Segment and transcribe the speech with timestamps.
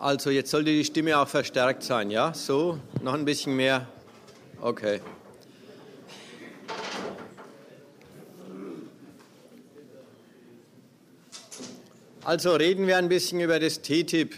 [0.00, 2.32] Also jetzt sollte die Stimme auch verstärkt sein, ja?
[2.32, 3.86] So, noch ein bisschen mehr.
[4.62, 5.02] Okay.
[12.24, 14.36] Also reden wir ein bisschen über das TTIP.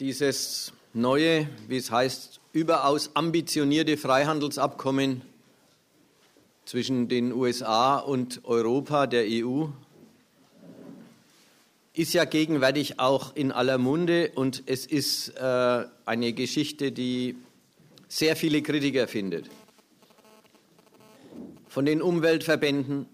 [0.00, 5.20] Dieses neue, wie es heißt, überaus ambitionierte Freihandelsabkommen
[6.64, 9.66] zwischen den USA und Europa, der EU,
[11.92, 17.36] ist ja gegenwärtig auch in aller Munde und es ist äh, eine Geschichte, die
[18.08, 19.48] sehr viele Kritiker findet.
[21.68, 23.06] Von den Umweltverbänden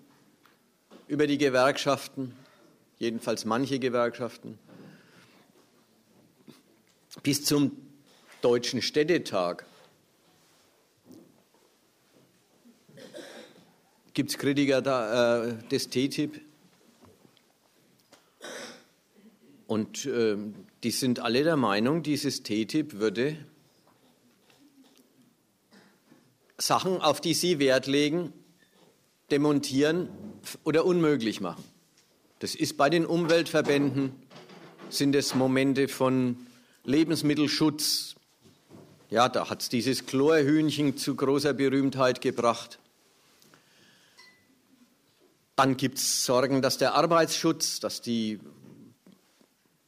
[1.08, 2.34] über die Gewerkschaften,
[2.98, 4.58] jedenfalls manche Gewerkschaften,
[7.22, 7.77] bis zum
[8.41, 9.66] Deutschen Städtetag.
[14.12, 16.41] Gibt es Kritiker da, äh, des TTIP?
[19.66, 20.36] Und äh,
[20.83, 23.36] die sind alle der Meinung, dieses TTIP würde
[26.58, 28.33] Sachen, auf die sie Wert legen,
[29.31, 30.08] demontieren
[30.64, 31.62] oder unmöglich machen.
[32.41, 34.12] Das ist bei den Umweltverbänden,
[34.88, 36.36] sind es Momente von
[36.84, 38.16] Lebensmittelschutz.
[39.08, 42.80] Ja, da hat es dieses Chlorhühnchen zu großer Berühmtheit gebracht.
[45.61, 48.41] Dann gibt es Sorgen, dass der Arbeitsschutz, dass die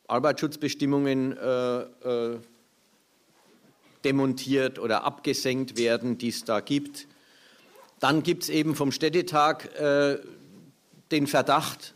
[0.07, 2.39] Arbeitsschutzbestimmungen äh, äh,
[4.05, 7.07] demontiert oder abgesenkt werden, die es da gibt.
[8.01, 10.19] Dann gibt es eben vom Städtetag äh,
[11.11, 11.95] den Verdacht,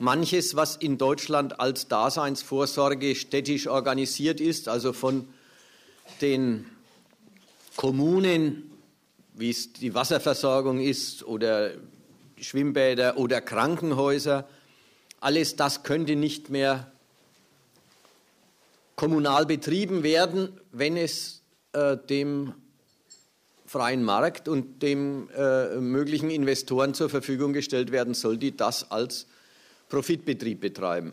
[0.00, 5.28] manches, was in Deutschland als Daseinsvorsorge städtisch organisiert ist, also von
[6.20, 6.66] den
[7.76, 8.72] Kommunen,
[9.34, 11.74] wie es die Wasserversorgung ist oder
[12.40, 14.48] Schwimmbäder oder Krankenhäuser,
[15.20, 16.90] alles das könnte nicht mehr
[18.96, 21.42] kommunal betrieben werden, wenn es
[21.72, 22.54] äh, dem
[23.66, 29.26] freien Markt und dem äh, möglichen Investoren zur Verfügung gestellt werden soll, die das als
[29.88, 31.12] Profitbetrieb betreiben.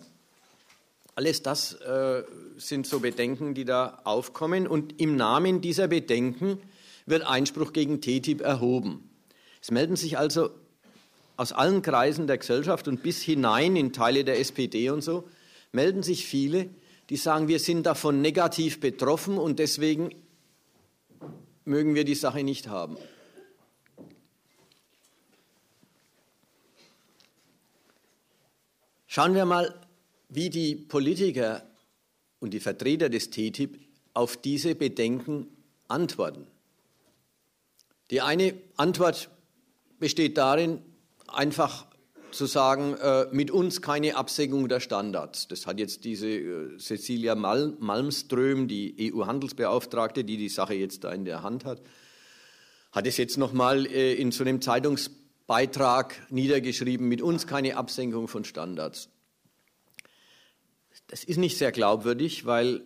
[1.15, 2.23] Alles das äh,
[2.57, 4.67] sind so Bedenken, die da aufkommen.
[4.67, 6.59] Und im Namen dieser Bedenken
[7.05, 9.09] wird Einspruch gegen TTIP erhoben.
[9.61, 10.51] Es melden sich also
[11.41, 15.27] aus allen Kreisen der Gesellschaft und bis hinein in Teile der SPD und so,
[15.71, 16.69] melden sich viele,
[17.09, 20.13] die sagen, wir sind davon negativ betroffen und deswegen
[21.65, 22.95] mögen wir die Sache nicht haben.
[29.07, 29.73] Schauen wir mal,
[30.29, 31.63] wie die Politiker
[32.39, 33.79] und die Vertreter des TTIP
[34.13, 35.47] auf diese Bedenken
[35.87, 36.45] antworten.
[38.11, 39.31] Die eine Antwort
[39.97, 40.83] besteht darin,
[41.33, 41.85] einfach
[42.31, 45.47] zu sagen, äh, mit uns keine Absenkung der Standards.
[45.47, 51.11] Das hat jetzt diese äh, Cecilia Mal Malmström, die EU-Handelsbeauftragte, die die Sache jetzt da
[51.11, 51.81] in der Hand hat,
[52.91, 55.11] hat es jetzt nochmal äh, in so einem Zeitungs
[55.47, 59.09] Beitrag niedergeschrieben, mit uns keine Absenkung von Standards.
[61.07, 62.83] Das ist nicht sehr glaubwürdig, weil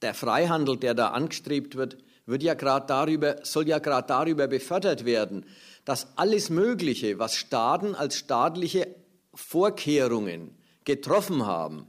[0.00, 5.46] der Freihandel, der da angestrebt wird, wird ja darüber, soll ja gerade darüber befördert werden,
[5.84, 8.94] dass alles Mögliche, was Staaten als staatliche
[9.34, 11.86] Vorkehrungen getroffen haben,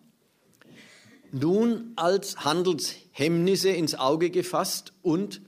[1.32, 5.42] nun als Handelshemmnisse ins Auge gefasst und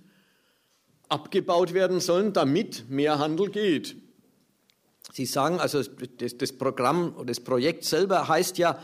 [1.10, 3.96] abgebaut werden sollen, damit mehr Handel geht.
[5.14, 8.80] Sie sagen, also das, Programm oder das Projekt selber heißt ja,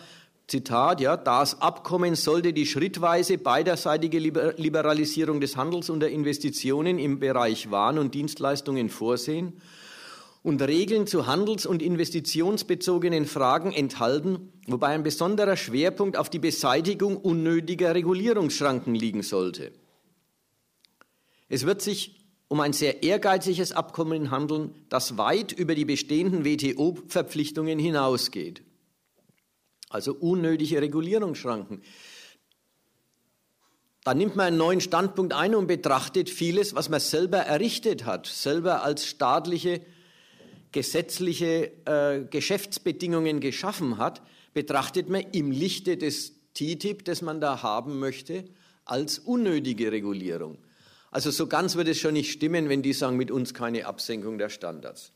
[0.52, 7.20] Zitat, ja, das Abkommen sollte die schrittweise beiderseitige Liberalisierung des Handels und der Investitionen im
[7.20, 9.54] Bereich Waren und Dienstleistungen vorsehen
[10.44, 17.16] und Regeln zu handels- und investitionsbezogenen Fragen enthalten, wobei ein besonderer Schwerpunkt auf die Beseitigung
[17.16, 19.72] unnötiger Regulierungsschranken liegen sollte.
[21.48, 27.80] Es wird sich um ein sehr ehrgeiziges Abkommen handeln, das weit über die bestehenden WTO-Verpflichtungen
[27.80, 28.64] hinausgeht.
[29.92, 31.82] Also unnötige Regulierungsschranken.
[34.04, 38.26] Da nimmt man einen neuen Standpunkt ein und betrachtet vieles, was man selber errichtet hat,
[38.26, 39.82] selber als staatliche,
[40.72, 44.22] gesetzliche äh, Geschäftsbedingungen geschaffen hat,
[44.54, 48.46] betrachtet man im Lichte des TTIP, das man da haben möchte,
[48.86, 50.58] als unnötige Regulierung.
[51.12, 54.38] Also so ganz wird es schon nicht stimmen, wenn die sagen, mit uns keine Absenkung
[54.38, 55.12] der Standards.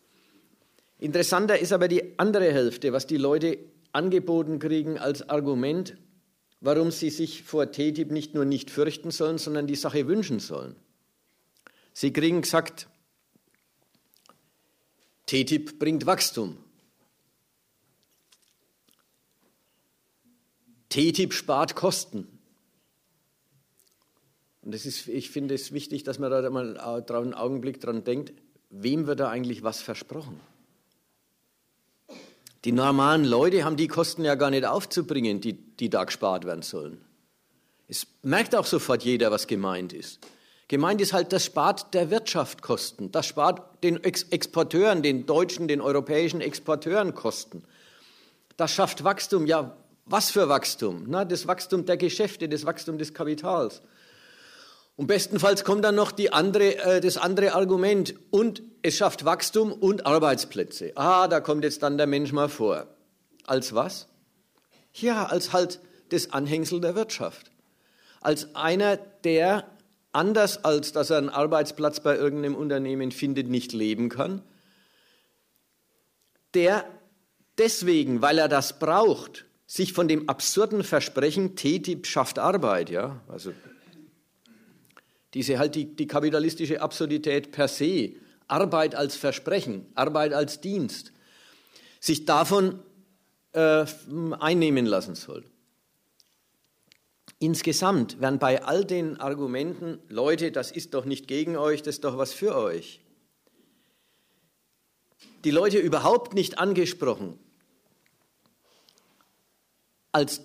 [1.00, 3.58] Interessanter ist aber die andere Hälfte, was die Leute
[3.96, 5.98] angeboten kriegen als Argument,
[6.62, 10.76] warum sie sich vor TTIP nicht nur nicht fürchten sollen, sondern die Sache wünschen sollen.
[11.94, 12.88] Sie kriegen gesagt,
[15.28, 16.58] TTIP bringt Wachstum.
[20.90, 22.28] TTIP spart Kosten.
[24.62, 28.34] Und das ist, ich finde es wichtig, dass man da mal einen Augenblick dran denkt,
[28.70, 30.40] wem wird da eigentlich was versprochen?
[32.66, 36.64] Die normalen Leute haben die Kosten ja gar nicht aufzubringen, die, die da gespart werden
[36.64, 37.00] sollen.
[37.88, 40.20] Es merkt auch sofort jeder, was gemeint ist.
[40.68, 43.12] Gemeint ist halt, das spart der Wirtschaft Kosten.
[43.12, 47.64] Das spart den Ex Exporteuren, den deutschen, den europäischen Exporteuren Kosten.
[48.58, 49.46] Das schafft Wachstum.
[49.46, 51.04] Ja, was für Wachstum?
[51.08, 53.84] Na, das Wachstum der Geschäfte, das Wachstum des Kapitals.
[54.98, 58.16] Und bestenfalls kommt dann noch andere, äh, das andere Argument.
[58.32, 60.94] Und es schafft Wachstum und Arbeitsplätze.
[60.96, 62.88] Ah, da kommt jetzt dann der Mensch mal vor.
[63.46, 64.08] Als was?
[64.94, 67.52] Ja, als halt das Anhängsel der Wirtschaft.
[68.22, 69.66] Als einer, der
[70.16, 74.42] anders als dass er einen Arbeitsplatz bei irgendeinem Unternehmen findet, nicht leben kann,
[76.54, 76.86] der
[77.58, 83.52] deswegen, weil er das braucht, sich von dem absurden Versprechen, TTIP schafft Arbeit, ja, also
[85.36, 88.14] diese halt die, die kapitalistische Absurdität per se,
[88.48, 91.12] Arbeit als Versprechen, Arbeit als Dienst,
[92.00, 92.80] sich davon
[93.52, 93.86] äh,
[94.40, 95.44] einnehmen lassen soll.
[97.38, 102.06] Insgesamt werden bei all den Argumenten, Leute, das ist doch nicht gegen euch, das ist
[102.06, 103.02] doch was für euch,
[105.44, 107.38] die Leute überhaupt nicht angesprochen
[110.14, 110.42] als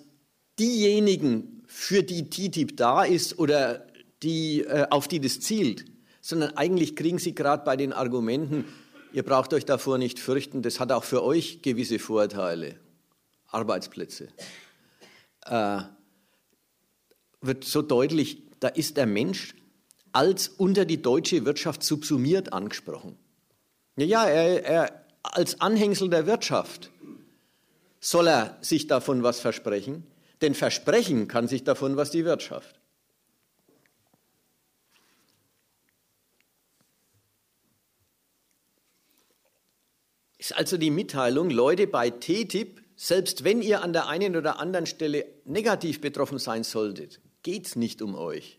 [0.58, 3.86] diejenigen, für die TTIP da ist oder
[4.22, 5.84] die, äh, auf die das zielt,
[6.20, 8.64] sondern eigentlich kriegen sie gerade bei den Argumenten,
[9.12, 12.76] ihr braucht euch davor nicht fürchten, das hat auch für euch gewisse Vorteile,
[13.46, 14.28] Arbeitsplätze.
[15.46, 15.80] Äh,
[17.40, 19.54] wird so deutlich, da ist der Mensch
[20.12, 23.16] als unter die deutsche Wirtschaft subsumiert angesprochen.
[23.96, 26.90] Ja, er, er, als Anhängsel der Wirtschaft
[28.00, 30.06] soll er sich davon was versprechen,
[30.40, 32.79] denn versprechen kann sich davon was die Wirtschaft.
[40.40, 44.86] Ist also die Mitteilung, Leute, bei TTIP, selbst wenn ihr an der einen oder anderen
[44.86, 48.58] Stelle negativ betroffen sein solltet, geht es nicht um euch.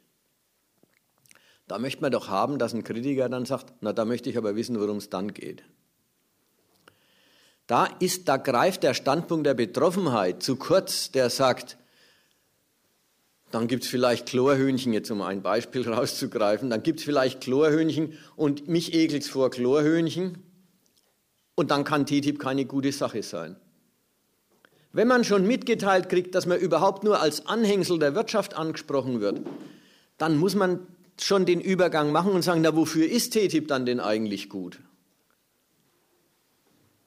[1.68, 4.56] Da möchte man doch haben, dass ein Kritiker dann sagt, na, da möchte ich aber
[4.56, 5.64] wissen, worum es dann geht.
[7.66, 11.80] Da, ist, da greift der Standpunkt der Betroffenheit zu kurz, der sagt,
[13.50, 18.20] dann gibt es vielleicht Chlorhühnchen, jetzt um ein Beispiel rauszugreifen, dann gibt es vielleicht Chlorhühnchen
[18.36, 20.51] und mich ekelt vor Chlorhühnchen
[21.56, 23.56] und dann kann TTIP keine gute Sache sein.
[24.94, 29.42] Wenn man schon mitgeteilt kriegt, dass man überhaupt nur als Anhängsel der Wirtschaft angesprochen wird,
[30.18, 30.86] dann muss man
[31.20, 34.80] schon den Übergang machen und sagen, na wofür ist TTIP dann denn eigentlich gut?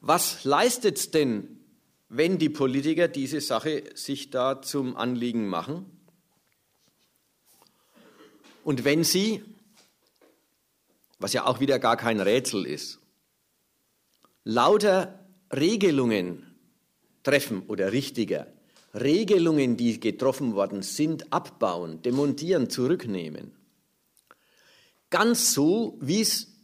[0.00, 1.60] Was leistet es denn,
[2.08, 5.86] wenn die Politiker diese Sache sich da zum Anliegen machen?
[8.64, 9.42] Und wenn sie,
[11.18, 12.98] was ja auch wieder gar kein Rätsel ist,
[14.44, 15.18] lauter
[15.52, 16.54] Regelungen
[17.22, 18.46] treffen oder richtiger,
[18.94, 23.50] Regelungen, die getroffen worden sind, abbauen, demontieren, zurücknehmen.
[25.10, 26.54] Ganz so, wie es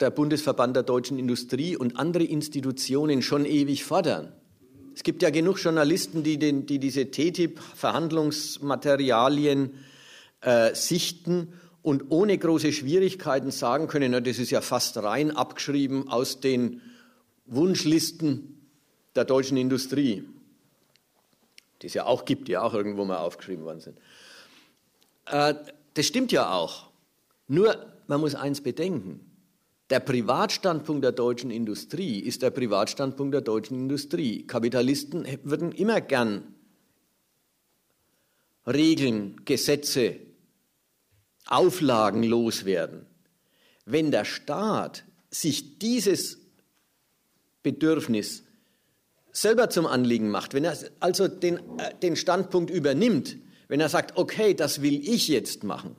[0.00, 4.34] der Bundesverband der deutschen Industrie und andere Institutionen schon ewig fordern.
[4.94, 9.70] Es gibt ja genug Journalisten, die, den, die diese TTIP-Verhandlungsmaterialien
[10.40, 16.08] äh, sichten und ohne große Schwierigkeiten sagen können, na, das ist ja fast rein abgeschrieben
[16.08, 16.82] aus den
[17.46, 18.68] Wunschlisten
[19.14, 20.28] der deutschen Industrie,
[21.82, 23.98] die es ja auch gibt, die auch irgendwo mal aufgeschrieben worden sind.
[25.26, 25.54] Äh,
[25.94, 26.90] das stimmt ja auch.
[27.48, 29.20] Nur, man muss eins bedenken.
[29.90, 34.44] Der Privatstandpunkt der deutschen Industrie ist der Privatstandpunkt der deutschen Industrie.
[34.46, 36.54] Kapitalisten würden immer gern
[38.66, 40.16] Regeln, Gesetze,
[41.46, 43.06] Auflagen loswerden.
[43.84, 46.38] Wenn der Staat sich dieses
[47.66, 48.44] Bedürfnis
[49.32, 54.16] selber zum Anliegen macht, wenn er also den, äh, den Standpunkt übernimmt, wenn er sagt,
[54.16, 55.96] okay, das will ich jetzt machen,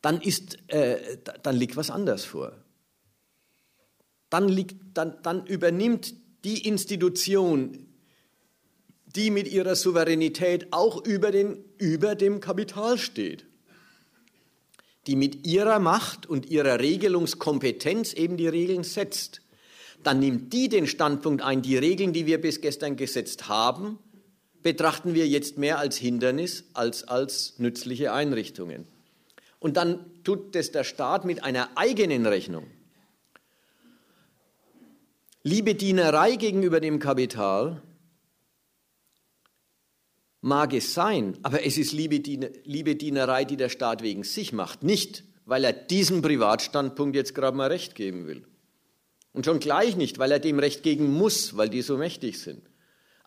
[0.00, 2.52] dann, ist, äh, dann liegt was anders vor.
[4.28, 7.86] Dann, liegt, dann, dann übernimmt die Institution,
[9.06, 13.46] die mit ihrer Souveränität auch über, den, über dem Kapital steht,
[15.06, 19.41] die mit ihrer Macht und ihrer Regelungskompetenz eben die Regeln setzt
[20.06, 23.98] dann nimmt die den Standpunkt ein, die Regeln, die wir bis gestern gesetzt haben,
[24.62, 28.86] betrachten wir jetzt mehr als Hindernis als als nützliche Einrichtungen.
[29.58, 32.66] Und dann tut das der Staat mit einer eigenen Rechnung.
[35.44, 37.82] Liebedienerei gegenüber dem Kapital
[40.40, 45.64] mag es sein, aber es ist Liebedienerei, die der Staat wegen sich macht, nicht weil
[45.64, 48.46] er diesem Privatstandpunkt jetzt gerade mal Recht geben will.
[49.32, 52.62] Und schon gleich nicht, weil er dem Recht geben muss, weil die so mächtig sind.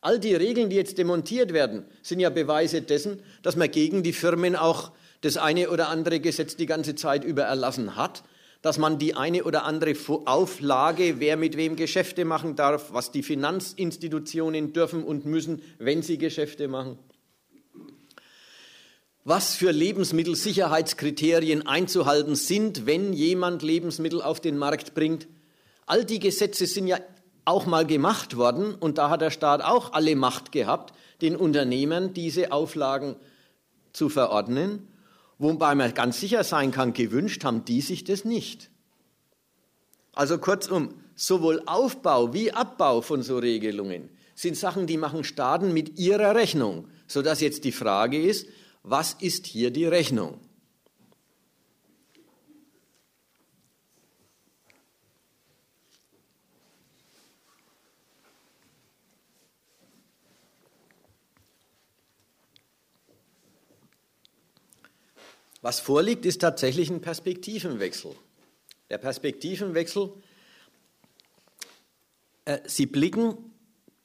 [0.02, 4.14] All die Regeln, die jetzt demontiert werden, sind ja Beweise dessen, dass man gegen die
[4.14, 8.24] Firmen auch das eine oder andere Gesetz die ganze Zeit über erlassen hat,
[8.62, 9.96] dass man die eine oder andere
[10.26, 16.20] Auflage, wer mit wem Geschäfte machen darf, was die Finanzinstitutionen dürfen und müssen, wenn sie
[16.20, 17.00] Geschäfte machen,
[19.24, 25.28] was für Lebensmittelsicherheitskriterien einzuhalten sind, wenn jemand Lebensmittel auf den Markt bringt.
[25.86, 27.00] All die Gesetze sind ja
[27.46, 32.14] auch mal gemacht worden und da hat der Staat auch alle Macht gehabt, den Unternehmern
[32.14, 33.16] diese Auflagen
[33.94, 34.88] zu verordnen,
[35.38, 38.70] wobei man ganz sicher sein kann, gewünscht haben die sich das nicht.
[40.14, 45.98] Also kurzum, sowohl Aufbau wie Abbau von so Regelungen sind Sachen, die machen Staaten mit
[45.98, 48.48] ihrer Rechnung, sodass jetzt die Frage ist,
[48.84, 50.40] was ist hier die Rechnung?
[65.66, 68.12] Was vorliegt, ist tatsächlich ein Perspektivenwechsel.
[68.92, 70.14] Der Perspektivenwechsel,
[72.46, 73.36] äh, Sie blicken,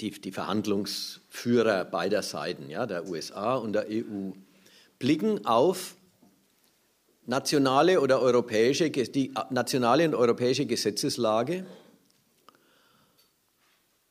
[0.01, 4.31] die, die, Verhandlungsführer beider Seiten, ja, der USA und der EU,
[4.99, 5.97] blicken auf
[7.27, 11.67] nationale oder europäische, die nationale und europäische Gesetzeslage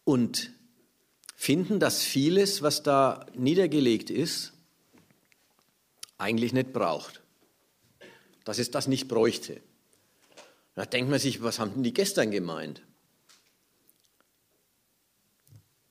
[0.03, 0.51] und
[1.35, 4.53] finden, dass vieles, was da niedergelegt ist,
[6.19, 7.18] eigentlich nicht braucht
[8.49, 9.61] dass es das nicht bräuchte.
[10.73, 12.81] Da denkt man sich, was haben denn die gestern gemeint?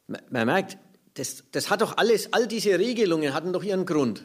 [0.09, 0.77] Man merkt,
[1.15, 4.25] das, das hat doch alles, all diese Regelungen hatten doch ihren Grund.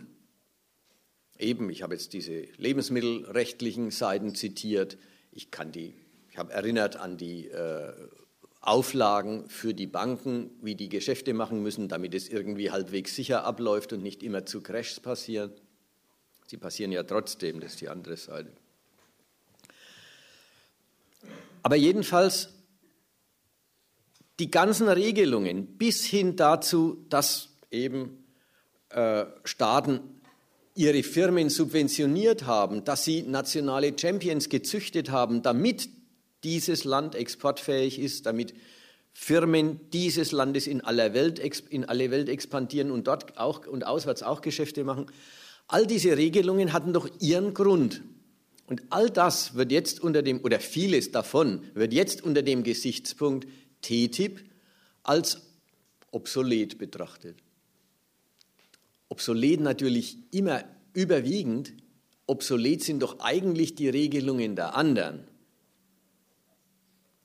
[1.37, 4.97] Eben, ich habe jetzt diese lebensmittelrechtlichen Seiten zitiert.
[5.31, 5.93] Ich kann die,
[6.31, 7.93] ich habe erinnert an die äh,
[8.61, 13.93] Auflagen für die Banken, wie die Geschäfte machen müssen, damit es irgendwie halbwegs sicher abläuft
[13.93, 15.51] und nicht immer zu Crashs passieren.
[16.53, 18.51] Sie passieren ja trotzdem, das ist die andere Seite.
[21.63, 22.49] Aber jedenfalls
[24.37, 28.23] die ganzen Regelungen bis hin dazu, dass eben
[28.89, 30.21] äh, Staaten
[30.75, 35.89] ihre Firmen subventioniert haben, dass sie nationale Champions gezüchtet haben, damit
[36.43, 38.53] dieses Land exportfähig ist, damit
[39.11, 41.39] Firmen dieses Landes in aller Welt
[41.71, 45.07] in alle Welt expandieren und dort auch und auswärts auch Geschäfte machen.
[45.67, 48.03] All diese Regelungen hatten doch ihren Grund.
[48.67, 53.47] Und all das wird jetzt unter dem, oder vieles davon wird jetzt unter dem Gesichtspunkt
[53.81, 54.43] TTIP
[55.03, 55.41] als
[56.11, 57.37] obsolet betrachtet.
[59.09, 61.73] Obsolet natürlich immer überwiegend,
[62.25, 65.27] obsolet sind doch eigentlich die Regelungen der anderen.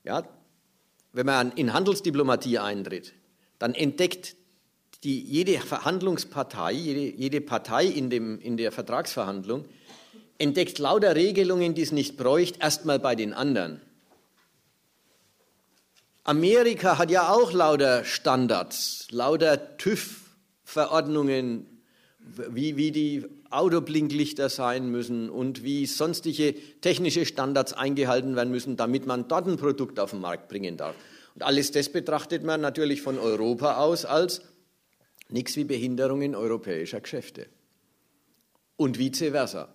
[0.04, 0.28] Ja,
[1.12, 3.14] wenn man in Handelsdiplomatie eintritt,
[3.58, 4.36] dann entdeckt
[5.04, 9.64] die, jede Verhandlungspartei, jede, jede Partei in, dem, in der Vertragsverhandlung
[10.38, 13.80] entdeckt lauter Regelungen, die es nicht bräuchte, erstmal bei den anderen.
[16.24, 21.66] Amerika hat ja auch lauter Standards, lauter TÜV-Verordnungen,
[22.20, 29.06] wie, wie die Autoblinklichter sein müssen und wie sonstige technische Standards eingehalten werden müssen, damit
[29.06, 30.94] man dort ein Produkt auf den Markt bringen darf.
[31.34, 34.42] Und alles das betrachtet man natürlich von Europa aus als
[35.30, 37.46] Nichts wie Behinderungen europäischer Geschäfte.
[38.76, 39.74] Und vice versa.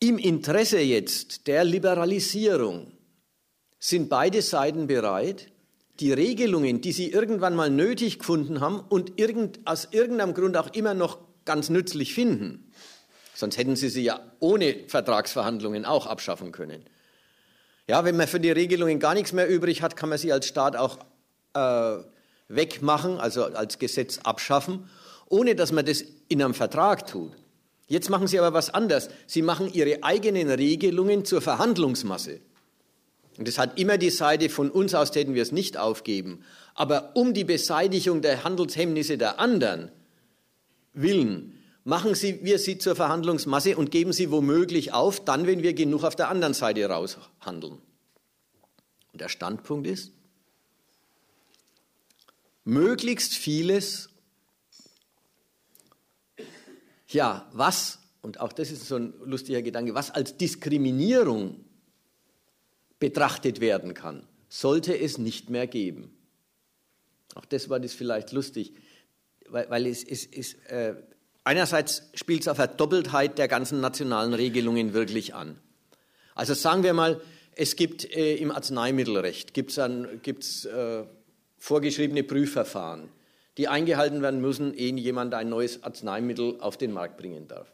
[0.00, 2.92] Im Interesse jetzt der Liberalisierung
[3.80, 5.50] sind beide Seiten bereit,
[6.00, 10.72] die Regelungen, die sie irgendwann mal nötig gefunden haben und irgend, aus irgendeinem Grund auch
[10.72, 12.70] immer noch ganz nützlich finden,
[13.34, 16.84] sonst hätten sie sie ja ohne Vertragsverhandlungen auch abschaffen können.
[17.88, 20.46] Ja, wenn man für die Regelungen gar nichts mehr übrig hat, kann man sie als
[20.46, 20.98] Staat auch
[21.54, 22.02] äh,
[22.48, 24.88] wegmachen, also als Gesetz abschaffen,
[25.28, 27.32] ohne dass man das in einem Vertrag tut.
[27.86, 29.08] Jetzt machen Sie aber was anderes.
[29.26, 32.40] Sie machen Ihre eigenen Regelungen zur Verhandlungsmasse.
[33.38, 36.44] Und das hat immer die Seite, von uns aus täten wir es nicht aufgeben.
[36.74, 39.90] Aber um die Beseitigung der Handelshemmnisse der anderen
[40.92, 45.72] willen, machen Sie, wir sie zur Verhandlungsmasse und geben sie womöglich auf, dann, wenn wir
[45.72, 47.78] genug auf der anderen Seite raushandeln.
[49.12, 50.12] Und der Standpunkt ist,
[52.68, 54.10] möglichst vieles,
[57.08, 61.64] ja, was, und auch das ist so ein lustiger Gedanke, was als Diskriminierung
[62.98, 66.14] betrachtet werden kann, sollte es nicht mehr geben.
[67.34, 68.74] Auch das war das vielleicht lustig,
[69.48, 70.94] weil, weil es, es, es äh,
[71.44, 75.58] einerseits spielt es auf der Doppeltheit der ganzen nationalen Regelungen wirklich an.
[76.34, 77.22] Also sagen wir mal,
[77.54, 81.06] es gibt äh, im Arzneimittelrecht gibt's, äh,
[81.58, 83.08] vorgeschriebene Prüfverfahren,
[83.56, 87.70] die eingehalten werden müssen, ehe jemand ein neues Arzneimittel auf den Markt bringen darf.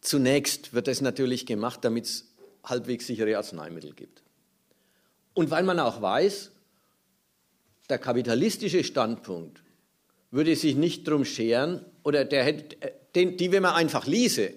[0.00, 2.34] Zunächst wird das natürlich gemacht, damit es
[2.64, 4.22] halbwegs sichere Arzneimittel gibt.
[5.34, 6.50] Und weil man auch weiß,
[7.88, 9.62] der kapitalistische Standpunkt
[10.30, 12.76] würde sich nicht drum scheren, oder der hätte,
[13.14, 14.52] den, die, wenn man einfach ließe,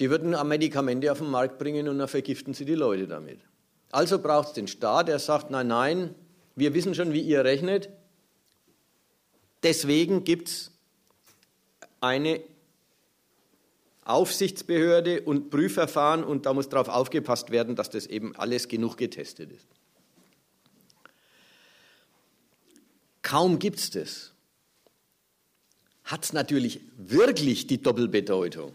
[0.00, 3.40] die würden Medikamente auf den Markt bringen und dann vergiften sie die Leute damit.
[3.94, 6.14] Also braucht es den Staat, der sagt, nein, nein,
[6.56, 7.90] wir wissen schon, wie ihr rechnet.
[9.62, 10.72] Deswegen gibt es
[12.00, 12.42] eine
[14.04, 19.52] Aufsichtsbehörde und Prüfverfahren und da muss darauf aufgepasst werden, dass das eben alles genug getestet
[19.52, 19.68] ist.
[23.22, 24.32] Kaum gibt es das,
[26.02, 28.74] hat es natürlich wirklich die Doppelbedeutung.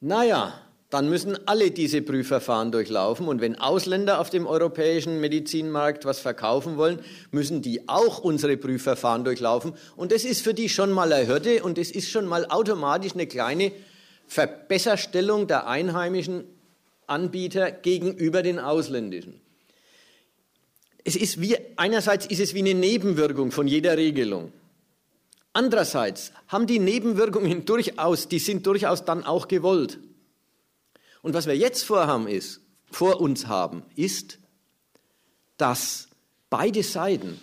[0.00, 0.64] Naja,
[0.94, 3.26] dann müssen alle diese Prüfverfahren durchlaufen.
[3.26, 7.00] Und wenn Ausländer auf dem europäischen Medizinmarkt was verkaufen wollen,
[7.32, 9.72] müssen die auch unsere Prüfverfahren durchlaufen.
[9.96, 13.14] Und das ist für die schon mal eine Hürde und es ist schon mal automatisch
[13.14, 13.72] eine kleine
[14.28, 16.44] Verbesserstellung der einheimischen
[17.08, 19.40] Anbieter gegenüber den ausländischen.
[21.02, 24.52] Es ist wie, einerseits ist es wie eine Nebenwirkung von jeder Regelung.
[25.54, 29.98] Andererseits haben die Nebenwirkungen durchaus, die sind durchaus dann auch gewollt.
[31.24, 34.38] Und was wir jetzt vorhaben ist, vor uns haben, ist,
[35.56, 36.08] dass
[36.50, 37.40] beide Seiten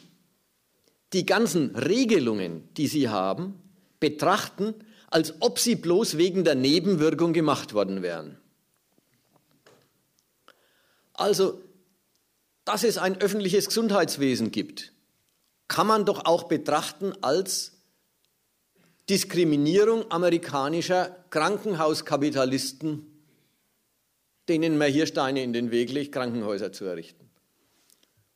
[1.13, 3.59] die ganzen Regelungen, die sie haben,
[3.99, 4.75] betrachten,
[5.07, 8.37] als ob sie bloß wegen der Nebenwirkung gemacht worden wären.
[11.13, 11.59] Also,
[12.63, 14.93] dass es ein öffentliches Gesundheitswesen gibt,
[15.67, 17.81] kann man doch auch betrachten als
[19.09, 23.10] Diskriminierung amerikanischer Krankenhauskapitalisten
[24.49, 27.29] denen man hier Steine in den Weg legt, Krankenhäuser zu errichten.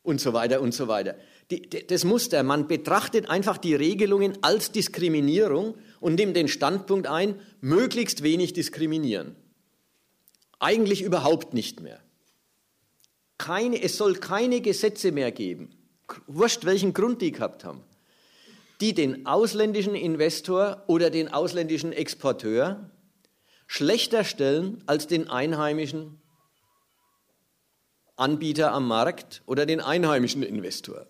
[0.03, 1.15] Und so weiter und so weiter.
[1.51, 7.39] Die, das Muster, man betrachtet einfach die Regelungen als Diskriminierung und nimmt den Standpunkt ein,
[7.61, 9.35] möglichst wenig diskriminieren.
[10.59, 11.99] Eigentlich überhaupt nicht mehr.
[13.37, 15.69] Keine, es soll keine Gesetze mehr geben,
[16.27, 17.81] wurscht welchen Grund die gehabt haben,
[18.81, 22.89] die den ausländischen Investor oder den ausländischen Exporteur
[23.67, 26.21] schlechter stellen als den einheimischen
[28.15, 31.05] Anbieter am Markt oder den einheimischen Investor.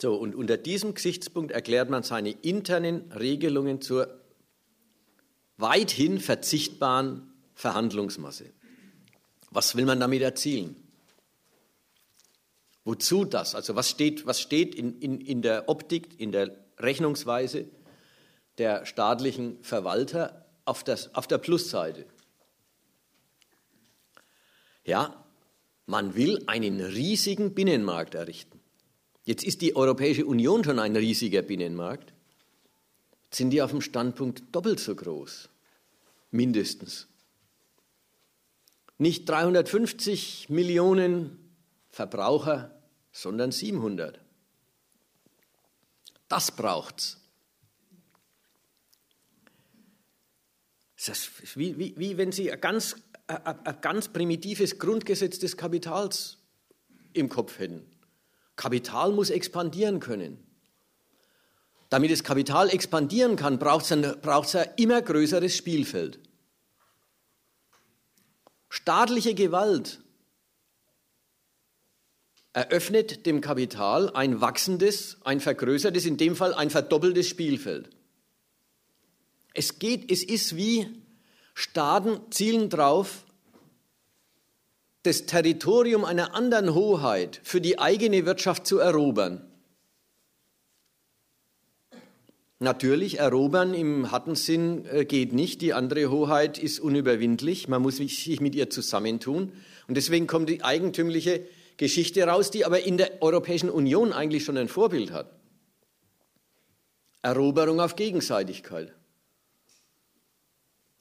[0.00, 4.20] So, und unter diesem Gesichtspunkt erklärt man seine internen Regelungen zur
[5.56, 8.53] weithin verzichtbaren Verhandlungsmasse.
[9.54, 10.74] Was will man damit erzielen?
[12.84, 13.54] Wozu das?
[13.54, 17.66] Also was steht, was steht in, in, in der Optik, in der Rechnungsweise
[18.58, 22.04] der staatlichen Verwalter auf, das, auf der Plusseite?
[24.84, 25.24] Ja,
[25.86, 28.60] man will einen riesigen Binnenmarkt errichten.
[29.24, 32.12] Jetzt ist die Europäische Union schon ein riesiger Binnenmarkt.
[33.26, 35.48] Jetzt sind die auf dem Standpunkt doppelt so groß,
[36.32, 37.06] mindestens.
[39.04, 41.38] Nicht 350 Millionen
[41.90, 42.74] Verbraucher,
[43.12, 44.18] sondern 700.
[46.26, 47.20] Das braucht's.
[50.96, 55.58] Das ist wie, wie, wie wenn Sie ein ganz, ein, ein ganz primitives Grundgesetz des
[55.58, 56.38] Kapitals
[57.12, 57.84] im Kopf hätten.
[58.56, 60.42] Kapital muss expandieren können.
[61.90, 66.23] Damit das Kapital expandieren kann, braucht es ein, ein immer größeres Spielfeld.
[68.74, 70.00] Staatliche Gewalt
[72.52, 77.90] eröffnet dem Kapital ein wachsendes, ein vergrößertes, in dem Fall ein verdoppeltes Spielfeld.
[79.52, 80.88] Es geht, es ist wie
[81.54, 83.24] Staaten zielen drauf,
[85.04, 89.48] das Territorium einer anderen Hoheit für die eigene Wirtschaft zu erobern.
[92.60, 95.60] Natürlich, erobern im harten Sinn äh, geht nicht.
[95.60, 97.68] Die andere Hoheit ist unüberwindlich.
[97.68, 99.52] Man muss sich mit ihr zusammentun.
[99.88, 104.56] Und deswegen kommt die eigentümliche Geschichte raus, die aber in der Europäischen Union eigentlich schon
[104.56, 105.30] ein Vorbild hat.
[107.22, 108.92] Eroberung auf Gegenseitigkeit.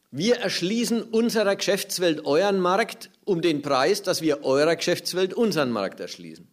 [0.09, 5.99] Wir erschließen unserer Geschäftswelt euren Markt um den Preis, dass wir eurer Geschäftswelt unseren Markt
[5.99, 6.47] erschließen.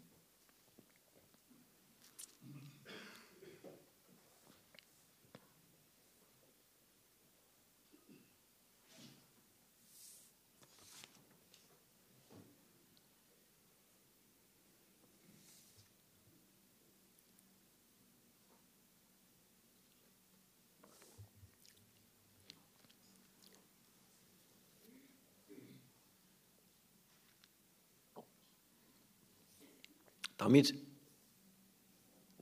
[30.50, 30.74] Damit,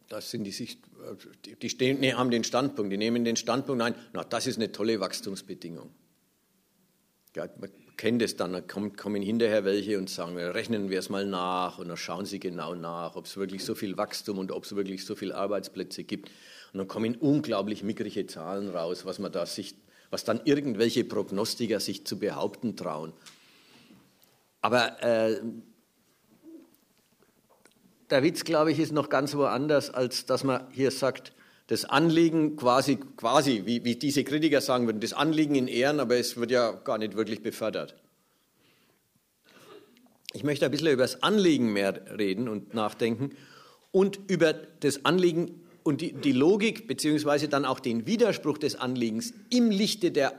[0.08, 0.80] das sind die Sicht,
[1.60, 4.72] die stehen, nee, haben den Standpunkt, die nehmen den Standpunkt ein, na, das ist eine
[4.72, 5.90] tolle Wachstumsbedingung.
[7.36, 7.68] Ja, man
[7.98, 11.88] kennt es dann, kommen, kommen hinterher welche und sagen, rechnen wir es mal nach und
[11.88, 15.04] dann schauen sie genau nach, ob es wirklich so viel Wachstum und ob es wirklich
[15.04, 16.30] so viele Arbeitsplätze gibt.
[16.72, 19.74] Und dann kommen unglaublich mickrige Zahlen raus, was man da sich,
[20.08, 23.12] was dann irgendwelche Prognostiker sich zu behaupten trauen.
[24.62, 25.42] Aber äh,
[28.10, 31.32] der Witz, glaube ich, ist noch ganz woanders, als dass man hier sagt,
[31.68, 36.16] das Anliegen quasi, quasi wie, wie diese Kritiker sagen würden, das Anliegen in Ehren, aber
[36.16, 37.94] es wird ja gar nicht wirklich befördert.
[40.32, 43.36] Ich möchte ein bisschen über das Anliegen mehr reden und nachdenken
[43.92, 49.34] und über das Anliegen und die, die Logik beziehungsweise dann auch den Widerspruch des Anliegens
[49.50, 50.32] im Lichte der,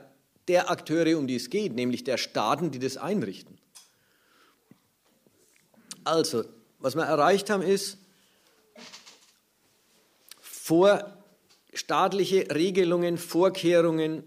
[0.48, 3.58] der Akteure, um die es geht, nämlich der Staaten, die das einrichten.
[6.02, 6.44] Also,
[6.80, 7.98] was wir erreicht haben, ist,
[10.40, 11.16] vor
[11.72, 14.24] staatliche Regelungen, Vorkehrungen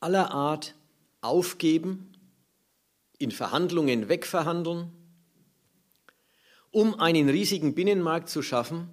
[0.00, 0.74] aller Art
[1.20, 2.12] aufgeben,
[3.18, 4.90] in Verhandlungen wegverhandeln,
[6.72, 8.88] um einen riesigen Binnenmarkt zu schaffen,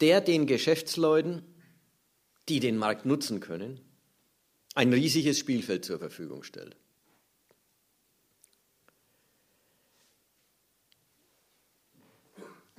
[0.00, 1.42] der den Geschäftsleuten,
[2.48, 3.80] die den Markt nutzen können,
[4.74, 6.76] ein riesiges Spielfeld zur Verfügung stellt.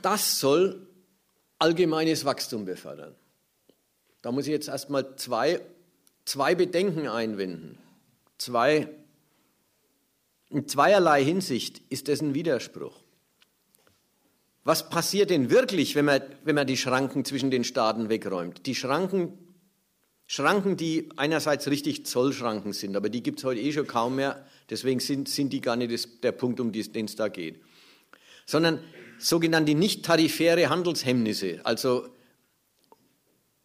[0.06, 0.86] Das soll
[1.58, 3.16] allgemeines Wachstum befördern.
[4.22, 5.62] Da muss ich jetzt erstmal zwei,
[6.26, 7.80] zwei Bedenken einwenden.
[8.38, 8.88] Zwei,
[10.52, 13.02] in zweierlei Hinsicht ist das ein Widerspruch.
[14.64, 18.68] Was passiert denn wirklich, wenn man, wenn man die Schranken zwischen den Staaten wegräumt?
[18.68, 19.36] Die Schranken,
[20.28, 24.46] Schranken, die einerseits richtig Zollschranken sind, aber die gibt es heute eh schon kaum mehr,
[24.70, 27.60] deswegen sind, sind die gar nicht das, der Punkt, um den es da geht.
[28.46, 28.84] Sondern
[29.18, 32.08] sogenannte nicht-tarifäre Handelshemmnisse, also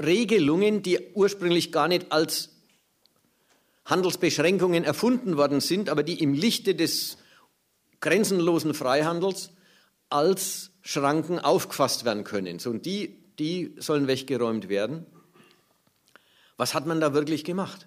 [0.03, 2.51] Regelungen, die ursprünglich gar nicht als
[3.85, 7.19] Handelsbeschränkungen erfunden worden sind, aber die im Lichte des
[8.01, 9.51] grenzenlosen Freihandels
[10.09, 12.59] als Schranken aufgefasst werden können.
[12.59, 15.07] So, und die, die sollen weggeräumt werden.
[16.57, 17.87] Was hat man da wirklich gemacht?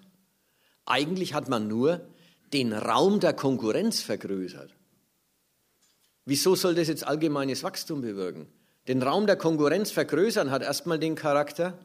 [0.86, 2.08] Eigentlich hat man nur
[2.52, 4.74] den Raum der Konkurrenz vergrößert.
[6.24, 8.46] Wieso soll das jetzt allgemeines Wachstum bewirken?
[8.88, 11.78] Den Raum der Konkurrenz vergrößern hat erstmal den Charakter,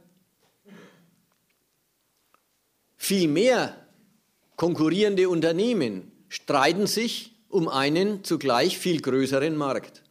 [2.98, 3.88] viel mehr
[4.56, 10.04] konkurrierende Unternehmen streiten sich um einen zugleich viel größeren Markt.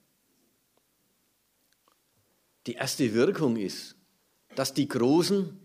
[2.66, 3.94] Die erste Wirkung ist,
[4.56, 5.58] dass die großen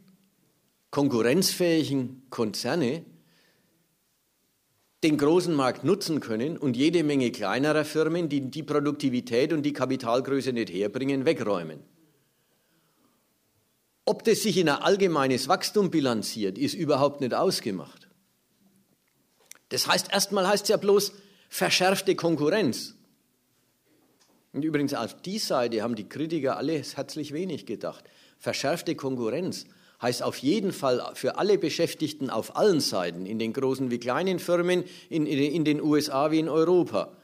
[0.91, 3.03] konkurrenzfähigen Konzerne
[5.03, 9.73] den großen Markt nutzen können und jede Menge kleinerer Firmen, die die Produktivität und die
[9.73, 11.81] Kapitalgröße nicht herbringen, wegräumen.
[14.05, 18.09] Ob das sich in ein allgemeines Wachstum bilanziert, ist überhaupt nicht ausgemacht.
[19.69, 21.13] Das heißt, erstmal heißt es ja bloß
[21.49, 22.95] verschärfte Konkurrenz.
[24.51, 28.03] Und übrigens auf die Seite haben die Kritiker alle herzlich wenig gedacht.
[28.37, 29.65] Verschärfte Konkurrenz
[30.03, 34.37] heißt auf jeden Fall für alle Beschäftigten auf allen Seiten, in den großen wie kleinen
[34.37, 37.17] Firmen, in, in, den USA wie in Europa,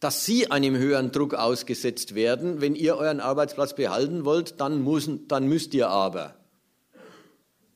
[0.00, 2.60] dass sie einem höheren Druck ausgesetzt werden.
[2.60, 6.34] Wenn ihr euren Arbeitsplatz behalten wollt, dann, muss, dann müsst ihr aber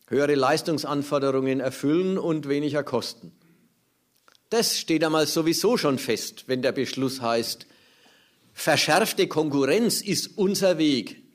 [0.09, 3.33] höhere Leistungsanforderungen erfüllen und weniger kosten.
[4.51, 7.66] Das steht einmal sowieso schon fest, wenn der Beschluss heißt,
[8.55, 11.28] verschärfte Konkurrenz ist unser Weg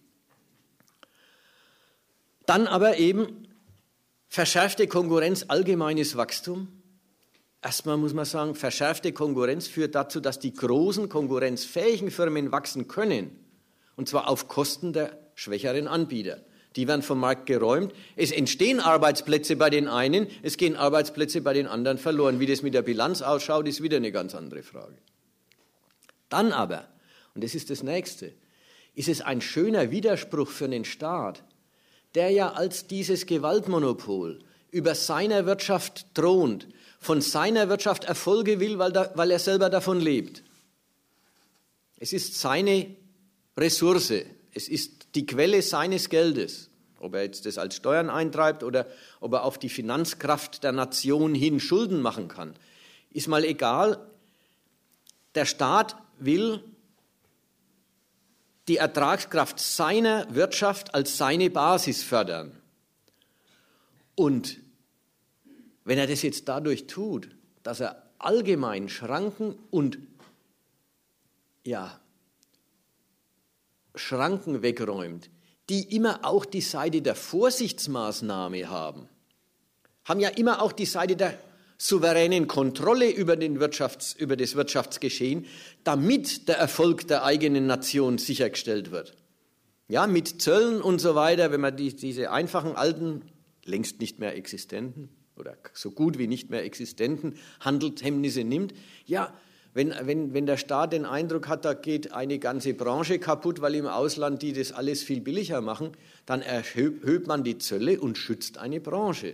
[2.45, 3.47] dann aber eben
[4.27, 6.67] verschärfte Konkurrenz, allgemeines Wachstum.
[7.61, 13.39] Erstmal muss man sagen, verschärfte Konkurrenz führt dazu, dass die großen konkurrenzfähigen Firmen wachsen können.
[13.95, 16.41] Und zwar auf Kosten der schwächeren Anbieter.
[16.75, 17.93] Die werden vom Markt geräumt.
[18.15, 22.39] Es entstehen Arbeitsplätze bei den einen, es gehen Arbeitsplätze bei den anderen verloren.
[22.39, 24.97] Wie das mit der Bilanz ausschaut, ist wieder eine ganz andere Frage.
[26.29, 26.87] Dann aber,
[27.35, 28.33] und das ist das Nächste,
[28.95, 31.43] ist es ein schöner Widerspruch für einen Staat,
[32.15, 34.39] der ja als dieses Gewaltmonopol
[34.71, 36.67] über seiner Wirtschaft thront,
[36.99, 40.43] von seiner Wirtschaft Erfolge will, weil, da, weil er selber davon lebt.
[41.97, 42.95] Es ist seine
[43.57, 44.13] Ressource,
[44.53, 46.69] es ist die Quelle seines Geldes.
[46.99, 48.87] Ob er jetzt das als Steuern eintreibt oder
[49.19, 52.55] ob er auf die Finanzkraft der Nation hin Schulden machen kann,
[53.11, 53.99] ist mal egal.
[55.35, 56.63] Der Staat will
[58.67, 62.51] die Ertragskraft seiner Wirtschaft als seine Basis fördern.
[64.15, 64.59] Und
[65.83, 67.29] wenn er das jetzt dadurch tut,
[67.63, 69.97] dass er allgemein Schranken und
[71.65, 71.99] ja,
[73.95, 75.29] Schranken wegräumt,
[75.69, 79.07] die immer auch die Seite der Vorsichtsmaßnahme haben,
[80.05, 81.37] haben ja immer auch die Seite der
[81.83, 85.45] souveränen Kontrolle über, den Wirtschafts-, über das Wirtschaftsgeschehen,
[85.83, 89.13] damit der Erfolg der eigenen Nation sichergestellt wird.
[89.89, 93.23] Ja, mit Zöllen und so weiter, wenn man die, diese einfachen alten,
[93.65, 98.73] längst nicht mehr existenten oder so gut wie nicht mehr existenten Handelshemmnisse nimmt,
[99.05, 99.33] ja,
[99.73, 103.75] wenn, wenn, wenn der Staat den Eindruck hat, da geht eine ganze Branche kaputt, weil
[103.75, 105.91] im Ausland die das alles viel billiger machen,
[106.25, 109.33] dann erhöht man die Zölle und schützt eine Branche.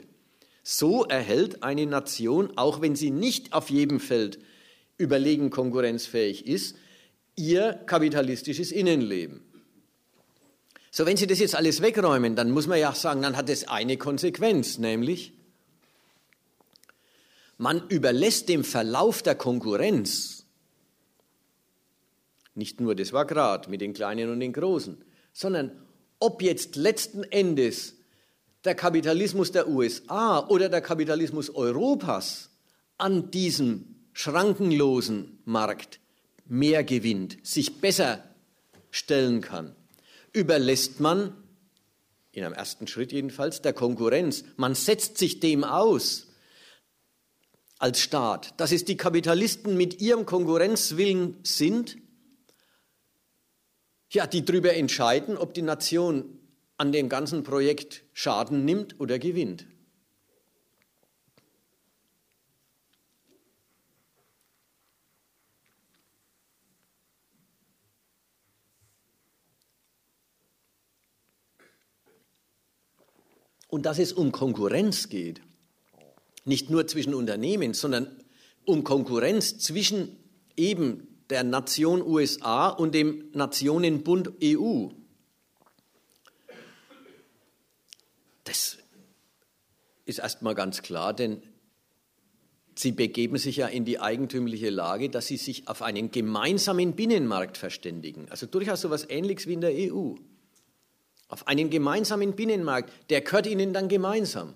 [0.64, 4.40] So erhält eine Nation, auch wenn sie nicht auf jedem Feld
[4.98, 6.76] überlegen konkurrenzfähig ist,
[7.36, 9.42] ihr kapitalistisches Innenleben.
[10.92, 13.68] So, wenn Sie das jetzt alles wegräumen, dann muss man ja sagen, dann hat es
[13.68, 15.34] eine Konsequenz, nämlich
[17.58, 20.40] man überlässt dem Verlauf der Konkurrenz
[22.60, 25.72] nicht nur, das gerade mit den Kleinen und den Großen, sondern
[26.20, 27.96] ob jetzt letzten Endes
[28.66, 32.50] der Kapitalismus der USA oder der Kapitalismus Europas
[32.98, 36.00] an diesem schrankenlosen Markt
[36.46, 38.24] mehr gewinnt, sich besser
[38.92, 39.76] stellen kann,
[40.34, 41.34] überlässt man,
[42.32, 44.44] in einem ersten Schritt jedenfalls, der Konkurrenz.
[44.56, 46.28] Man setzt sich dem aus
[47.78, 51.98] als Staat, dass es die Kapitalisten mit ihrem Konkurrenzwillen sind,
[54.12, 56.39] ja, die darüber entscheiden, ob die Nation
[56.80, 59.68] an dem ganzen Projekt Schaden nimmt oder gewinnt.
[73.68, 75.42] Und dass es um Konkurrenz geht,
[76.46, 78.08] nicht nur zwischen Unternehmen, sondern
[78.66, 80.18] um Konkurrenz zwischen
[80.56, 84.88] eben der Nation USA und dem Nationenbund EU.
[88.50, 88.80] Das
[90.06, 91.44] ist erstmal ganz klar, denn
[92.74, 97.58] sie begeben sich ja in die eigentümliche Lage, dass sie sich auf einen gemeinsamen Binnenmarkt
[97.58, 98.26] verständigen.
[98.32, 100.16] Also durchaus so etwas Ähnliches wie in der EU.
[101.28, 104.56] Auf einen gemeinsamen Binnenmarkt, der gehört ihnen dann gemeinsam.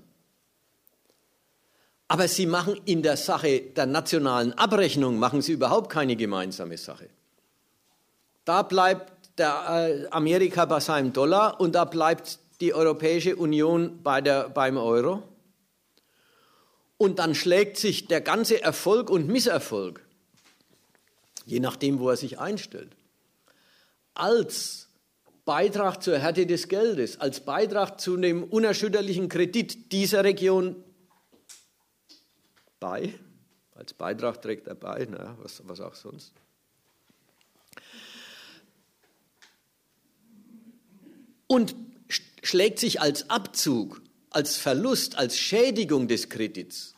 [2.08, 7.10] Aber sie machen in der Sache der nationalen Abrechnung, machen sie überhaupt keine gemeinsame Sache.
[8.43, 14.21] Da bleibt der äh, Amerika bei seinem Dollar und da bleibt die Europäische Union bei
[14.21, 15.21] der, beim Euro.
[16.97, 19.99] Und dann schlägt sich der ganze Erfolg und Misserfolg,
[21.45, 22.95] je nachdem, wo er sich einstellt,
[24.13, 24.88] als
[25.43, 30.82] Beitrag zur Härte des Geldes, als Beitrag zu dem unerschütterlichen Kredit dieser Region
[32.80, 33.13] bei.
[33.76, 36.32] Als Beitrag trägt er bei, naja, was, was auch sonst.
[41.47, 41.76] Und
[42.43, 46.93] schlägt sich als Abzug, als Verlust, als Schädigung des Kredits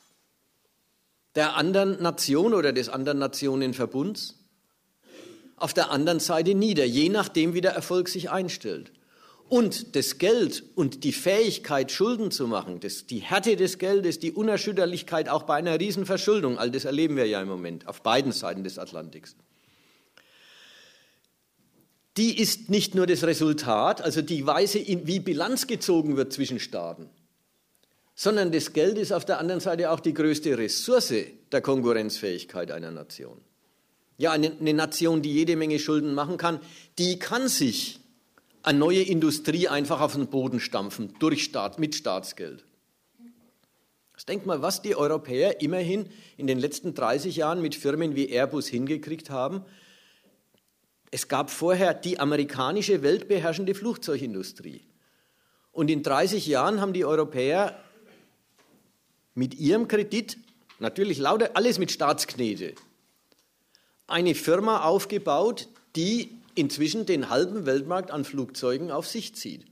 [1.36, 4.36] der anderen Nation oder des anderen Nationenverbunds
[5.58, 8.92] auf der anderen Seite nieder, je nachdem, wie der Erfolg sich einstellt.
[9.48, 14.32] Und das Geld und die Fähigkeit, Schulden zu machen, das, die Härte des Geldes, die
[14.32, 18.64] Unerschütterlichkeit auch bei einer Riesenverschuldung, all das erleben wir ja im Moment auf beiden Seiten
[18.64, 19.36] des Atlantiks
[22.18, 27.10] die ist nicht nur das Resultat, also die Weise, wie Bilanz gezogen wird zwischen Staaten,
[28.16, 31.14] sondern das Geld ist auf der anderen Seite auch die größte Ressource
[31.52, 33.42] der Konkurrenzfähigkeit einer Nation.
[34.18, 36.62] Ja, eine, Nation, die jede Menge Schulden machen kann,
[36.98, 38.00] die kann sich
[38.64, 42.64] eine neue Industrie einfach auf den Boden stampfen, durch Staat, mit Staatsgeld.
[44.14, 48.30] Das denkt mal, was die Europäer immerhin in den letzten 30 Jahren mit Firmen wie
[48.30, 49.66] Airbus hingekriegt haben,
[51.16, 54.82] es gab vorher die amerikanische weltbeherrschende Flugzeugindustrie.
[55.72, 57.82] Und in 30 Jahren haben die Europäer
[59.34, 60.38] mit ihrem Kredit,
[60.80, 62.76] natürlich lauter alles mit Staatsknete,
[64.08, 69.66] eine Firma aufgebaut, die inzwischen den halben Weltmarkt an Flugzeugen auf sich zieht.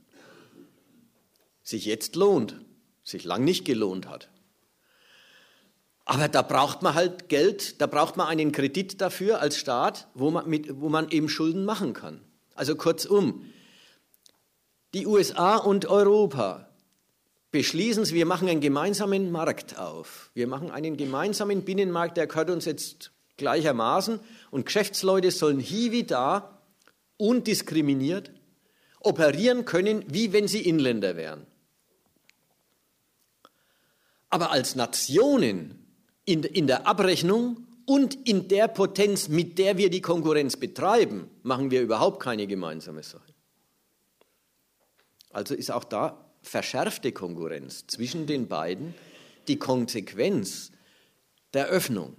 [1.62, 2.58] Sich jetzt lohnt,
[3.02, 4.30] sich lang nicht gelohnt hat.
[6.04, 10.30] Aber da braucht man halt Geld, da braucht man einen Kredit dafür als Staat, wo
[10.30, 12.20] man, mit, wo man eben Schulden machen kann.
[12.54, 13.44] Also kurzum,
[14.92, 16.68] die USA und Europa
[17.50, 20.30] beschließen es, wir machen einen gemeinsamen Markt auf.
[20.34, 24.20] Wir machen einen gemeinsamen Binnenmarkt, der gehört uns jetzt gleichermaßen.
[24.50, 26.60] Und Geschäftsleute sollen hier wie da
[27.16, 28.30] undiskriminiert
[29.00, 31.46] operieren können, wie wenn sie Inländer wären.
[34.30, 35.83] Aber als Nationen
[36.24, 41.70] in, in der Abrechnung und in der Potenz, mit der wir die Konkurrenz betreiben, machen
[41.70, 43.34] wir überhaupt keine gemeinsame Sache.
[45.30, 48.94] Also ist auch da verschärfte Konkurrenz zwischen den beiden
[49.48, 50.70] die Konsequenz
[51.52, 52.16] der Öffnung.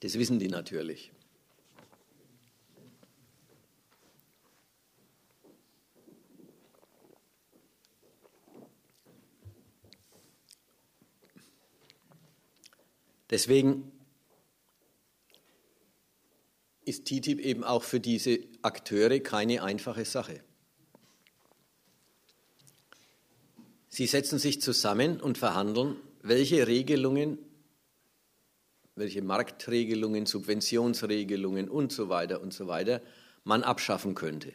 [0.00, 1.12] Das wissen die natürlich.
[13.30, 13.92] Deswegen
[16.84, 20.42] ist TTIP eben auch für diese Akteure keine einfache Sache.
[23.88, 27.38] Sie setzen sich zusammen und verhandeln, welche Regelungen,
[28.94, 33.02] welche Marktregelungen, Subventionsregelungen und so weiter und so weiter
[33.44, 34.52] man abschaffen könnte.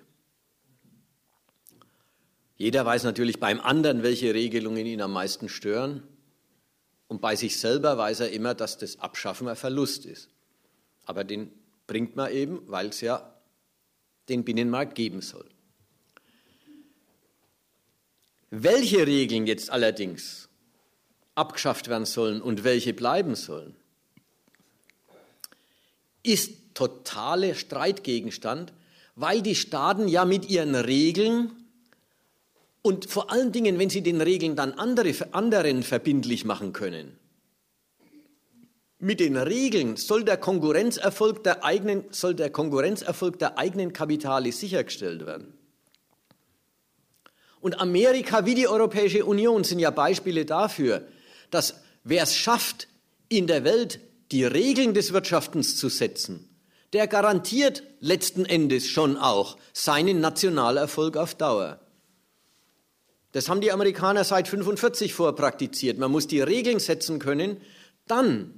[2.57, 6.03] Jeder weiß natürlich beim anderen, welche Regelungen ihn am meisten stören.
[7.07, 10.29] Und bei sich selber weiß er immer, dass das Abschaffen ein Verlust ist.
[11.05, 11.51] Aber den
[11.87, 13.35] bringt man eben, weil es ja
[14.29, 15.45] den Binnenmarkt geben soll.
[18.49, 20.49] Welche Regeln jetzt allerdings
[21.35, 23.75] abgeschafft werden sollen und welche bleiben sollen,
[26.23, 28.73] ist totale Streitgegenstand,
[29.15, 31.64] weil die Staaten ja mit ihren Regeln
[32.85, 37.17] und vor allen Dingen, wenn sie den Regeln dann andere, anderen verbindlich machen können,
[38.99, 45.25] mit den Regeln soll der Konkurrenzerfolg der eigenen, soll der Konkurrenzerfolg der eigenen Kapitale sichergestellt
[45.25, 45.55] werden.
[47.59, 51.07] Und Amerika wie die Europäische Union sind ja Beispiele dafür,
[51.49, 52.87] dass wer es schafft,
[53.29, 53.99] in der Welt
[54.31, 56.55] die Regeln des Wirtschaftens zu setzen,
[56.93, 61.79] der garantiert letzten Endes schon auch seinen Nationalerfolg auf Dauer.
[63.35, 65.97] Das haben die Amerikaner seit 45 vorpraktiziert.
[65.97, 67.59] Man muss die Regeln setzen können,
[68.07, 68.57] dann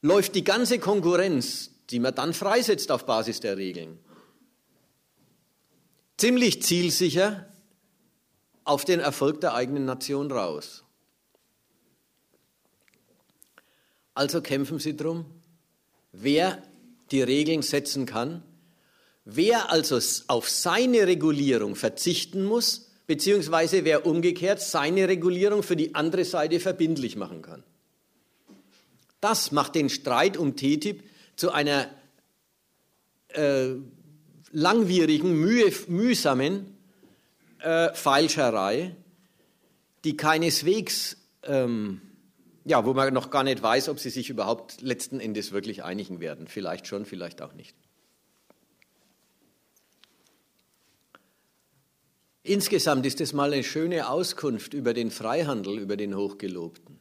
[0.00, 3.98] läuft die ganze Konkurrenz, die man dann freisetzt auf Basis der Regeln,
[6.18, 7.52] ziemlich zielsicher
[8.62, 10.84] auf den Erfolg der eigenen Nation raus.
[14.14, 15.26] Also kämpfen Sie drum,
[16.12, 16.62] wer
[17.10, 18.44] die Regeln setzen kann,
[19.26, 26.24] wer also auf seine Regulierung verzichten muss, beziehungsweise wer umgekehrt seine Regulierung für die andere
[26.24, 27.62] Seite verbindlich machen kann.
[29.20, 31.02] Das macht den Streit um TTIP
[31.34, 31.90] zu einer
[33.28, 33.74] äh,
[34.52, 36.76] langwierigen, mühe, mühsamen
[37.58, 38.94] äh, Feilscherei,
[40.04, 42.00] die keineswegs, ähm,
[42.64, 46.20] ja, wo man noch gar nicht weiß, ob sie sich überhaupt letzten Endes wirklich einigen
[46.20, 46.46] werden.
[46.46, 47.74] Vielleicht schon, vielleicht auch nicht.
[52.46, 56.96] Insgesamt ist es mal eine schöne Auskunft über den Freihandel, über den Hochgelobten.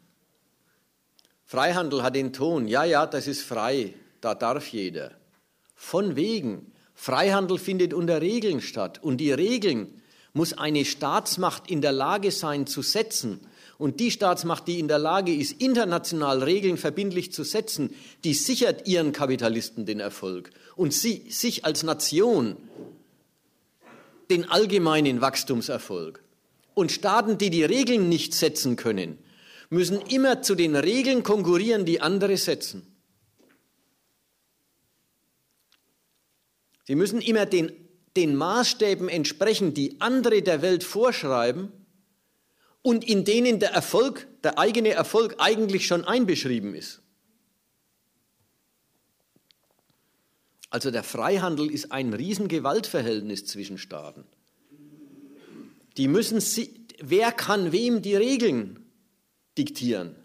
[1.43, 5.11] Freihandel hat den Ton, ja, ja, das ist frei, da darf jeder.
[5.75, 10.01] Von wegen, Freihandel findet unter Regeln statt und die Regeln
[10.33, 13.39] muss eine Staatsmacht in der Lage sein zu setzen.
[13.77, 18.87] Und die Staatsmacht, die in der Lage ist, international Regeln verbindlich zu setzen, die sichert
[18.87, 22.57] ihren Kapitalisten den Erfolg und sie, sich als Nation
[24.29, 26.23] den allgemeinen Wachstumserfolg.
[26.73, 29.17] Und Staaten, die die Regeln nicht setzen können,
[29.69, 32.95] müssen immer zu den Regeln konkurrieren, die andere setzen.
[36.83, 37.71] Sie müssen immer den,
[38.15, 41.71] den Maßstäben entsprechen, die andere der Welt vorschreiben
[42.81, 47.01] und in denen der Erfolg, der eigene Erfolg eigentlich schon einbeschrieben ist.
[50.69, 54.25] Also der Freihandel ist ein Riesengewaltverhältnis zwischen Staaten.
[55.97, 56.43] Die müssen,
[56.99, 58.85] wer kann wem die Regeln
[59.57, 60.15] diktieren.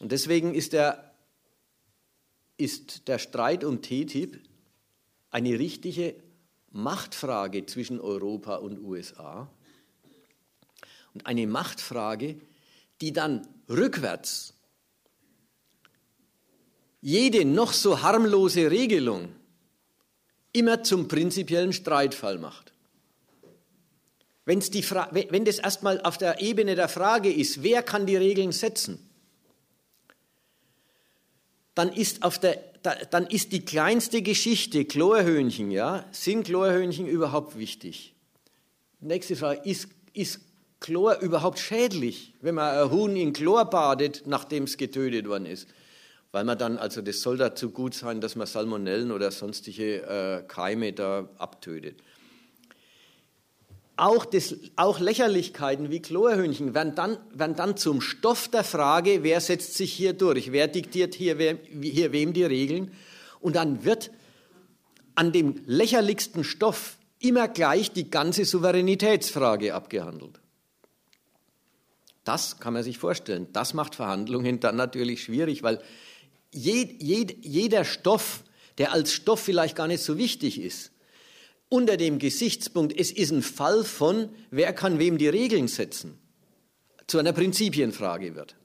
[0.00, 1.14] Und deswegen ist der,
[2.56, 4.40] ist der Streit um TTIP
[5.30, 6.14] eine richtige
[6.70, 9.50] Machtfrage zwischen Europa und USA
[11.14, 12.40] und eine Machtfrage,
[13.00, 14.54] die dann rückwärts
[17.00, 19.28] jede noch so harmlose Regelung
[20.52, 22.72] immer zum prinzipiellen Streitfall macht.
[24.44, 28.52] Wenn's die wenn das erstmal auf der Ebene der Frage ist, wer kann die Regeln
[28.52, 28.98] setzen,
[31.74, 32.60] dann ist, auf der,
[33.10, 38.14] dann ist die kleinste Geschichte Chlorhöhnchen, ja, sind Chlorhöhnchen überhaupt wichtig?
[39.00, 40.40] Nächste Frage, ist, ist
[40.80, 45.68] Chlor überhaupt schädlich, wenn man ein Huhn in Chlor badet, nachdem es getötet worden ist?
[46.32, 50.42] Weil man dann, also das soll dazu gut sein, dass man Salmonellen oder sonstige äh,
[50.46, 51.96] Keime da abtötet.
[54.00, 59.40] auch, das, auch Lächerlichkeiten wie Chlorhühnchen werden dann, werden dann zum Stoff der Frage, wer
[59.40, 62.92] setzt sich hier durch, wer diktiert hier, wer, hier wem die Regeln.
[63.40, 64.10] Und dann wird
[65.14, 70.40] an dem lächerlichsten Stoff immer gleich die ganze Souveränitätsfrage abgehandelt.
[72.24, 73.48] Das kann man sich vorstellen.
[73.52, 75.80] Das macht Verhandlungen dann natürlich schwierig, weil
[76.52, 78.44] jed, jed, jeder Stoff,
[78.78, 80.92] der als Stoff vielleicht gar nicht so wichtig ist,
[81.68, 86.18] unter dem Gesichtspunkt, es ist ein Fall von, wer kann wem die Regeln setzen,
[87.06, 88.56] zu einer Prinzipienfrage wird.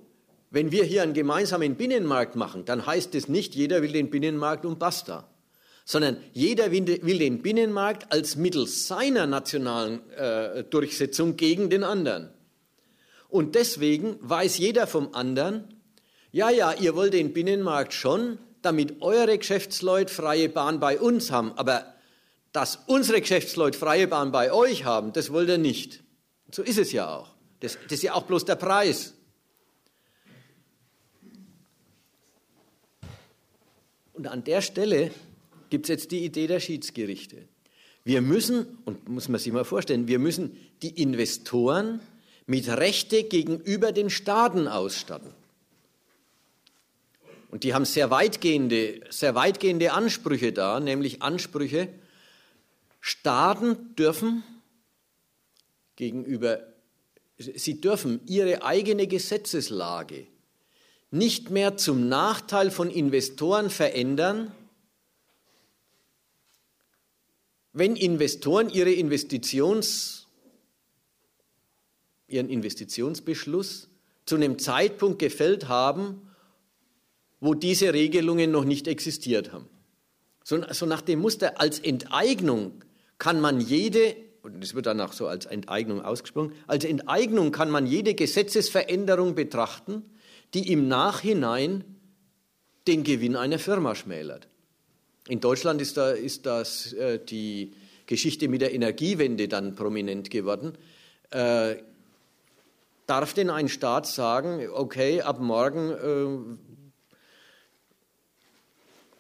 [0.50, 4.66] wenn wir hier einen gemeinsamen Binnenmarkt machen, dann heißt es nicht, jeder will den Binnenmarkt
[4.66, 5.30] und basta,
[5.86, 12.32] sondern jeder will den Binnenmarkt als Mittel seiner nationalen äh, Durchsetzung gegen den anderen.
[13.38, 15.66] Und deswegen weiß jeder vom anderen,
[16.32, 21.52] ja, ja, ihr wollt den Binnenmarkt schon, damit eure Geschäftsleute freie Bahn bei uns haben,
[21.52, 21.94] aber
[22.52, 26.02] dass unsere Geschäftsleute freie Bahn bei euch haben, das wollt ihr nicht.
[26.52, 27.36] So ist es ja auch.
[27.60, 29.14] Das, das ist ja auch bloß der Preis.
[34.14, 35.12] Und an der Stelle
[35.70, 37.48] gibt es jetzt die Idee der Schiedsgerichte.
[38.04, 42.00] Wir müssen, und muss man sich mal vorstellen, wir müssen die Investoren
[42.48, 45.32] mit Rechte gegenüber den Staaten ausstatten.
[47.50, 51.90] Und die haben sehr weitgehende, sehr weitgehende Ansprüche da, nämlich Ansprüche,
[53.00, 54.44] Staaten dürfen
[55.96, 56.60] gegenüber,
[57.38, 60.28] sie dürfen ihre eigene Gesetzeslage
[61.12, 64.52] nicht mehr zum Nachteil von Investoren verändern,
[67.72, 70.17] wenn Investoren ihre Investitions,
[72.28, 73.90] ihren Investitionsbeschluss
[74.26, 76.22] zu einem Zeitpunkt gefällt haben,
[77.40, 79.70] wo diese Regelungen noch nicht existiert haben.
[80.44, 82.84] So, so nach dem Muster, als Enteignung
[83.18, 84.16] kann man jede
[84.48, 89.36] und das wird dann auch so als Enteignung ausgesprochen, als Enteignung kann man jede Gesetzesveränderung
[89.36, 90.04] betrachten,
[90.54, 91.84] die im Nachhinein
[92.88, 94.48] den Gewinn einer Firma schmälert.
[95.28, 97.74] In Deutschland ist, da, ist das äh, die
[98.06, 100.78] Geschichte mit der Energiewende dann prominent geworden.
[101.32, 101.76] Äh,
[103.08, 106.88] darf denn ein Staat sagen, okay, ab morgen äh,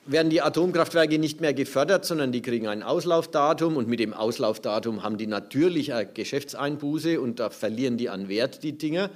[0.06, 5.04] werden die Atomkraftwerke nicht mehr gefördert, sondern die kriegen ein Auslaufdatum und mit dem Auslaufdatum
[5.04, 9.10] haben die natürlich eine Geschäftseinbuße und da verlieren die an Wert, die Dinger.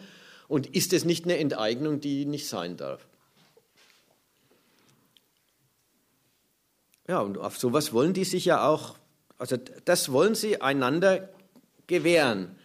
[0.47, 3.05] Und ist es nicht eine Enteignung, die nicht sein darf?
[7.07, 8.95] Ja, und auf sowas wollen die sich ja auch,
[9.38, 11.30] also das wollen sie einander
[11.88, 12.55] gewähren.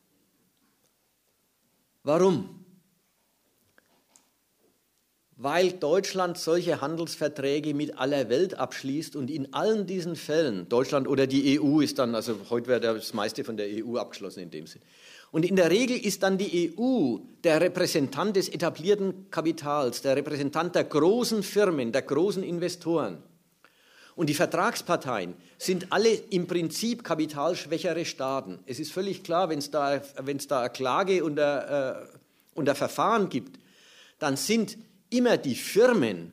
[2.02, 2.55] Warum?
[5.38, 11.26] Weil Deutschland solche Handelsverträge mit aller Welt abschließt und in allen diesen Fällen, Deutschland oder
[11.26, 14.66] die EU ist dann, also heute wird das meiste von der EU abgeschlossen in dem
[14.66, 14.80] Sinn.
[15.32, 20.74] Und in der Regel ist dann die EU der Repräsentant des etablierten Kapitals, der Repräsentant
[20.74, 23.18] der großen Firmen, der großen Investoren.
[24.14, 28.60] Und die Vertragsparteien sind alle im Prinzip kapitalschwächere Staaten.
[28.64, 31.94] Es ist völlig klar, wenn es da, da eine Klage und äh,
[32.54, 33.58] und ein Verfahren gibt,
[34.18, 34.78] dann sind
[35.10, 36.32] immer die Firmen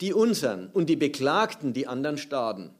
[0.00, 2.74] die unseren und die Beklagten die anderen Staaten.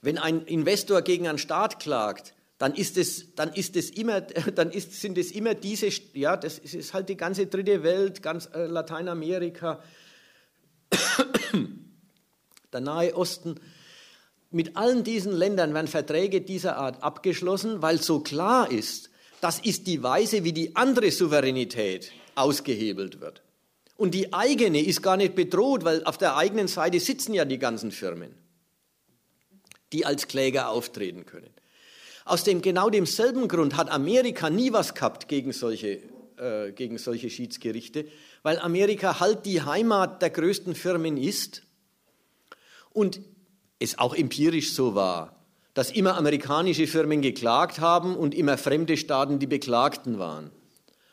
[0.00, 4.20] Wenn ein Investor gegen einen Staat klagt, dann ist es, dann ist es immer,
[4.54, 8.48] dann ist, sind es immer diese, ja, das ist halt die ganze dritte Welt, ganz
[8.52, 9.82] äh, Lateinamerika,
[12.72, 13.60] der Nahe Osten.
[14.50, 19.07] Mit allen diesen Ländern werden Verträge dieser Art abgeschlossen, weil so klar ist,
[19.40, 23.42] das ist die Weise, wie die andere Souveränität ausgehebelt wird.
[23.96, 27.58] Und die eigene ist gar nicht bedroht, weil auf der eigenen Seite sitzen ja die
[27.58, 28.34] ganzen Firmen
[29.92, 31.50] die als Kläger auftreten können.
[32.24, 36.02] Aus dem genau demselben Grund hat Amerika nie was gehabt gegen solche,
[36.36, 38.06] äh, gegen solche Schiedsgerichte,
[38.42, 41.62] weil Amerika halt die Heimat der größten Firmen ist
[42.90, 43.20] und
[43.78, 45.37] es auch empirisch so war,
[45.78, 50.50] dass immer amerikanische Firmen geklagt haben und immer fremde Staaten die Beklagten waren.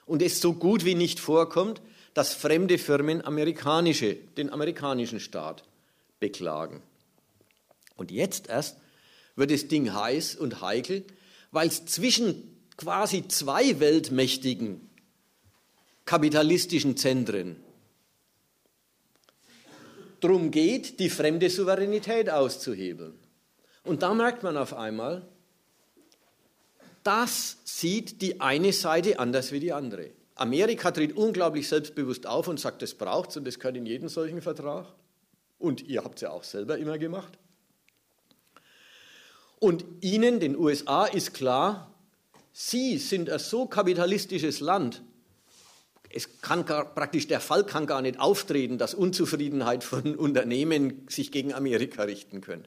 [0.08, 1.84] Und es so gut wie nicht vorkommt,
[2.16, 5.66] dass fremde Firmen amerikanische, den amerikanischen Staat
[6.20, 6.82] beklagen.
[7.96, 8.78] Und jetzt erst
[9.36, 11.04] wird das Ding heiß und heikel,
[11.52, 14.90] weil es zwischen quasi zwei weltmächtigen
[16.06, 17.58] kapitalistischen Zentren
[20.22, 23.14] darum geht, die fremde Souveränität auszuhebeln.
[23.86, 25.22] Und da merkt man auf einmal,
[27.04, 30.10] das sieht die eine Seite anders wie die andere.
[30.36, 34.10] Amerika tritt unglaublich selbstbewusst auf und sagt, das braucht es und das gehört in jeden
[34.10, 34.88] solchen Vertrag.
[35.60, 37.38] Und ihr habt es ja auch selber immer gemacht.
[39.60, 41.92] Und Ihnen, den USA, ist klar,
[42.52, 45.02] Sie sind ein so kapitalistisches Land,
[46.10, 51.30] es kann gar, praktisch der Fall kann gar nicht auftreten, dass Unzufriedenheit von Unternehmen sich
[51.32, 52.66] gegen Amerika richten können.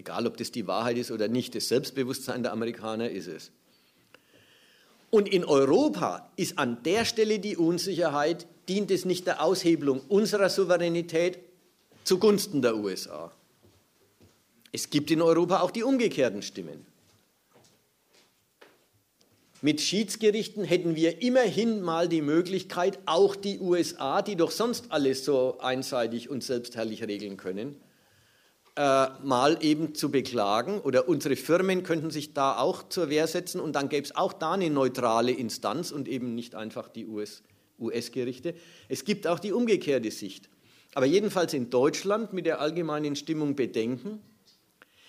[0.00, 3.50] Egal, ob das die Wahrheit ist oder nicht, das Selbstbewusstsein der Amerikaner ist es.
[5.10, 10.48] Und in Europa ist an der Stelle die Unsicherheit, dient es nicht der Aushebelung unserer
[10.48, 11.40] Souveränität
[12.04, 13.30] zugunsten der USA.
[14.72, 16.86] Es gibt in Europa auch die umgekehrten Stimmen.
[19.60, 25.26] Mit Schiedsgerichten hätten wir immerhin mal die Möglichkeit, auch die USA, die doch sonst alles
[25.26, 27.76] so einseitig und selbstherrlich regeln können,
[28.76, 30.80] äh, mal eben zu beklagen.
[30.80, 34.32] Oder unsere Firmen könnten sich da auch zur Wehr setzen und dann gäbe es auch
[34.32, 38.50] da eine neutrale Instanz und eben nicht einfach die US-Gerichte.
[38.50, 38.56] US
[38.88, 40.48] es gibt auch die umgekehrte Sicht.
[40.94, 44.20] Aber jedenfalls in Deutschland mit der allgemeinen Stimmung Bedenken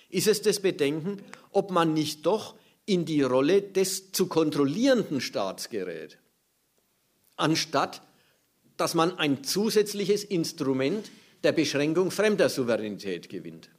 [0.10, 2.56] ist es das Bedenken, ob man nicht doch
[2.86, 6.18] in die Rolle des zu kontrollierenden Staats gerät,
[7.38, 8.02] anstatt
[8.78, 11.12] dass man ein zusätzliches Instrument
[11.44, 13.70] der Beschränkung fremder Souveränität gewinnt.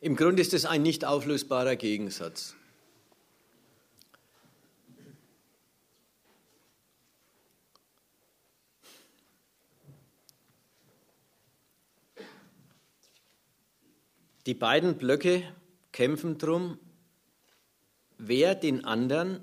[0.00, 2.56] Im Grunde ist es ein nicht auflösbarer Gegensatz.
[14.52, 15.44] Die beiden Blöcke
[15.92, 16.78] kämpfen darum,
[18.18, 19.40] wer den anderen,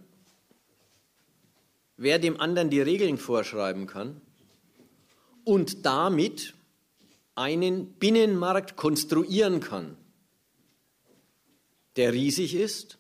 [1.98, 4.22] wer dem anderen die Regeln vorschreiben kann
[5.46, 6.54] und damit
[7.34, 9.98] einen Binnenmarkt konstruieren kann,
[11.96, 13.00] der riesig ist,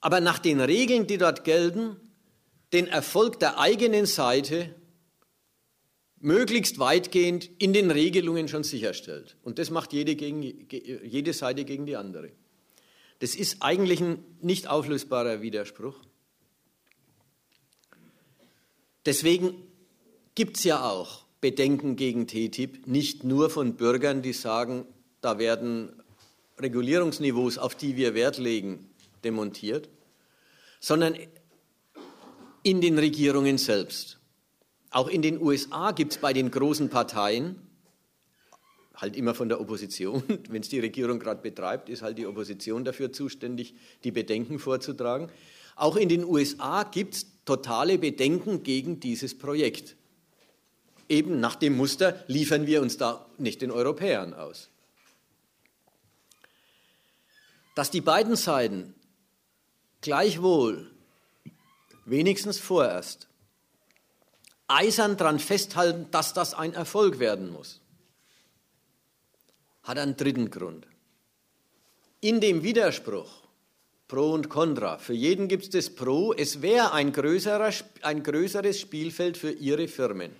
[0.00, 2.00] aber nach den Regeln, die dort gelten,
[2.72, 4.74] den Erfolg der eigenen Seite
[6.20, 9.36] möglichst weitgehend in den Regelungen schon sicherstellt.
[9.42, 12.30] Und das macht jede, gegen, jede Seite gegen die andere.
[13.20, 15.96] Das ist eigentlich ein nicht auflösbarer Widerspruch.
[19.06, 19.54] Deswegen
[20.34, 24.84] gibt es ja auch Bedenken gegen TTIP, nicht nur von Bürgern, die sagen,
[25.20, 25.92] da werden
[26.58, 28.90] Regulierungsniveaus, auf die wir Wert legen,
[29.24, 29.88] demontiert,
[30.80, 31.16] sondern
[32.62, 34.17] in den Regierungen selbst.
[34.90, 37.56] Auch in den USA gibt es bei den großen Parteien,
[38.94, 42.84] halt immer von der Opposition, wenn es die Regierung gerade betreibt, ist halt die Opposition
[42.84, 43.74] dafür zuständig,
[44.04, 45.30] die Bedenken vorzutragen.
[45.76, 49.96] Auch in den USA gibt es totale Bedenken gegen dieses Projekt.
[51.08, 54.70] Eben nach dem Muster liefern wir uns da nicht den Europäern aus.
[57.78, 58.92] dass die beiden Seiten
[60.00, 60.90] gleichwohl,
[62.06, 63.27] wenigstens vorerst,
[64.68, 67.80] eisern daran festhalten, dass das ein Erfolg werden muss,
[69.82, 70.86] hat einen dritten Grund.
[72.20, 73.48] In dem Widerspruch
[74.08, 77.12] Pro und Contra, für jeden gibt es das Pro, es wäre ein,
[78.02, 80.30] ein größeres Spielfeld für ihre Firmen.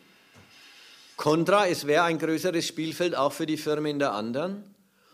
[1.16, 4.64] Contra, es wäre ein größeres Spielfeld auch für die Firmen der anderen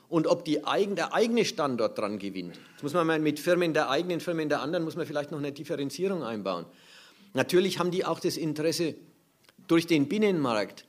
[0.08, 2.56] und ob die eigen, der eigene Standort dran gewinnt.
[2.74, 5.38] Das muss man mal mit Firmen der eigenen, Firmen der anderen, muss man vielleicht noch
[5.38, 6.66] eine Differenzierung einbauen.
[7.34, 8.94] Natürlich haben die auch das Interesse,
[9.66, 10.86] durch den Binnenmarkt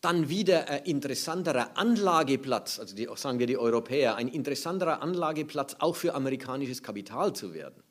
[0.00, 5.96] dann wieder ein interessanterer Anlageplatz, also die, sagen wir die Europäer, ein interessanterer Anlageplatz auch
[5.96, 7.82] für amerikanisches Kapital zu werden.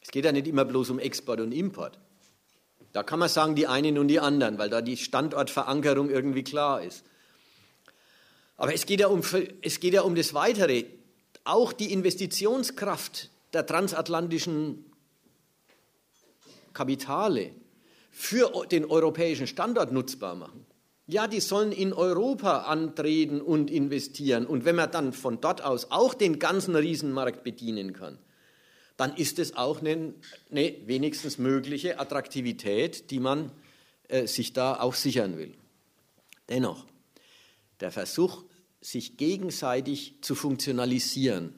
[0.00, 1.98] Es geht ja nicht immer bloß um Export und Import.
[2.92, 6.82] Da kann man sagen, die einen und die anderen, weil da die Standortverankerung irgendwie klar
[6.82, 7.04] ist.
[8.56, 9.22] Aber es geht, ja um,
[9.60, 10.84] es geht ja um das Weitere.
[11.44, 14.84] Auch die Investitionskraft der transatlantischen
[16.76, 17.52] Kapitale
[18.10, 20.66] für den europäischen Standort nutzbar machen.
[21.06, 24.46] Ja, die sollen in Europa antreten und investieren.
[24.46, 28.18] Und wenn man dann von dort aus auch den ganzen Riesenmarkt bedienen kann,
[28.96, 30.14] dann ist es auch eine,
[30.50, 33.52] eine wenigstens mögliche Attraktivität, die man
[34.08, 35.54] äh, sich da auch sichern will.
[36.48, 36.86] Dennoch,
[37.80, 38.44] der Versuch,
[38.80, 41.54] sich gegenseitig zu funktionalisieren,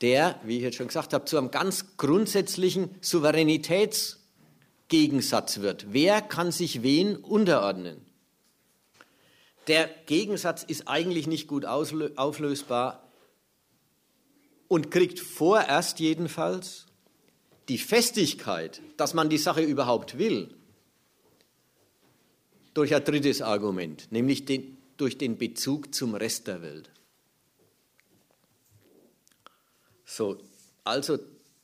[0.00, 5.92] der, wie ich jetzt schon gesagt habe, zu einem ganz grundsätzlichen Souveränitätsgegensatz wird.
[5.92, 8.06] Wer kann sich wen unterordnen?
[9.66, 13.02] Der Gegensatz ist eigentlich nicht gut auflösbar
[14.68, 16.86] und kriegt vorerst jedenfalls
[17.68, 20.54] die Festigkeit, dass man die Sache überhaupt will,
[22.72, 26.90] durch ein drittes Argument, nämlich den, durch den Bezug zum Rest der Welt.
[30.10, 30.38] So,
[30.84, 31.18] also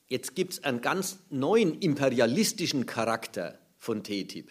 [0.06, 4.50] jetzt gibt es einen ganz neuen imperialistischen Charakter von TTIP.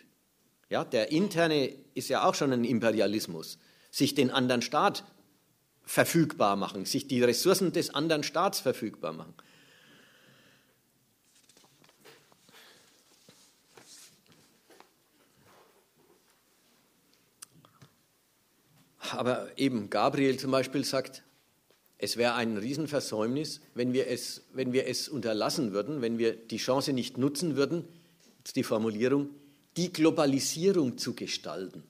[0.69, 3.59] Ja, der interne ist ja auch schon ein Imperialismus,
[3.91, 5.03] sich den anderen Staat
[5.83, 9.35] verfügbar machen, sich die Ressourcen des anderen Staats verfügbar machen.
[19.11, 21.21] aber eben Gabriel zum Beispiel sagt,
[22.03, 26.57] es wäre ein Riesenversäumnis, wenn wir, es, wenn wir es unterlassen würden, wenn wir die
[26.57, 27.85] Chance nicht nutzen würden,
[28.39, 29.29] jetzt die Formulierung,
[29.77, 31.81] die Globalisierung zu gestalten.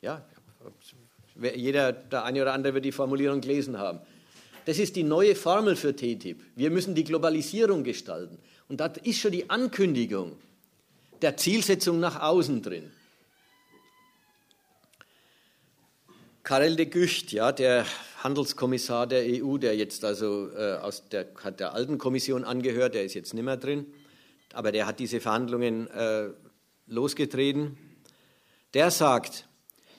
[0.00, 0.24] Ja,
[1.56, 3.98] jeder, der eine oder andere wird die Formulierung gelesen haben.
[4.64, 6.40] Das ist die neue Formel für TTIP.
[6.54, 8.38] Wir müssen die Globalisierung gestalten.
[8.68, 10.36] Und da ist schon die Ankündigung
[11.20, 12.92] der Zielsetzung nach außen drin.
[16.44, 17.84] Karel de Gucht, ja, der
[18.18, 23.04] Handelskommissar der EU, der jetzt also äh, aus der, hat der alten Kommission angehört, der
[23.04, 23.86] ist jetzt nicht mehr drin,
[24.52, 26.30] aber der hat diese Verhandlungen äh,
[26.86, 27.78] losgetreten,
[28.74, 29.46] der sagt,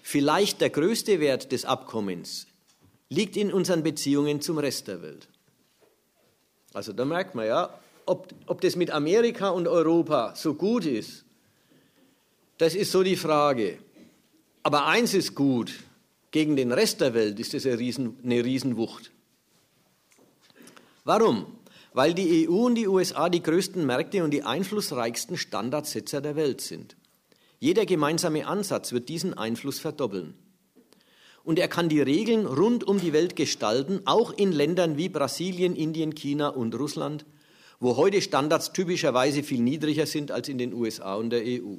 [0.02, 2.48] vielleicht der größte Wert des Abkommens
[3.10, 5.28] liegt in unseren Beziehungen zum Rest der Welt.
[6.74, 7.74] Also da merkt man ja,
[8.06, 11.26] ob, ob das mit Amerika und Europa so gut ist,
[12.58, 13.80] das ist so die Frage.
[14.62, 15.72] Aber eins ist gut,
[16.32, 19.12] gegen den Rest der Welt ist Riesen, eine Riesenwucht.
[21.04, 21.46] Warum?
[21.94, 26.62] Weil die EU und die USA die größten Märkte und die einflussreichsten Standardsetzer der Welt
[26.62, 26.96] sind.
[27.60, 30.36] Jeder gemeinsame Ansatz wird diesen Einfluss verdoppeln.
[31.44, 35.76] Und er kann die Regeln rund um die Welt gestalten, auch in Ländern wie Brasilien,
[35.76, 37.26] Indien, China und Russland,
[37.80, 41.78] wo heute Standards typischerweise viel niedriger sind als in den USA und der EU.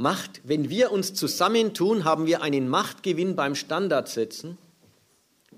[0.00, 4.56] Macht, wenn wir uns zusammentun, haben wir einen Machtgewinn beim Standardsetzen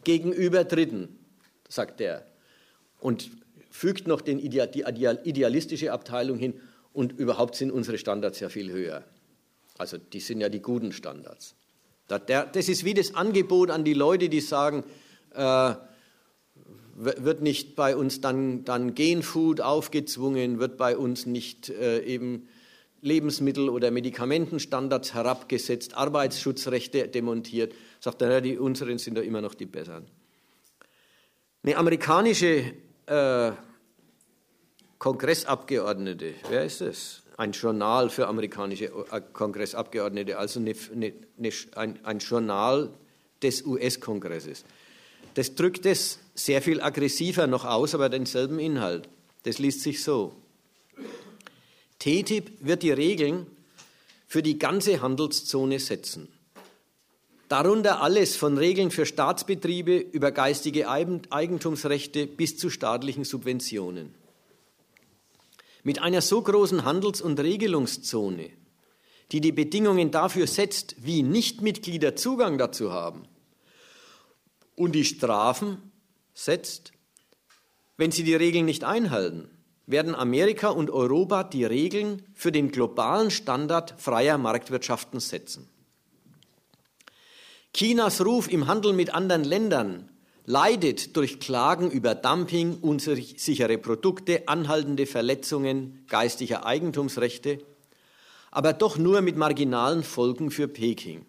[0.03, 1.17] gegenüber Dritten,
[1.69, 2.27] sagt er.
[2.99, 3.31] Und
[3.71, 4.59] fügt noch den die
[5.25, 6.55] idealistische Abteilung hin
[6.93, 9.05] und überhaupt sind unsere Standards ja viel höher.
[9.79, 11.55] Also die sind ja die guten Standards.
[12.09, 14.83] Das ist wie das Angebot an die Leute, die sagen,
[15.35, 15.75] äh,
[16.97, 22.49] wird nicht bei uns dann, dann Genfood aufgezwungen, wird bei uns nicht äh, eben
[23.03, 27.75] Lebensmittel- oder Medikamentenstandards herabgesetzt, Arbeitsschutzrechte demontiert.
[28.01, 30.07] Sagt er, die unseren sind da immer noch die besseren.
[31.65, 32.73] Eine amerikanische
[33.07, 33.53] äh,
[34.99, 37.23] Kongressabgeordnete, wer ist das?
[37.37, 41.13] Ein Journal für amerikanische äh, Kongressabgeordnete, also eine, eine,
[41.75, 42.91] ein, ein Journal
[43.43, 44.65] des US-Kongresses.
[45.35, 49.09] Das drückt es sehr viel aggressiver noch aus, aber denselben Inhalt.
[49.43, 50.37] Das liest sich so.
[52.03, 53.47] TTIP wird die Regeln
[54.27, 56.27] für die ganze Handelszone setzen.
[57.47, 64.17] Darunter alles von Regeln für Staatsbetriebe über geistige Eigentumsrechte bis zu staatlichen Subventionen.
[65.85, 68.51] Mit einer so großen Handels- und Regelungszone,
[69.31, 73.29] die die Bedingungen dafür setzt, wie Nichtmitglieder Zugang dazu haben
[74.75, 75.93] und die Strafen
[76.35, 76.93] setzt,
[77.97, 79.52] wenn sie die Regeln nicht einhalten
[79.87, 85.69] werden Amerika und Europa die Regeln für den globalen Standard freier Marktwirtschaften setzen.
[87.75, 90.11] Chinas Ruf im Handel mit anderen Ländern
[90.45, 97.59] leidet durch Klagen über Dumping, unsichere Produkte, anhaltende Verletzungen geistiger Eigentumsrechte,
[98.51, 101.25] aber doch nur mit marginalen Folgen für Peking.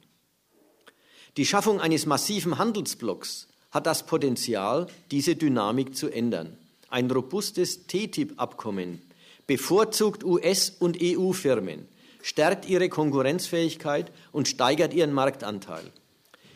[1.38, 6.58] Die Schaffung eines massiven Handelsblocks hat das Potenzial, diese Dynamik zu ändern
[6.94, 9.02] ein robustes TTIP-Abkommen
[9.48, 11.88] bevorzugt US- und EU-Firmen,
[12.22, 15.84] stärkt ihre Konkurrenzfähigkeit und steigert ihren Marktanteil.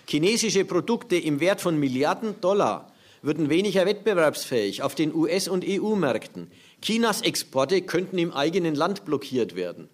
[0.07, 6.51] Chinesische Produkte im Wert von Milliarden Dollar würden weniger wettbewerbsfähig auf den US- und EU-Märkten.
[6.81, 9.89] Chinas Exporte könnten im eigenen Land blockiert werden.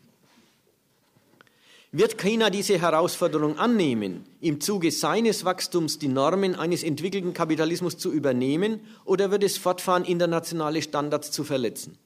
[1.95, 8.11] Wird China diese Herausforderung annehmen, im Zuge seines Wachstums die Normen eines entwickelten Kapitalismus zu
[8.11, 11.99] übernehmen, oder wird es fortfahren, internationale Standards zu verletzen?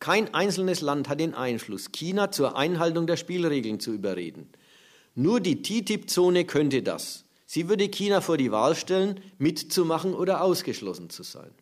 [0.00, 4.48] Kein einzelnes Land hat den Einfluss, China zur Einhaltung der Spielregeln zu überreden.
[5.14, 7.26] Nur die TTIP-Zone könnte das.
[7.46, 11.52] Sie würde China vor die Wahl stellen, mitzumachen oder ausgeschlossen zu sein.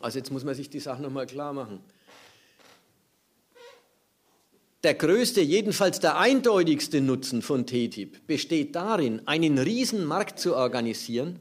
[0.00, 1.80] Also jetzt muss man sich die Sache nochmal klar machen
[4.84, 11.40] der größte, jedenfalls der eindeutigste Nutzen von TTIP besteht darin, einen Riesenmarkt zu organisieren,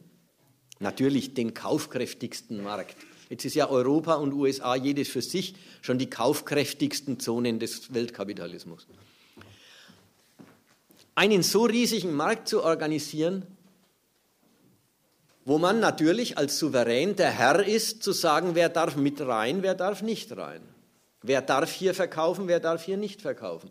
[0.80, 2.96] natürlich den kaufkräftigsten Markt.
[3.30, 8.88] Jetzt ist ja Europa und USA jedes für sich schon die kaufkräftigsten Zonen des Weltkapitalismus.
[11.14, 13.46] Einen so riesigen Markt zu organisieren,
[15.46, 19.76] wo man natürlich als Souverän der Herr ist, zu sagen, wer darf mit rein, wer
[19.76, 20.62] darf nicht rein.
[21.28, 23.70] Wer darf hier verkaufen, wer darf hier nicht verkaufen?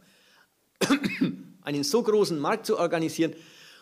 [1.62, 3.34] Einen so großen Markt zu organisieren,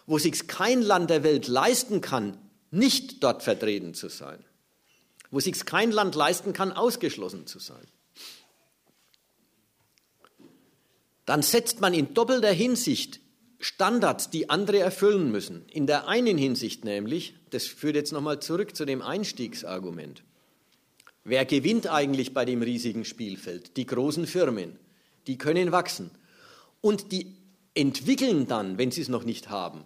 [0.06, 2.38] wo sich kein Land der Welt leisten kann,
[2.70, 4.44] nicht dort vertreten zu sein.
[5.30, 7.86] Wo sich kein Land leisten kann, ausgeschlossen zu sein.
[11.26, 13.20] Dann setzt man in doppelter Hinsicht
[13.58, 15.66] Standards, die andere erfüllen müssen.
[15.68, 20.22] In der einen Hinsicht nämlich, das führt jetzt nochmal zurück zu dem Einstiegsargument,
[21.24, 23.78] Wer gewinnt eigentlich bei dem riesigen Spielfeld?
[23.78, 24.78] Die großen Firmen.
[25.26, 26.10] Die können wachsen.
[26.82, 27.34] Und die
[27.72, 29.84] entwickeln dann, wenn sie es noch nicht haben,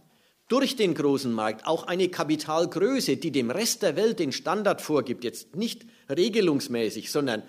[0.48, 5.22] durch den großen Markt auch eine Kapitalgröße, die dem Rest der Welt den Standard vorgibt,
[5.22, 7.44] jetzt nicht regelungsmäßig, sondern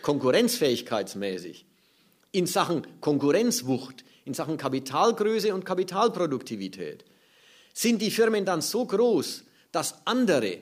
[0.00, 1.66] konkurrenzfähigkeitsmäßig,
[2.32, 7.04] in Sachen Konkurrenzwucht, in Sachen Kapitalgröße und Kapitalproduktivität.
[7.74, 10.58] Sind die Firmen dann so groß, dass andere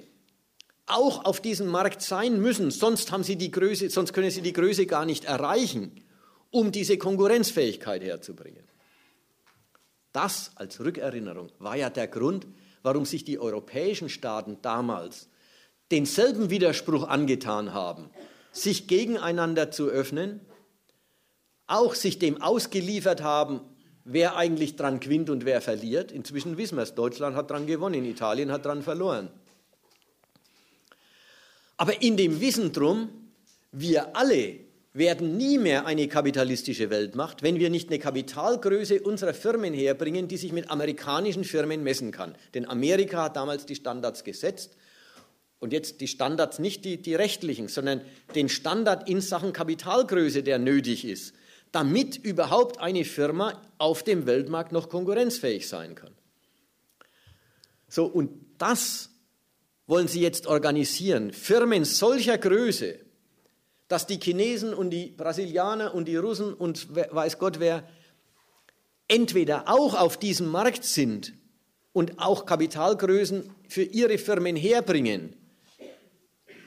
[0.86, 4.52] auch auf diesem Markt sein müssen, sonst, haben sie die Größe, sonst können sie die
[4.52, 6.02] Größe gar nicht erreichen,
[6.50, 8.64] um diese Konkurrenzfähigkeit herzubringen.
[10.12, 12.46] Das als Rückerinnerung war ja der Grund,
[12.82, 15.28] warum sich die europäischen Staaten damals
[15.90, 18.10] denselben Widerspruch angetan haben,
[18.52, 20.40] sich gegeneinander zu öffnen,
[21.66, 23.60] auch sich dem ausgeliefert haben,
[24.04, 26.12] wer eigentlich dran gewinnt und wer verliert.
[26.12, 29.30] Inzwischen wissen wir es, Deutschland hat dran gewonnen, Italien hat dran verloren.
[31.76, 33.08] Aber in dem Wissen drum,
[33.72, 34.60] wir alle
[34.92, 40.36] werden nie mehr eine kapitalistische Weltmacht, wenn wir nicht eine Kapitalgröße unserer Firmen herbringen, die
[40.36, 42.36] sich mit amerikanischen Firmen messen kann.
[42.54, 44.76] Denn Amerika hat damals die Standards gesetzt
[45.58, 48.02] und jetzt die Standards nicht die, die rechtlichen, sondern
[48.36, 51.34] den Standard in Sachen Kapitalgröße, der nötig ist,
[51.72, 56.12] damit überhaupt eine Firma auf dem Weltmarkt noch konkurrenzfähig sein kann.
[57.88, 59.10] So, und das
[59.86, 61.32] wollen sie jetzt organisieren.
[61.32, 62.98] Firmen solcher Größe,
[63.88, 67.86] dass die Chinesen und die Brasilianer und die Russen und weiß Gott wer
[69.08, 71.34] entweder auch auf diesem Markt sind
[71.92, 75.36] und auch Kapitalgrößen für ihre Firmen herbringen,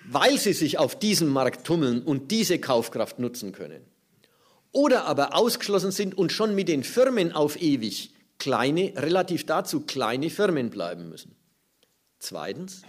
[0.06, 3.84] weil sie sich auf diesem Markt tummeln und diese Kaufkraft nutzen können.
[4.72, 10.30] Oder aber ausgeschlossen sind und schon mit den Firmen auf ewig kleine, relativ dazu kleine
[10.30, 11.36] Firmen bleiben müssen.
[12.20, 12.84] Zweitens,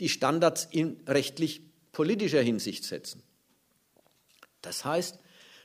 [0.00, 3.22] die Standards in rechtlich politischer Hinsicht setzen.
[4.62, 5.18] Das heißt,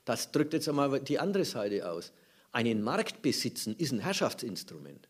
[0.05, 2.11] das drückt jetzt einmal die andere Seite aus.
[2.51, 5.07] Einen Markt besitzen ist ein Herrschaftsinstrument.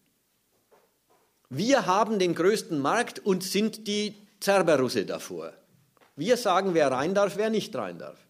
[1.49, 5.53] Wir haben den größten Markt und sind die Zerberrusse davor.
[6.15, 8.26] Wir sagen, wer rein darf, wer nicht rein darf.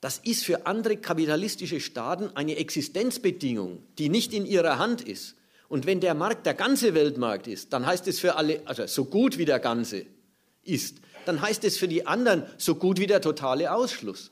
[0.00, 5.34] Das ist für andere kapitalistische Staaten eine Existenzbedingung, die nicht in ihrer Hand ist.
[5.68, 9.04] Und wenn der Markt der ganze Weltmarkt ist, dann heißt es für alle, also so
[9.04, 10.06] gut wie der ganze
[10.62, 14.30] ist, dann heißt es für die anderen so gut wie der totale Ausschluss.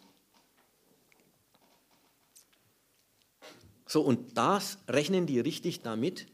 [3.87, 6.27] So, und das rechnen die richtig damit.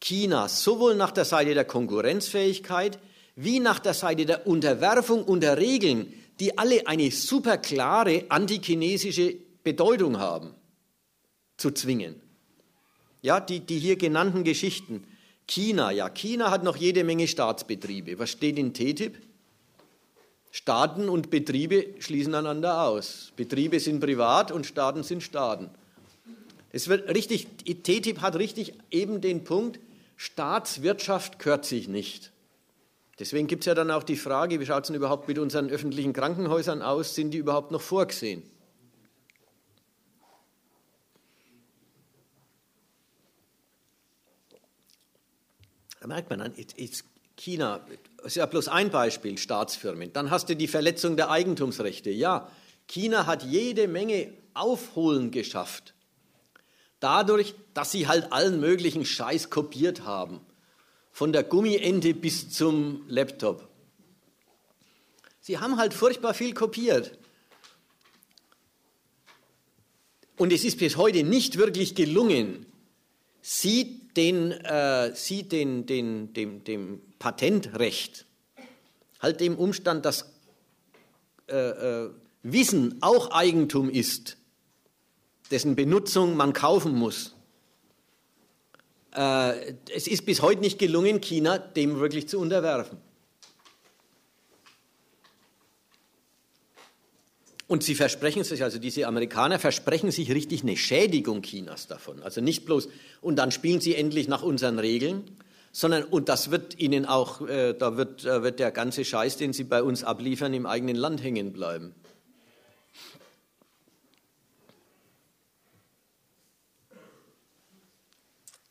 [0.00, 2.98] China sowohl nach der Seite der Konkurrenzfähigkeit
[3.36, 10.18] wie nach der Seite der Unterwerfung unter Regeln, die alle eine super klare antichinesische Bedeutung
[10.18, 10.54] haben,
[11.56, 12.23] zu zwingen.
[13.24, 15.02] Ja, die, die hier genannten Geschichten.
[15.46, 18.18] China, ja, China hat noch jede Menge Staatsbetriebe.
[18.18, 19.16] Was steht in TTIP?
[20.50, 23.32] Staaten und Betriebe schließen einander aus.
[23.34, 25.70] Betriebe sind privat und Staaten sind Staaten.
[26.70, 29.80] Es wird richtig, TTIP hat richtig eben den Punkt,
[30.16, 32.30] Staatswirtschaft gehört sich nicht.
[33.18, 35.70] Deswegen gibt es ja dann auch die Frage, wie schaut es denn überhaupt mit unseren
[35.70, 37.14] öffentlichen Krankenhäusern aus?
[37.14, 38.42] Sind die überhaupt noch vorgesehen?
[46.04, 46.52] Da merkt man dann,
[47.34, 47.80] China
[48.24, 50.12] ist ja bloß ein Beispiel, Staatsfirmen.
[50.12, 52.10] Dann hast du die Verletzung der Eigentumsrechte.
[52.10, 52.52] Ja,
[52.86, 55.94] China hat jede Menge Aufholen geschafft.
[57.00, 60.40] Dadurch, dass sie halt allen möglichen Scheiß kopiert haben.
[61.10, 63.66] Von der Gummiente bis zum Laptop.
[65.40, 67.18] Sie haben halt furchtbar viel kopiert.
[70.36, 72.66] Und es ist bis heute nicht wirklich gelungen,
[73.40, 78.26] sie den, äh, sie den, den, dem, dem Patentrecht,
[79.20, 80.32] halt dem Umstand, dass
[81.48, 82.10] äh, äh,
[82.42, 84.36] Wissen auch Eigentum ist,
[85.50, 87.34] dessen Benutzung man kaufen muss.
[89.14, 92.98] Äh, es ist bis heute nicht gelungen, China dem wirklich zu unterwerfen.
[97.74, 102.22] Und sie versprechen sich, also diese Amerikaner versprechen sich richtig eine Schädigung Chinas davon.
[102.22, 102.88] Also nicht bloß,
[103.20, 105.24] und dann spielen sie endlich nach unseren Regeln,
[105.72, 109.52] sondern, und das wird ihnen auch, äh, da wird, äh, wird der ganze Scheiß, den
[109.52, 111.96] sie bei uns abliefern, im eigenen Land hängen bleiben.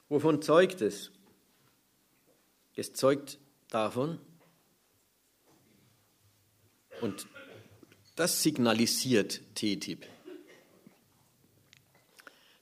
[0.08, 1.12] Wovon zeugt es?
[2.78, 3.38] Es zeugt
[3.68, 4.18] davon,
[7.02, 7.28] und
[8.16, 10.06] das signalisiert TTIP,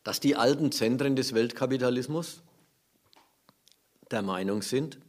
[0.04, 2.42] dass die alten Zentren des Weltkapitalismus
[4.10, 5.00] der Meinung sind,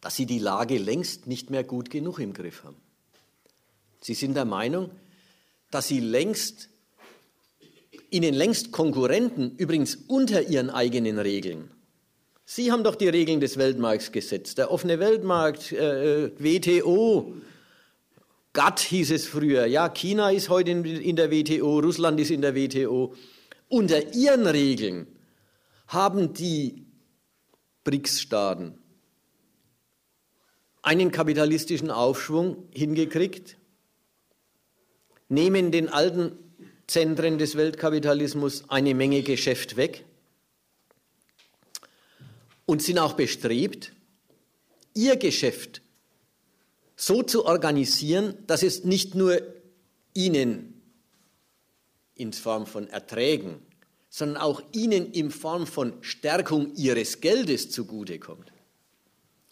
[0.00, 2.80] dass sie die Lage längst nicht mehr gut genug im Griff haben.
[4.00, 4.90] Sie sind der Meinung,
[5.70, 6.68] dass sie längst
[8.10, 11.70] ihnen längst Konkurrenten, übrigens unter ihren eigenen Regeln.
[12.44, 17.34] Sie haben doch die Regeln des Weltmarkts gesetzt, der offene Weltmarkt, äh, äh WTO,
[18.52, 19.66] GATT hieß es früher.
[19.66, 23.14] Ja, China ist heute in der WTO, Russland ist in der WTO.
[23.68, 25.06] Unter ihren Regeln
[25.88, 26.86] haben die
[27.84, 28.78] BRICS-Staaten
[30.82, 33.56] einen kapitalistischen Aufschwung hingekriegt,
[35.28, 36.32] nehmen den alten
[36.86, 40.04] Zentren des Weltkapitalismus eine Menge Geschäft weg
[42.66, 43.92] und sind auch bestrebt,
[44.94, 45.81] ihr Geschäft
[47.04, 49.40] so zu organisieren, dass es nicht nur
[50.14, 50.80] ihnen
[52.14, 53.56] in Form von Erträgen,
[54.08, 58.52] sondern auch ihnen in Form von Stärkung ihres Geldes zugutekommt.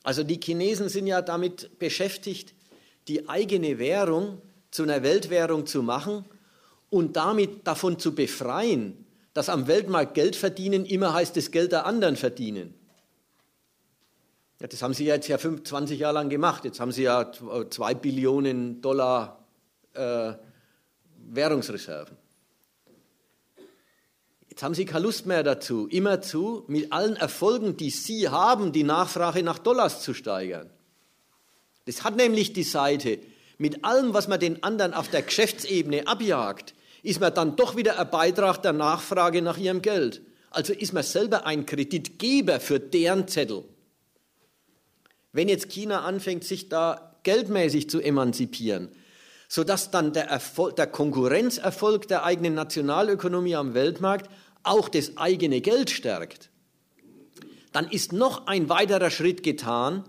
[0.04, 2.54] Also die Chinesen sind ja damit beschäftigt,
[3.08, 4.40] die eigene Währung
[4.70, 6.24] zu einer Weltwährung zu machen
[6.88, 11.84] und damit davon zu befreien, dass am Weltmarkt Geld verdienen immer heißt, das Geld der
[11.84, 12.74] anderen verdienen.
[14.60, 16.64] Ja, das haben sie jetzt ja 25 Jahre lang gemacht.
[16.66, 17.32] Jetzt haben sie ja
[17.70, 19.42] zwei Billionen Dollar
[19.94, 20.34] äh,
[21.30, 22.16] Währungsreserven.
[24.50, 28.82] Jetzt haben sie keine Lust mehr dazu, immerzu mit allen Erfolgen, die sie haben, die
[28.82, 30.68] Nachfrage nach Dollars zu steigern.
[31.86, 33.18] Das hat nämlich die Seite,
[33.56, 37.98] mit allem, was man den anderen auf der Geschäftsebene abjagt, ist man dann doch wieder
[37.98, 40.20] ein Beitrag der Nachfrage nach ihrem Geld.
[40.50, 43.64] Also ist man selber ein Kreditgeber für deren Zettel.
[45.32, 48.88] Wenn jetzt China anfängt, sich da geldmäßig zu emanzipieren,
[49.48, 54.30] sodass dann der, Erfolg, der Konkurrenzerfolg der eigenen Nationalökonomie am Weltmarkt
[54.62, 56.50] auch das eigene Geld stärkt,
[57.72, 60.04] dann ist noch ein weiterer Schritt getan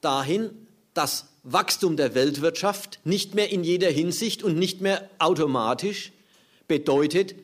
[0.00, 0.50] dahin,
[0.94, 6.12] dass Wachstum der Weltwirtschaft nicht mehr in jeder Hinsicht und nicht mehr automatisch
[6.66, 7.36] bedeutet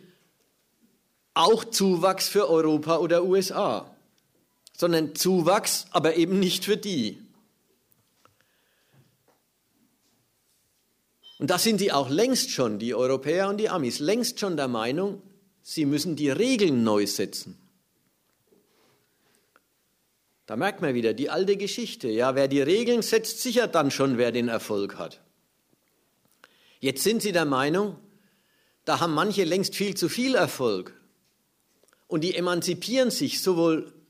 [1.34, 3.94] auch Zuwachs für Europa oder USA
[4.82, 7.22] sondern Zuwachs, aber eben nicht für die.
[11.38, 14.66] Und da sind die auch längst schon, die Europäer und die Amis, längst schon der
[14.66, 15.22] Meinung,
[15.62, 17.56] sie müssen die Regeln neu setzen.
[20.46, 22.08] Da merkt man wieder die alte Geschichte.
[22.08, 25.20] Ja, wer die Regeln setzt, sichert dann schon, wer den Erfolg hat.
[26.80, 27.98] Jetzt sind sie der Meinung,
[28.84, 31.00] da haben manche längst viel zu viel Erfolg.
[32.08, 34.01] Und die emanzipieren sich sowohl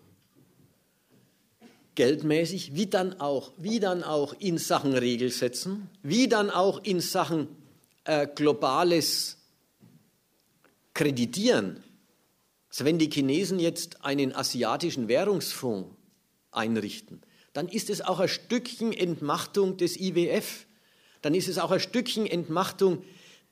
[1.94, 7.48] geldmäßig, wie dann auch, wie dann auch in Sachen Regelsetzen, wie dann auch in Sachen
[8.04, 9.38] äh, globales
[10.94, 11.82] Kreditieren.
[12.70, 15.90] Also wenn die Chinesen jetzt einen asiatischen Währungsfonds
[16.50, 17.22] einrichten,
[17.52, 20.66] dann ist es auch ein Stückchen Entmachtung des IWF.
[21.20, 23.04] Dann ist es auch ein Stückchen Entmachtung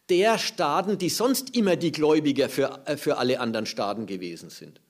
[0.09, 4.81] der Staaten, die sonst immer die Gläubiger für, äh, für alle anderen Staaten gewesen sind.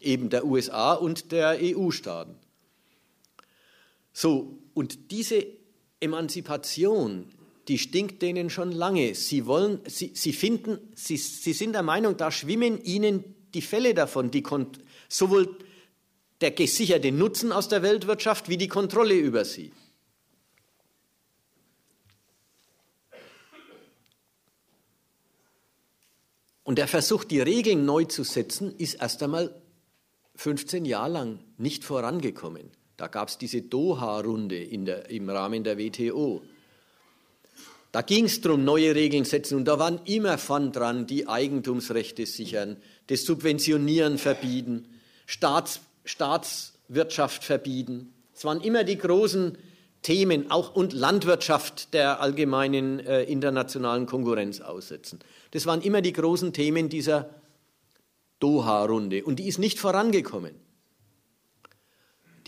[0.00, 2.36] Eben der USA und der EU-Staaten.
[4.12, 5.46] So, und diese
[6.00, 7.26] Emanzipation,
[7.68, 9.14] die stinkt denen schon lange.
[9.14, 13.94] Sie wollen, sie, sie finden, sie, sie sind der Meinung, da schwimmen ihnen die Fälle
[13.94, 14.42] davon, die
[15.08, 15.56] sowohl
[16.40, 19.72] der gesicherte Nutzen aus der Weltwirtschaft wie die Kontrolle über sie.
[26.64, 29.60] Und der Versuch, die Regeln neu zu setzen, ist erst einmal
[30.36, 32.70] 15 Jahre lang nicht vorangekommen.
[33.00, 36.42] Da gab es diese Doha-Runde im Rahmen der WTO.
[37.92, 42.26] Da ging es darum, neue Regeln setzen und da waren immer von dran, die Eigentumsrechte
[42.26, 42.76] sichern,
[43.06, 44.86] das Subventionieren verbieten,
[45.24, 48.12] Staats, Staatswirtschaft verbieten.
[48.34, 49.56] Es waren immer die großen
[50.02, 55.20] Themen, auch und Landwirtschaft der allgemeinen äh, internationalen Konkurrenz aussetzen.
[55.52, 57.30] Das waren immer die großen Themen dieser
[58.40, 60.69] Doha-Runde und die ist nicht vorangekommen.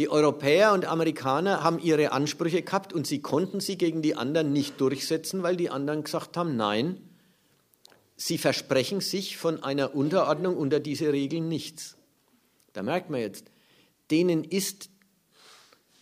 [0.03, 4.53] Die Europäer und Amerikaner haben ihre Ansprüche gehabt und sie konnten sie gegen die anderen
[4.53, 6.97] nicht durchsetzen, weil die anderen gesagt haben, nein,
[8.17, 11.97] sie versprechen sich von einer Unterordnung unter diese Regeln nichts.
[12.73, 13.45] Da merkt man jetzt,
[14.11, 14.91] denen ist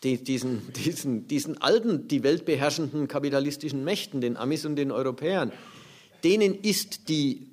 [0.02, 5.52] die, diesen, diesen, diesen alten, die Welt beherrschenden kapitalistischen Mächten, den Amis und den Europäern,
[6.24, 7.50] denen ist die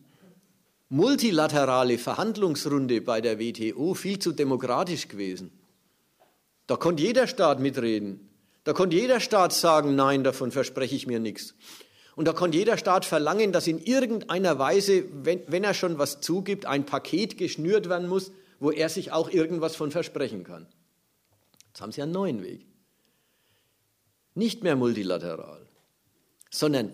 [0.87, 5.51] multilaterale Verhandlungsrunde bei der WTO viel zu demokratisch gewesen.
[6.68, 8.30] Da konnte jeder Staat mitreden.
[8.65, 11.55] Da konnte jeder Staat sagen, nein, davon verspreche ich mir nichts.
[12.18, 16.20] Und da konnte jeder Staat verlangen, dass in irgendeiner Weise, wenn, wenn er schon was
[16.20, 20.68] zugibt, ein Paket geschnürt werden muss, wo er sich auch irgendwas von versprechen kann.
[21.68, 22.65] Jetzt haben sie einen neuen Weg.
[24.34, 25.65] Nicht mehr multilateral,
[26.49, 26.91] sondern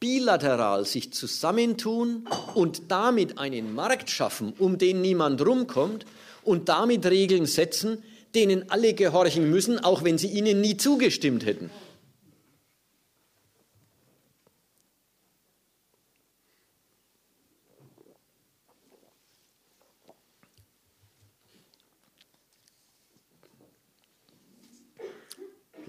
[0.00, 6.06] bilateral sich zusammentun und damit einen Markt schaffen, um den niemand rumkommt
[6.42, 8.02] und damit Regeln setzen,
[8.34, 11.70] denen alle gehorchen müssen, auch wenn sie ihnen nie zugestimmt hätten.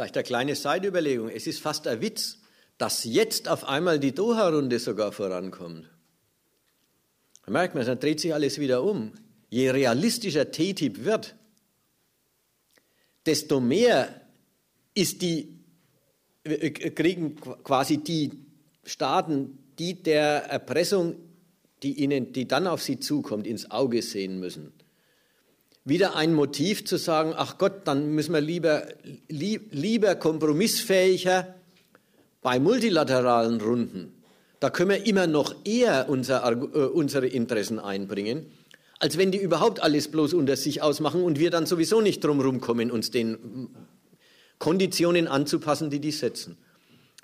[0.01, 1.29] Vielleicht eine kleine Seitenüberlegung.
[1.29, 2.39] Es ist fast ein Witz,
[2.79, 5.87] dass jetzt auf einmal die Doha-Runde sogar vorankommt.
[7.45, 9.13] Da merkt man, dann dreht sich alles wieder um.
[9.49, 11.35] Je realistischer TTIP wird,
[13.25, 14.21] desto mehr
[14.93, 15.59] ist die,
[16.43, 18.31] kriegen quasi die
[18.83, 21.15] Staaten, die der Erpressung,
[21.83, 24.73] die, ihnen, die dann auf sie zukommt, ins Auge sehen müssen.
[25.83, 28.87] Wieder ein Motiv zu sagen, ach Gott, dann müssen wir lieber,
[29.27, 31.55] lieber kompromissfähiger
[32.41, 34.13] bei multilateralen Runden.
[34.59, 38.45] Da können wir immer noch eher äh, unsere Interessen einbringen,
[39.01, 42.61] als wenn die überhaupt alles bloß unter sich ausmachen und wir dann sowieso nicht drumherum
[42.61, 43.69] kommen, uns den
[44.59, 46.55] Konditionen anzupassen, die die setzen.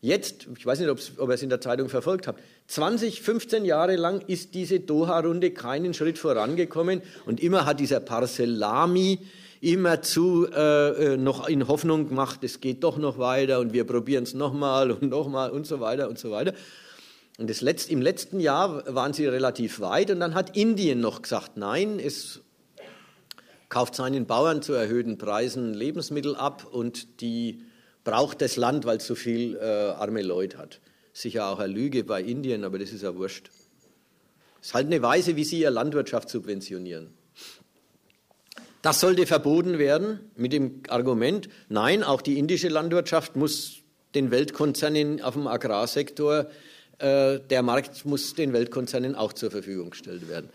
[0.01, 3.95] Jetzt, ich weiß nicht, ob ihr es in der Zeitung verfolgt habt, 20, 15 Jahre
[3.95, 9.19] lang ist diese Doha-Runde keinen Schritt vorangekommen und immer hat dieser Parselami
[9.61, 14.23] immerzu äh, äh, noch in Hoffnung gemacht, es geht doch noch weiter und wir probieren
[14.23, 16.53] es nochmal und nochmal und so weiter und so weiter.
[17.37, 21.21] Und das Letzt, im letzten Jahr waren sie relativ weit und dann hat Indien noch
[21.21, 22.41] gesagt, nein, es
[23.69, 27.61] kauft seinen Bauern zu erhöhten Preisen Lebensmittel ab und die
[28.03, 30.79] braucht das Land, weil es so viel äh, arme Leute hat.
[31.13, 33.51] Sicher auch eine Lüge bei Indien, aber das ist ja wurscht.
[34.61, 37.13] Es ist halt eine Weise, wie sie ihre Landwirtschaft subventionieren.
[38.81, 43.83] Das sollte verboten werden mit dem Argument, nein, auch die indische Landwirtschaft muss
[44.15, 46.47] den Weltkonzernen auf dem Agrarsektor,
[46.99, 50.49] der Markt muss den Weltkonzernen auch zur Verfügung gestellt werden.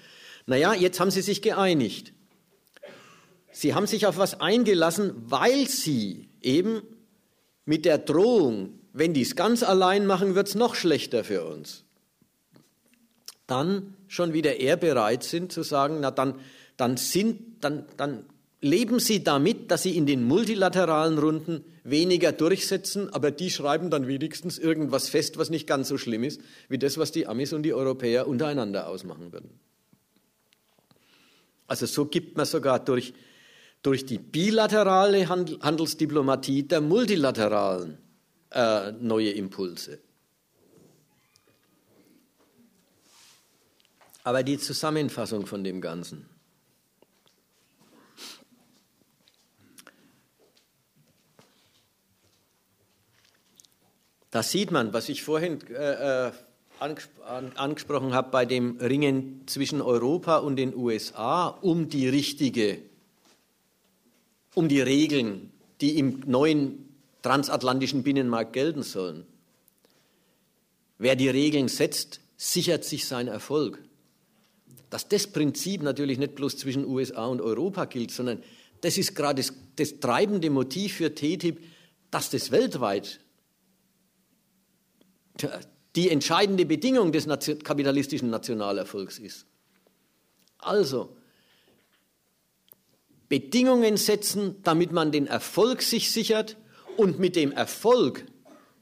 [0.46, 2.12] Naja, jetzt haben sie sich geeinigt.
[3.52, 6.82] Sie haben sich auf was eingelassen, weil sie eben
[7.64, 11.84] mit der Drohung, wenn die es ganz allein machen, wird es noch schlechter für uns,
[13.46, 16.40] dann schon wieder eher bereit sind zu sagen, na dann,
[16.76, 18.24] dann, sind, dann, dann
[18.62, 24.06] leben sie damit, dass sie in den multilateralen Runden weniger durchsetzen, aber die schreiben dann
[24.06, 26.40] wenigstens irgendwas fest, was nicht ganz so schlimm ist,
[26.70, 29.50] wie das, was die Amis und die Europäer untereinander ausmachen würden.
[31.66, 33.12] Also so gibt man sogar durch
[33.82, 37.98] durch die bilaterale Handelsdiplomatie der multilateralen
[38.50, 39.98] äh, neue Impulse.
[44.24, 46.31] Aber die Zusammenfassung von dem Ganzen.
[54.32, 56.32] Da sieht man, was ich vorhin äh, äh
[56.80, 62.78] angesprochen habe bei dem Ringen zwischen Europa und den USA um die richtige
[64.54, 66.88] um die Regeln, die im neuen
[67.22, 69.24] transatlantischen Binnenmarkt gelten sollen.
[70.98, 73.78] Wer die Regeln setzt, sichert sich seinen Erfolg.
[74.90, 78.42] Dass das Prinzip natürlich nicht bloß zwischen USA und Europa gilt, sondern
[78.80, 81.62] das ist gerade das, das treibende Motiv für TTIP,
[82.10, 83.20] dass das weltweit
[85.96, 89.46] die entscheidende Bedingung des kapitalistischen Nationalerfolgs ist.
[90.58, 91.16] Also,
[93.28, 96.56] Bedingungen setzen, damit man den Erfolg sich sichert
[96.96, 98.26] und mit dem Erfolg,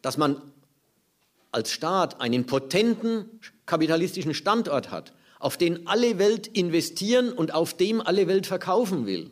[0.03, 0.43] dass man
[1.53, 8.01] als Staat einen potenten kapitalistischen Standort hat, auf den alle Welt investieren und auf dem
[8.01, 9.31] alle Welt verkaufen will,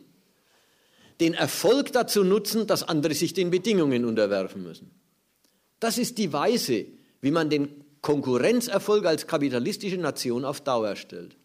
[1.19, 4.91] den Erfolg dazu nutzen, dass andere sich den Bedingungen unterwerfen müssen.
[5.79, 6.85] Das ist die Weise,
[7.21, 11.35] wie man den Konkurrenzerfolg als kapitalistische Nation auf Dauer stellt.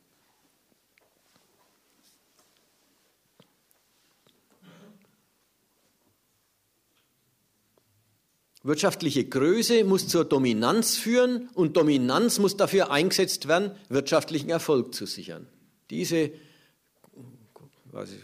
[8.63, 15.05] Wirtschaftliche Größe muss zur Dominanz führen und Dominanz muss dafür eingesetzt werden, wirtschaftlichen Erfolg zu
[15.05, 15.47] sichern.
[15.91, 16.33] Diese,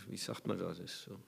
[0.08, 0.78] wie sagt man das?
[1.04, 1.18] So.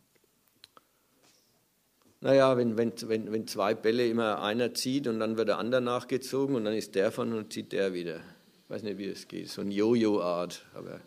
[2.23, 5.81] Naja, wenn, wenn, wenn, wenn zwei Bälle immer einer zieht und dann wird der andere
[5.81, 8.19] nachgezogen und dann ist der von und zieht der wieder.
[8.19, 9.51] Ich weiß nicht, wie das geht.
[9.51, 11.01] So ein Jojo-Art, aber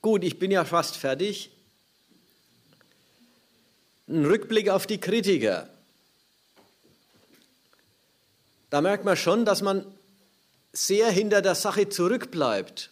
[0.00, 1.50] Gut, ich bin ja fast fertig.
[4.08, 5.68] Ein Rückblick auf die Kritiker.
[8.70, 9.84] Da merkt man schon, dass man
[10.72, 12.90] sehr hinter der Sache zurückbleibt,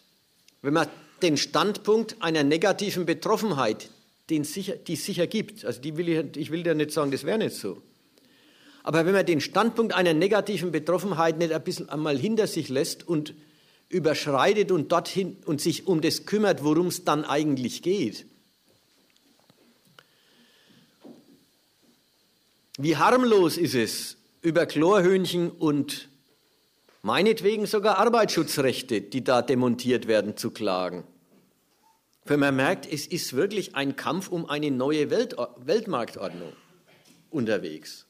[0.61, 0.87] wenn man
[1.21, 3.89] den Standpunkt einer negativen Betroffenheit,
[4.29, 7.11] den sicher, die es sicher gibt, also die will ich, ich will ja nicht sagen,
[7.11, 7.81] das wäre nicht so.
[8.83, 13.07] Aber wenn man den Standpunkt einer negativen Betroffenheit nicht ein bisschen einmal hinter sich lässt
[13.07, 13.33] und
[13.89, 18.25] überschreitet und dorthin und sich um das kümmert, worum es dann eigentlich geht.
[22.77, 26.08] Wie harmlos ist es, über Chlorhühnchen und
[27.01, 31.03] meinetwegen sogar Arbeitsschutzrechte, die da demontiert werden, zu klagen.
[32.25, 36.53] Für man merkt, es ist wirklich ein Kampf um eine neue Welt, Weltmarktordnung
[37.29, 38.05] unterwegs.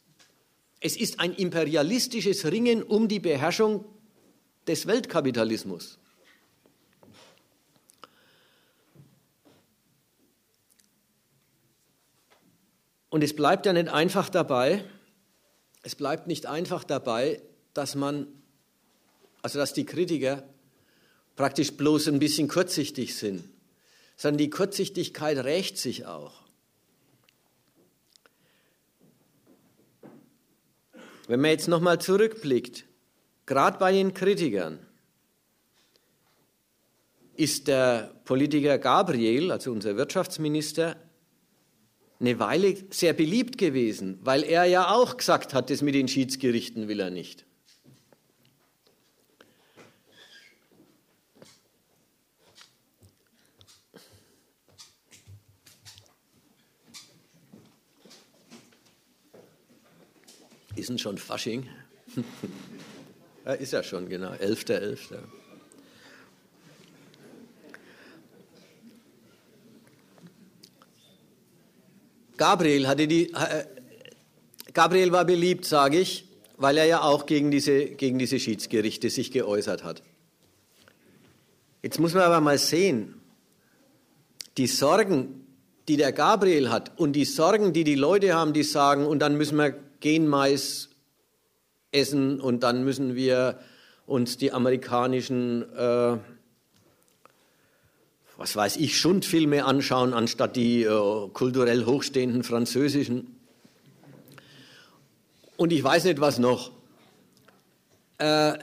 [0.82, 3.86] Es ist ein imperialistisches Ringen um die Beherrschung
[4.68, 6.00] des Weltkapitalismus.
[13.10, 14.84] Und es bleibt ja nicht einfach dabei,
[15.82, 17.42] es bleibt nicht einfach dabei,
[17.74, 18.28] dass man,
[19.42, 20.44] also dass die Kritiker
[21.36, 23.44] praktisch bloß ein bisschen kurzsichtig sind,
[24.18, 26.34] sondern die Kurzsichtigkeit rächt sich auch.
[31.28, 32.86] Wenn man jetzt nochmal zurückblickt,
[33.46, 34.80] gerade bei den Kritikern,
[37.36, 40.98] ist der Politiker Gabriel, also unser Wirtschaftsminister,
[42.20, 46.90] eine Weile sehr beliebt gewesen, weil er ja auch gesagt hat, das mit den Schiedsgerichten
[46.90, 47.46] will er nicht.
[60.80, 61.68] Ist denn schon Fasching?
[63.46, 64.96] ja, ist ja schon, genau, 11.11.
[64.96, 65.18] .11.
[72.38, 73.66] Gabriel, hatte die, äh,
[74.74, 79.32] Gabriel war beliebt, sage ich, weil er ja auch gegen diese, gegen diese Schiedsgerichte sich
[79.32, 80.02] geäußert hat.
[81.84, 83.16] Jetzt muss man aber mal sehen,
[84.58, 85.46] die Sorgen,
[85.90, 89.36] die der Gabriel hat und die Sorgen, die die Leute haben, die sagen, und dann
[89.36, 90.90] müssen wir Genmais
[91.92, 93.60] essen und dann müssen wir
[94.06, 96.18] uns die amerikanischen äh,
[98.40, 103.36] was weiß ich, Schundfilme anschauen, anstatt die äh, kulturell hochstehenden französischen.
[105.58, 106.72] Und ich weiß nicht, was noch.
[108.18, 108.58] Äh,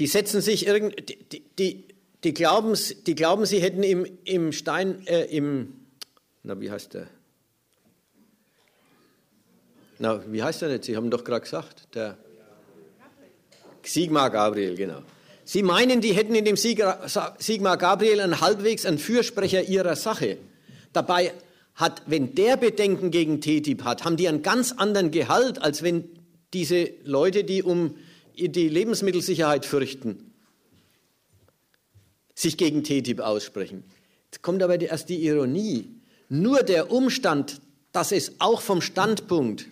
[0.00, 1.84] die setzen sich irgend, die, die,
[2.24, 2.76] die, glauben,
[3.06, 5.79] die glauben, sie hätten im, im Stein, äh, im,
[6.42, 7.06] na, wie heißt der?
[9.98, 10.84] Na, wie heißt der nicht?
[10.84, 12.16] Sie haben doch gerade gesagt, der.
[13.82, 15.02] Sigmar Gabriel, genau.
[15.44, 20.38] Sie meinen, die hätten in dem Sigmar Gabriel einen halbwegs einen Fürsprecher ihrer Sache.
[20.92, 21.32] Dabei
[21.74, 26.08] hat, wenn der Bedenken gegen TTIP hat, haben die einen ganz anderen Gehalt, als wenn
[26.52, 27.96] diese Leute, die um
[28.36, 30.32] die Lebensmittelsicherheit fürchten,
[32.34, 33.84] sich gegen TTIP aussprechen.
[34.26, 35.99] Jetzt kommt aber erst die Ironie.
[36.30, 37.60] Nur der Umstand,
[37.92, 39.66] dass es auch vom Standpunkt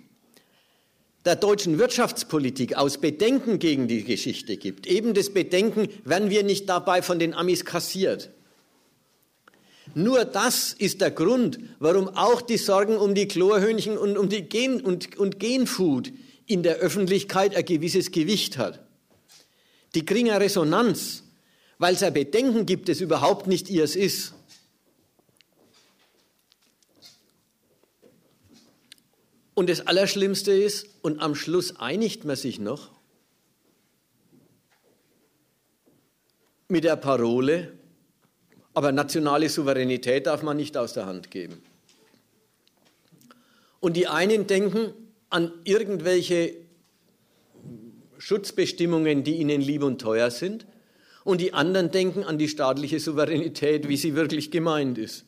[1.25, 4.87] der deutschen Wirtschaftspolitik aus Bedenken gegen die Geschichte gibt.
[4.89, 8.31] Eben das Bedenken, werden wir nicht dabei von den Amis kassiert.
[9.95, 14.43] Nur das ist der Grund, warum auch die Sorgen um die Chlorhühnchen und um die
[14.43, 16.13] Gen und, und Genfood
[16.47, 18.85] in der Öffentlichkeit ein gewisses Gewicht hat.
[19.95, 21.23] Die kriegen eine Resonanz,
[21.79, 24.35] weil es ein Bedenken gibt, das überhaupt nicht ihrs ist.
[29.59, 32.93] Und das Allerschlimmste ist, und am Schluss einigt man sich noch
[36.69, 37.73] mit der Parole,
[38.73, 41.61] aber nationale Souveränität darf man nicht aus der Hand geben.
[43.81, 44.93] Und die einen denken
[45.29, 46.55] an irgendwelche
[48.17, 50.69] Schutzbestimmungen, die ihnen lieb und teuer sind,
[51.25, 55.25] und die anderen denken an die staatliche Souveränität, wie sie wirklich gemeint ist.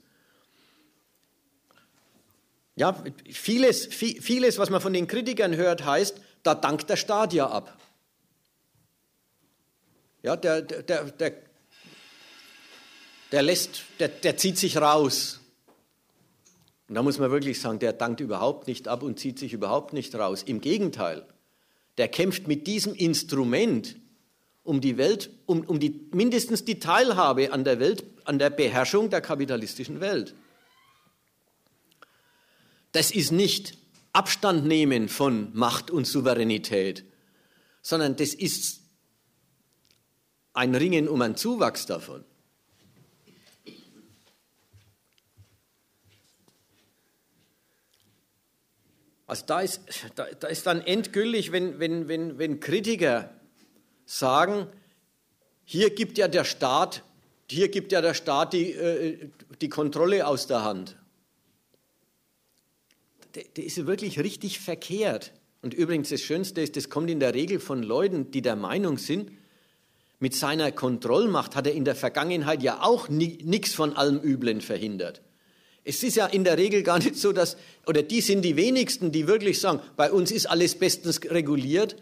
[2.81, 2.97] Ja,
[3.31, 7.77] vieles, vieles, was man von den Kritikern hört, heißt, da dankt der Staat ja ab.
[10.23, 11.35] Ja, der, der, der,
[13.33, 15.41] der lässt, der, der zieht sich raus.
[16.89, 19.93] Und da muss man wirklich sagen, der dankt überhaupt nicht ab und zieht sich überhaupt
[19.93, 20.43] nicht raus.
[20.43, 21.27] Im Gegenteil,
[21.99, 23.97] der kämpft mit diesem Instrument
[24.63, 29.11] um die Welt, um, um die, mindestens die Teilhabe an der Welt, an der Beherrschung
[29.11, 30.35] der kapitalistischen Welt.
[32.93, 33.79] Das ist nicht
[34.13, 37.05] Abstand nehmen von Macht und Souveränität,
[37.83, 38.81] sondern das ist
[40.53, 42.25] ein Ringen um einen Zuwachs davon.
[49.27, 49.83] Also da ist,
[50.17, 53.33] da, da ist dann endgültig, wenn, wenn, wenn, wenn Kritiker
[54.05, 54.67] sagen,
[55.65, 57.05] hier gibt ja der Staat,
[57.49, 59.31] hier gibt ja der Staat die, äh,
[59.61, 61.00] die Kontrolle aus der Hand
[63.35, 65.33] der, der ist wirklich richtig verkehrt.
[65.63, 68.99] Und übrigens, das Schönste ist, das kommt in der Regel von Leuten, die der Meinung
[68.99, 69.31] sind,
[70.23, 75.23] mit seiner Kontrollmacht hat er in der Vergangenheit ja auch nichts von allem Üblen verhindert.
[75.83, 79.13] Es ist ja in der Regel gar nicht so, dass, oder die sind die wenigsten,
[79.13, 81.97] die wirklich sagen, bei uns ist alles bestens reguliert,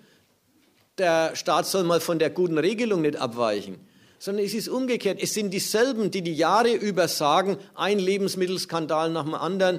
[0.99, 3.77] der Staat soll mal von der guten Regelung nicht abweichen.
[4.19, 5.21] Sondern es ist umgekehrt.
[5.23, 9.79] Es sind dieselben, die die Jahre über sagen, ein Lebensmittelskandal nach dem anderen.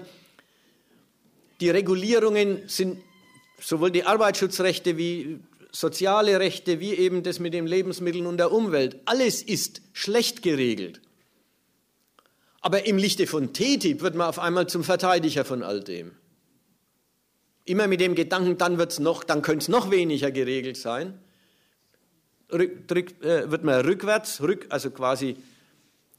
[1.59, 3.01] Die Regulierungen sind
[3.59, 5.39] sowohl die Arbeitsschutzrechte wie
[5.71, 8.97] soziale Rechte, wie eben das mit den Lebensmitteln und der Umwelt.
[9.05, 11.01] Alles ist schlecht geregelt.
[12.61, 16.11] Aber im Lichte von TTIP wird man auf einmal zum Verteidiger von all dem.
[17.65, 21.19] Immer mit dem Gedanken, dann dann könnte es noch weniger geregelt sein.
[22.51, 25.37] Rück, rück, äh, wird man rückwärts, rück, also quasi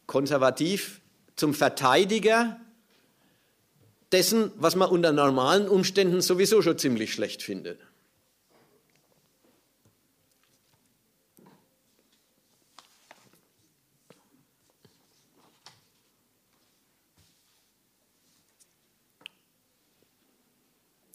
[0.07, 1.01] konservativ,
[1.35, 2.61] zum Verteidiger
[4.13, 7.79] dessen, was man unter normalen Umständen sowieso schon ziemlich schlecht findet.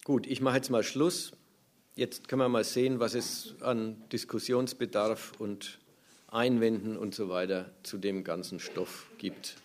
[0.06, 1.32] Gut, ich mache jetzt mal Schluss.
[1.96, 5.80] Jetzt können wir mal sehen, was es an Diskussionsbedarf und
[6.28, 9.56] Einwänden und so weiter zu dem ganzen Stoff gibt.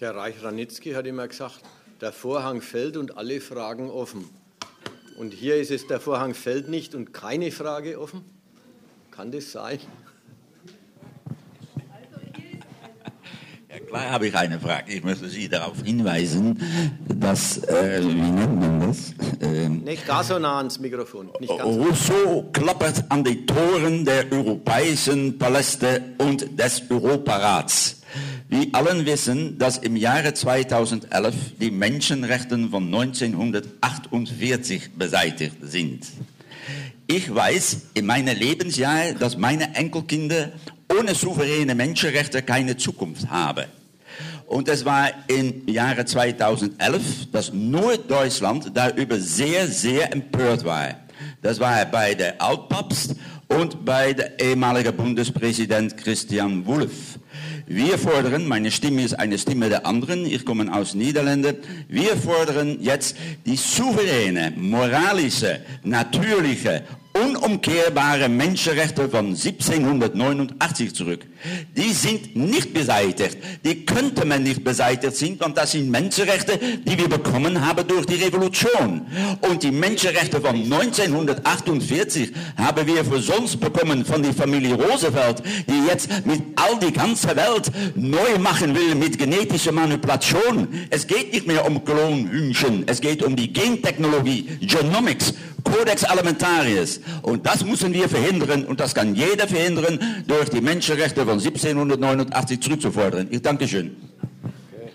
[0.00, 1.60] Der Reich Ranitzky hat immer gesagt,
[2.02, 4.28] der Vorhang fällt und alle Fragen offen.
[5.16, 8.22] Und hier ist es, der Vorhang fällt nicht und keine Frage offen.
[9.10, 9.78] Kann das sein?
[13.70, 14.92] Ja, klar habe ich eine Frage.
[14.92, 16.60] Ich möchte Sie darauf hinweisen,
[17.08, 19.14] dass, äh, wie nennt man das?
[19.40, 21.30] Ähm, nicht gar so nah ans Mikrofon.
[21.30, 28.02] Rousseau klappert an die Toren der europäischen Paläste und des Europarats.
[28.58, 36.06] Wir allen wissen, dass im Jahre 2011 die Menschenrechte von 1948 beseitigt sind.
[37.06, 40.52] Ich weiß in meinem Lebensjahr, dass meine Enkelkinder
[40.90, 43.66] ohne souveräne Menschenrechte keine Zukunft haben.
[44.46, 50.94] Und es war im Jahre 2011, dass nur Deutschland darüber sehr, sehr empört war.
[51.42, 53.16] Das war bei der Altpapst
[53.48, 57.18] und bei der ehemaligen Bundespräsident Christian Wulff.
[57.66, 61.56] Wir fordern, meine Stimme ist eine Stimme der anderen, ich komme aus Niederlanden,
[61.88, 66.84] wir fordern jetzt die souveräne, moralische, natürliche
[67.24, 71.26] unumkehrbare Menschenrechte von 1789 zurück.
[71.76, 73.38] Die sind nicht beseitigt.
[73.64, 78.06] Die könnte man nicht beseitigt sind, und das sind Menschenrechte, die wir bekommen haben durch
[78.06, 79.06] die Revolution.
[79.40, 85.86] Und die Menschenrechte von 1948 haben wir für sonst bekommen von der Familie Roosevelt, die
[85.88, 90.68] jetzt mit all die ganze Welt neu machen will mit genetischer Manipulation.
[90.90, 95.34] Es geht nicht mehr um Klonhühnchen, es geht um die Gentechnologie, Genomics,
[95.64, 97.00] Codex Alimentarius.
[97.22, 102.60] Und das müssen wir verhindern und das kann jeder verhindern, durch die Menschenrechte von 1789
[102.60, 103.28] zurückzufordern.
[103.30, 103.96] Ich danke schön.
[104.72, 104.90] Okay.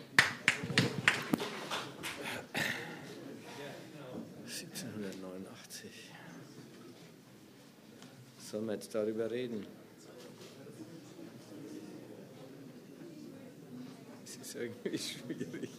[4.45, 5.89] 1789.
[8.51, 9.65] Sollen wir jetzt darüber reden?
[14.25, 15.69] Es ist irgendwie schwierig.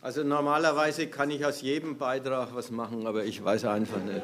[0.02, 4.22] Also normalerweise kann ich aus jedem Beitrag was machen, aber ich weiß einfach nicht.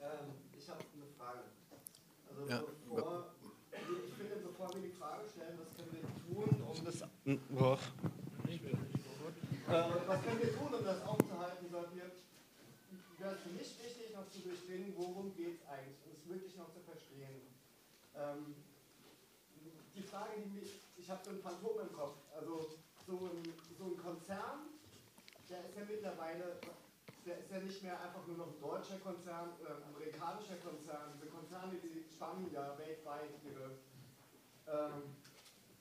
[0.00, 1.40] Ähm, ich habe eine Frage.
[2.28, 2.62] Also Ja.
[2.94, 3.24] bevor,
[3.72, 7.02] ich finde, bevor wir die Frage stellen, was können wir tun, um das,
[7.58, 7.76] Boah.
[8.46, 12.06] äh, was können wir tun, um das aufzuhalten, sollten wir,
[13.18, 16.56] wäre es für mich wichtig, noch zu durchdringen, worum geht es eigentlich, und es wirklich
[16.56, 17.50] noch zu verstehen.
[18.14, 18.54] Ähm,
[19.92, 23.42] die Frage, die mich, ich habe so ein Phantom im Kopf, also so ein,
[23.76, 24.70] so ein Konzern,
[25.50, 26.62] der ist ja mittlerweile,
[27.26, 31.10] der ist ja nicht mehr einfach nur noch ein deutscher Konzern oder ein amerikanischer Konzern.
[31.18, 33.82] Diese Konzerne, die spannen ja weltweit ihre,
[34.70, 35.10] ähm,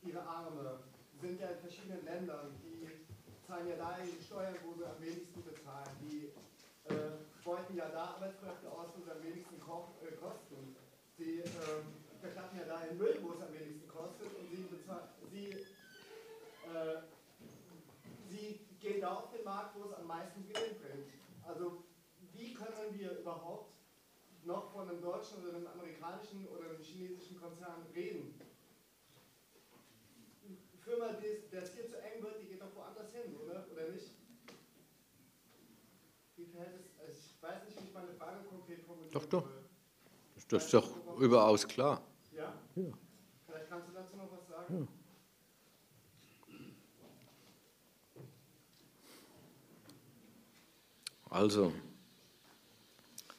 [0.01, 0.79] ihre Arme,
[1.21, 2.87] sind ja in verschiedenen Ländern, die
[3.45, 6.31] zahlen ja da ihre Steuern, wo sie am wenigsten bezahlen, die
[6.89, 10.75] äh, beuten ja da Arbeitskräfte aus, wo sie am wenigsten äh, kosten.
[11.17, 14.67] Sie ähm, verklappen ja da den Müll, wo es am wenigsten kostet und sie,
[15.31, 15.49] sie
[16.67, 17.01] äh,
[18.29, 21.13] sie gehen da auf den Markt, wo es am meisten Gewinn bringt.
[21.47, 21.83] Also
[22.33, 23.73] wie können wir überhaupt
[24.43, 28.39] noch von einem deutschen oder einem amerikanischen oder einem chinesischen Konzern reden?
[30.97, 31.13] Firma,
[31.51, 33.67] der es hier zu eng wird, die geht doch woanders hin, oder?
[33.71, 34.11] Oder nicht?
[36.35, 36.99] Wie verhält es?
[36.99, 39.43] Also ich weiß nicht, wie ich meine Frage konkret formulieren Doch, doch.
[39.43, 40.47] soll.
[40.49, 42.01] Das ist doch überaus klar.
[42.35, 42.53] Ja?
[42.75, 44.87] Vielleicht kannst du dazu noch was sagen?
[51.29, 51.73] Also,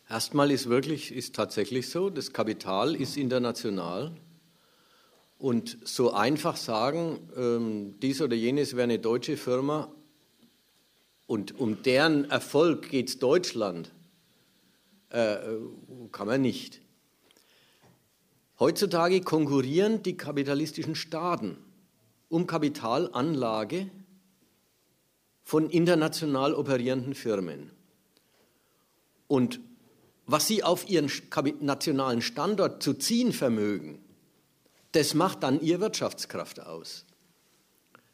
[0.09, 4.15] erstmal ist wirklich, ist tatsächlich so, das Kapital ist international.
[5.39, 9.91] Und so einfach sagen, ähm, dies oder jenes wäre eine deutsche Firma
[11.29, 13.93] und um deren Erfolg geht es Deutschland,
[15.11, 15.37] äh,
[16.11, 16.81] kann man nicht.
[18.59, 21.59] Heutzutage konkurrieren die kapitalistischen Staaten
[22.29, 23.91] um Kapitalanlage
[25.45, 27.71] von international operierenden Firmen.
[29.29, 29.61] Und
[30.27, 31.11] was sie auf ihren
[31.61, 33.99] nationalen Standort zu ziehen vermögen,
[34.99, 37.05] das macht dann ihre Wirtschaftskraft aus.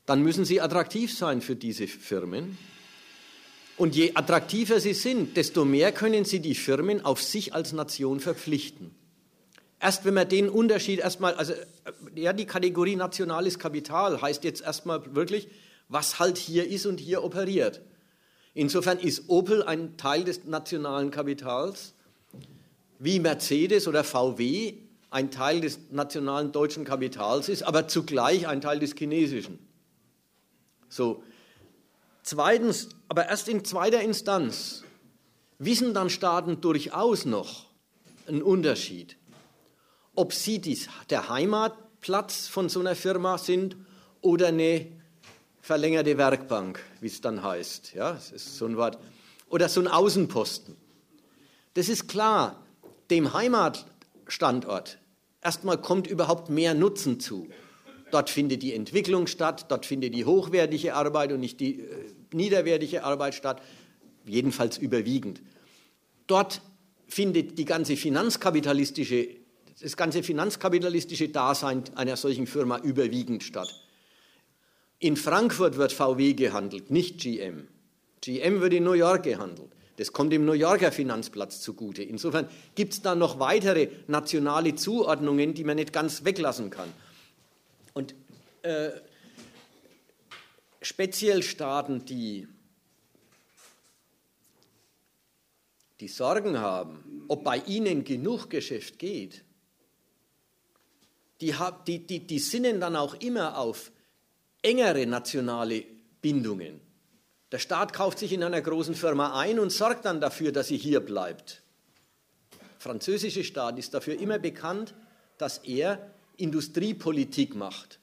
[0.04, 2.58] Dann müssen sie attraktiv sein für diese Firmen.
[3.78, 8.20] Und je attraktiver sie sind, desto mehr können sie die Firmen auf sich als Nation
[8.20, 8.94] verpflichten.
[9.80, 11.62] Erst wenn man den Unterschied erstmal, also äh,
[12.16, 15.48] ja, die Kategorie nationales Kapital heißt jetzt erstmal wirklich,
[15.88, 17.80] was halt hier ist und hier operiert.
[18.52, 21.94] Insofern ist Opel ein Teil des nationalen Kapitals,
[22.98, 24.74] wie Mercedes oder VW
[25.14, 29.60] ein Teil des nationalen deutschen Kapitals ist, aber zugleich ein Teil des chinesischen.
[30.88, 31.22] So.
[32.24, 34.82] Zweitens, aber erst in zweiter Instanz
[35.60, 37.66] wissen dann Staaten durchaus noch
[38.26, 39.16] einen Unterschied,
[40.16, 43.76] ob sie dies, der Heimatplatz von so einer Firma sind
[44.20, 44.90] oder eine
[45.60, 47.94] verlängerte Werkbank, wie es dann heißt.
[47.94, 48.98] Ja, das ist so ein Wort.
[49.48, 50.74] Oder so ein Außenposten.
[51.74, 52.60] Das ist klar,
[53.10, 54.98] dem Heimatstandort
[55.44, 57.46] erstmal kommt überhaupt mehr Nutzen zu.
[58.10, 63.04] Dort findet die Entwicklung statt, dort findet die hochwertige Arbeit und nicht die äh, niederwertige
[63.04, 63.62] Arbeit statt,
[64.24, 65.42] jedenfalls überwiegend.
[66.26, 66.60] Dort
[67.06, 69.28] findet die ganze finanzkapitalistische,
[69.80, 73.68] das ganze finanzkapitalistische Dasein einer solchen Firma überwiegend statt.
[74.98, 77.68] In Frankfurt wird VW gehandelt, nicht GM.
[78.20, 79.70] GM wird in New York gehandelt.
[79.96, 82.02] Das kommt dem New Yorker Finanzplatz zugute.
[82.02, 86.92] Insofern gibt es da noch weitere nationale Zuordnungen, die man nicht ganz weglassen kann.
[87.92, 88.14] Und
[88.62, 88.90] äh,
[90.82, 92.48] speziell Staaten, die,
[96.00, 99.44] die Sorgen haben, ob bei ihnen genug Geschäft geht,
[101.40, 101.54] die,
[101.86, 103.92] die, die, die sinnen dann auch immer auf
[104.62, 105.84] engere nationale
[106.20, 106.80] Bindungen.
[107.54, 110.76] Der Staat kauft sich in einer großen Firma ein und sorgt dann dafür, dass sie
[110.76, 111.62] hier bleibt.
[112.50, 114.92] Der französische Staat ist dafür immer bekannt,
[115.38, 116.04] dass er
[116.36, 118.00] Industriepolitik macht.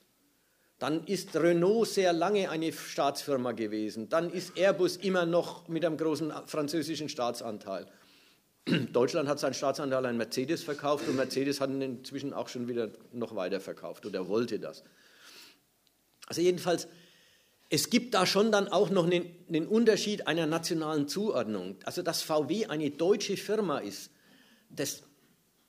[0.79, 4.07] Dann ist Renault sehr lange eine Staatsfirma gewesen.
[4.07, 7.87] Dann ist Airbus immer noch mit einem großen französischen Staatsanteil.
[8.93, 12.89] Deutschland hat seinen Staatsanteil an Mercedes verkauft und Mercedes hat ihn inzwischen auch schon wieder
[13.11, 14.85] noch weiter verkauft oder wollte das.
[16.27, 16.87] Also jedenfalls,
[17.73, 21.77] es gibt da schon dann auch noch einen, einen Unterschied einer nationalen Zuordnung.
[21.85, 24.11] Also dass VW eine deutsche Firma ist,
[24.69, 25.03] das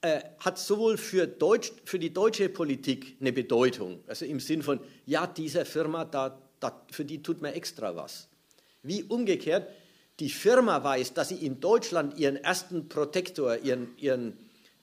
[0.00, 4.80] äh, hat sowohl für, Deutsch, für die deutsche Politik eine Bedeutung, also im Sinn von,
[5.06, 8.26] ja, dieser Firma, da, da, für die tut man extra was.
[8.82, 9.68] Wie umgekehrt,
[10.18, 14.36] die Firma weiß, dass sie in Deutschland ihren ersten Protektor, ihren, ihren,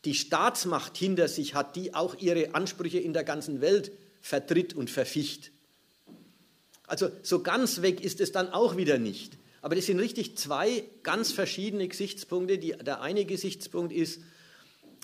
[0.05, 3.91] die Staatsmacht hinter sich hat, die auch ihre Ansprüche in der ganzen Welt
[4.21, 5.51] vertritt und verficht.
[6.89, 9.37] Also so ganz weg ist es dann auch wieder nicht.
[9.61, 12.57] Aber das sind richtig zwei ganz verschiedene Gesichtspunkte.
[12.57, 14.21] Die, der eine Gesichtspunkt ist,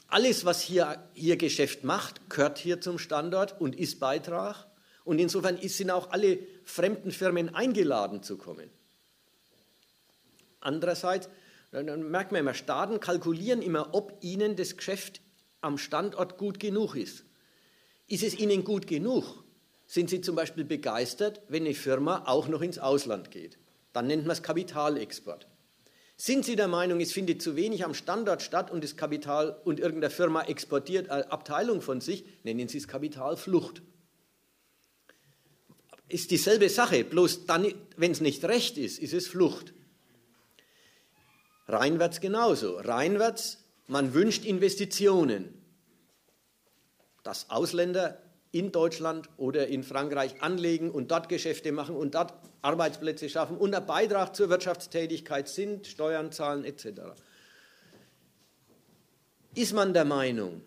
[0.07, 4.65] alles, was hier, hier Geschäft macht, gehört hier zum Standort und ist Beitrag.
[5.03, 8.69] Und insofern sind auch alle fremden Firmen eingeladen zu kommen.
[10.59, 11.29] Andererseits,
[11.71, 15.21] dann merkt man immer, Staaten kalkulieren immer, ob ihnen das Geschäft
[15.61, 17.25] am Standort gut genug ist.
[18.07, 19.44] Ist es ihnen gut genug?
[19.95, 23.57] Sind sie zum Beispiel begeistert, wenn eine Firma auch noch ins Ausland geht?
[23.93, 25.47] Dann nennt man es Kapitalexport.
[26.17, 29.79] Sind Sie der Meinung, es findet zu wenig am Standort statt und das Kapital und
[29.79, 33.83] irgendeine Firma exportiert eine Abteilung von sich, nennen Sie es Kapitalflucht.
[36.09, 39.73] Ist dieselbe Sache, bloß dann, wenn es nicht recht ist, ist es Flucht.
[41.69, 42.79] Reinwärts genauso.
[42.79, 45.53] Reinwärts, man wünscht Investitionen.
[47.23, 48.24] Dass Ausländer
[48.55, 53.75] in Deutschland oder in Frankreich anlegen und dort Geschäfte machen und dort Arbeitsplätze schaffen und
[53.75, 57.01] ein Beitrag zur Wirtschaftstätigkeit sind, Steuern zahlen etc.
[59.55, 60.61] Ist man der Meinung,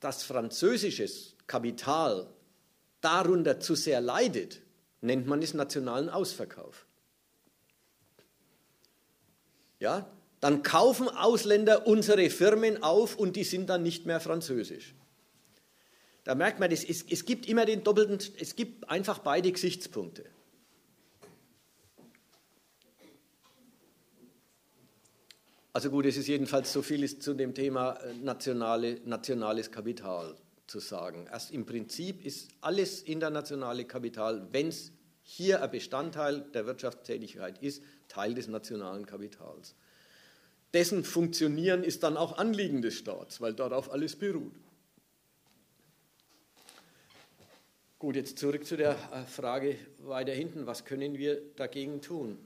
[0.00, 2.32] dass französisches Kapital
[3.02, 4.62] darunter zu sehr leidet,
[5.02, 6.86] nennt man es nationalen Ausverkauf.
[9.80, 10.10] Ja,
[10.42, 14.92] dann kaufen Ausländer unsere Firmen auf und die sind dann nicht mehr französisch.
[16.24, 20.24] Da merkt man, es, es gibt immer den doppelten, es gibt einfach beide Gesichtspunkte.
[25.72, 30.34] Also gut, es ist jedenfalls so viel zu dem Thema äh, nationale, nationales Kapital
[30.66, 31.28] zu sagen.
[31.30, 34.90] Erst im Prinzip ist alles internationale Kapital, wenn es
[35.22, 39.76] hier ein Bestandteil der Wirtschaftstätigkeit ist, Teil des nationalen Kapitals.
[40.74, 44.54] Dessen Funktionieren ist dann auch Anliegen des Staats, weil darauf alles beruht.
[47.98, 50.66] Gut, jetzt zurück zu der äh, Frage weiter hinten.
[50.66, 52.36] Was können wir dagegen tun?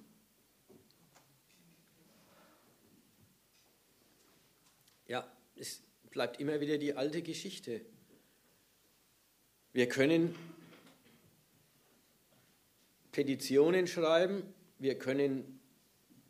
[5.06, 5.80] Ja, es
[6.10, 7.80] bleibt immer wieder die alte Geschichte.
[9.72, 10.34] Wir können
[13.12, 14.42] Petitionen schreiben,
[14.78, 15.55] wir können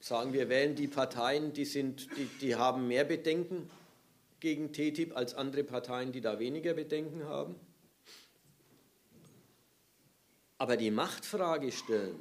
[0.06, 3.68] sagen, wir wählen die Parteien, die, sind, die, die haben mehr Bedenken
[4.38, 7.56] gegen TTIP als andere Parteien, die da weniger Bedenken haben.
[10.58, 12.20] Aber die Machtfrage stellen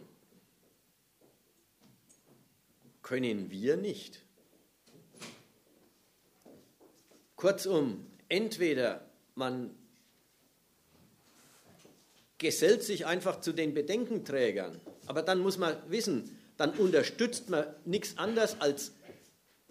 [3.03, 4.25] können wir nicht.
[7.35, 9.75] Kurzum, entweder man
[12.39, 18.17] gesellt sich einfach zu den Bedenkenträgern, aber dann muss man wissen, dann unterstützt man nichts
[18.17, 18.93] anderes als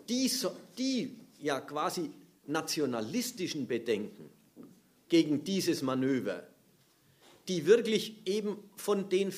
[0.09, 0.31] die,
[0.79, 2.11] die ja quasi
[2.47, 4.31] nationalistischen Bedenken
[5.09, 6.47] gegen dieses Manöver
[7.49, 9.33] die wirklich eben von den,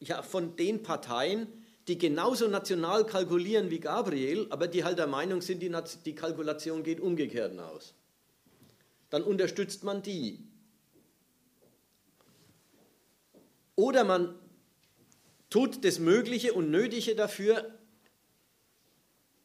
[0.00, 1.48] ja, von den Parteien,
[1.86, 5.74] die genauso national kalkulieren wie Gabriel, aber die halt der Meinung sind, die,
[6.04, 7.94] die Kalkulation geht umgekehrt aus.
[9.08, 10.44] Dann unterstützt man die.
[13.74, 14.34] Oder man
[15.50, 17.78] tut das Mögliche und Nötige dafür,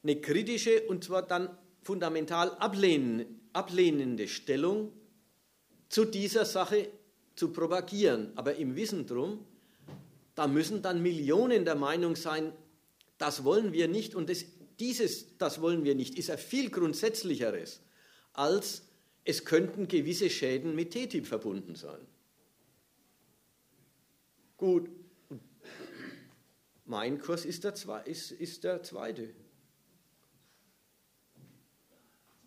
[0.03, 4.91] eine kritische und zwar dann fundamental ablehnende Stellung
[5.89, 6.89] zu dieser Sache
[7.35, 9.45] zu propagieren, aber im Wissen drum,
[10.35, 12.51] da müssen dann Millionen der Meinung sein,
[13.17, 14.45] das wollen wir nicht und das,
[14.79, 17.81] dieses, das wollen wir nicht, ist ein viel grundsätzlicheres,
[18.33, 18.83] als
[19.23, 22.05] es könnten gewisse Schäden mit TTIP verbunden sein.
[24.57, 24.89] Gut,
[26.93, 29.33] mein Kurs ist der, Zwe ist, ist der zweite.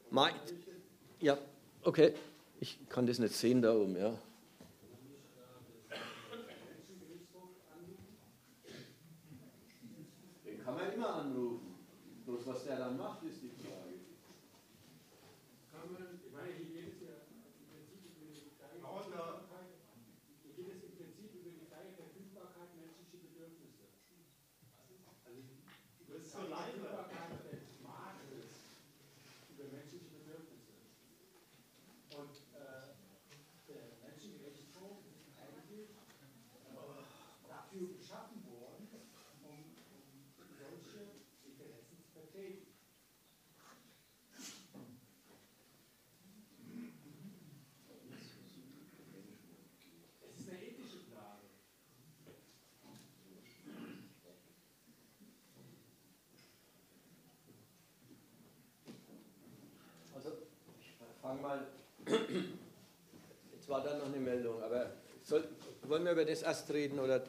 [0.09, 0.35] Mein,
[1.19, 1.37] ja,
[1.83, 2.15] okay,
[2.61, 4.17] ich kann das nicht sehen da oben, ja.
[12.67, 13.95] der dann macht, ist die Frage.
[15.71, 19.71] Kann man, ich meine, hier geht es ja im Prinzip über die Verfügbarkeit,
[20.43, 23.27] hier geht es im Prinzip über die freie Verfügbarkeit menschlicher
[25.27, 25.55] Also die
[26.37, 28.79] Verfügbarkeit des Marktes
[29.49, 30.75] über menschliche Bedürfnisse.
[32.13, 32.93] Und äh,
[33.67, 36.97] der Menschengerichtshof ist eigentlich äh,
[37.49, 38.89] dafür geschaffen worden,
[39.45, 39.65] um,
[40.39, 42.69] um solche Interessen zu vertreten.
[50.21, 51.47] Es ist eine ethische Frage.
[60.15, 60.31] Also,
[60.81, 61.67] ich fange mal.
[63.55, 64.91] Jetzt war da noch eine Meldung, aber
[65.23, 65.45] soll,
[65.83, 67.23] wollen wir über das erst reden oder?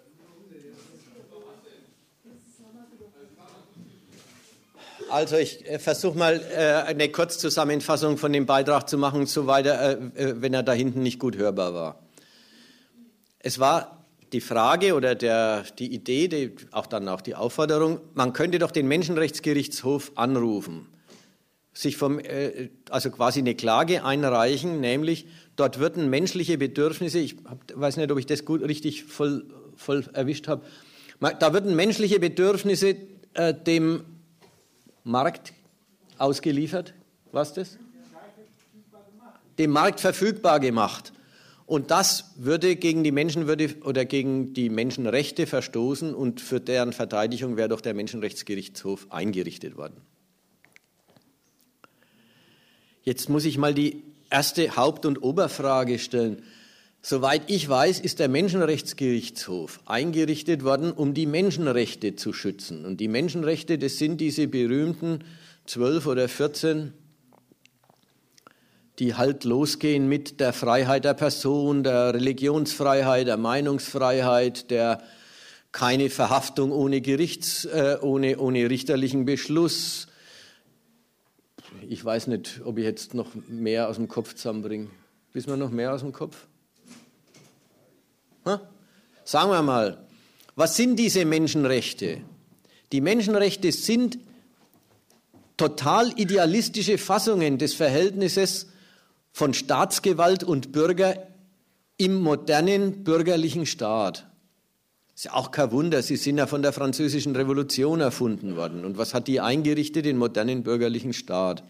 [5.10, 9.92] Also ich äh, versuche mal äh, eine Kurzzusammenfassung von dem Beitrag zu machen, soweit er,
[9.92, 12.00] äh, äh, wenn er da hinten nicht gut hörbar war.
[13.40, 18.34] Es war die Frage oder der, die Idee, die, auch dann auch die Aufforderung, man
[18.34, 20.88] könnte doch den Menschenrechtsgerichtshof anrufen
[21.78, 27.38] sich vom, äh, also quasi eine Klage einreichen, nämlich dort würden menschliche Bedürfnisse, ich
[27.74, 29.46] weiß nicht, ob ich das gut richtig voll,
[29.76, 30.66] voll erwischt habe,
[31.20, 32.96] da würden menschliche Bedürfnisse
[33.34, 34.04] äh, dem
[35.04, 35.54] Markt
[36.18, 36.94] ausgeliefert,
[37.32, 37.78] was das?
[39.60, 41.14] Dem Markt verfügbar gemacht.
[41.66, 47.58] Und das würde gegen die Menschenwürde oder gegen die Menschenrechte verstoßen und für deren Verteidigung
[47.58, 50.02] wäre doch der Menschenrechtsgerichtshof eingerichtet worden.
[53.08, 56.44] Jetzt muss ich mal die erste Haupt- und Oberfrage stellen.
[57.02, 62.84] Soweit ich weiß, ist der Menschenrechtsgerichtshof eingerichtet worden, um die Menschenrechte zu schützen.
[62.84, 65.24] Und die Menschenrechte, das sind diese berühmten
[65.66, 66.92] zwölf oder vierzehn,
[69.00, 75.02] die halt losgehen mit der Freiheit der Person, der Religionsfreiheit, der Meinungsfreiheit, der
[75.72, 80.07] keine Verhaftung ohne Gerichts, äh, ohne, ohne richterlichen Beschluss,
[81.88, 84.88] ich weiß nicht, ob ich jetzt noch mehr aus dem Kopf zusammenbringe.
[85.34, 86.48] Wissen wir noch mehr aus dem Kopf?
[88.46, 88.62] Ha?
[89.24, 90.06] Sagen wir mal,
[90.56, 92.22] was sind diese Menschenrechte?
[92.92, 94.20] Die Menschenrechte sind
[95.58, 98.68] total idealistische Fassungen des Verhältnisses
[99.32, 101.28] von Staatsgewalt und Bürger
[101.98, 104.27] im modernen bürgerlichen Staat.
[105.18, 108.86] Ist ja auch kein Wunder, sie sind ja von der französischen Revolution erfunden worden.
[108.86, 110.06] Und was hat die eingerichtet?
[110.06, 111.64] Den modernen bürgerlichen Staat.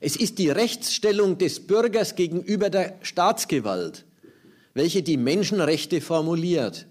[0.00, 4.04] Es ist die Rechtsstellung des Bürgers gegenüber der Staatsgewalt,
[4.74, 6.88] welche die Menschenrechte formuliert,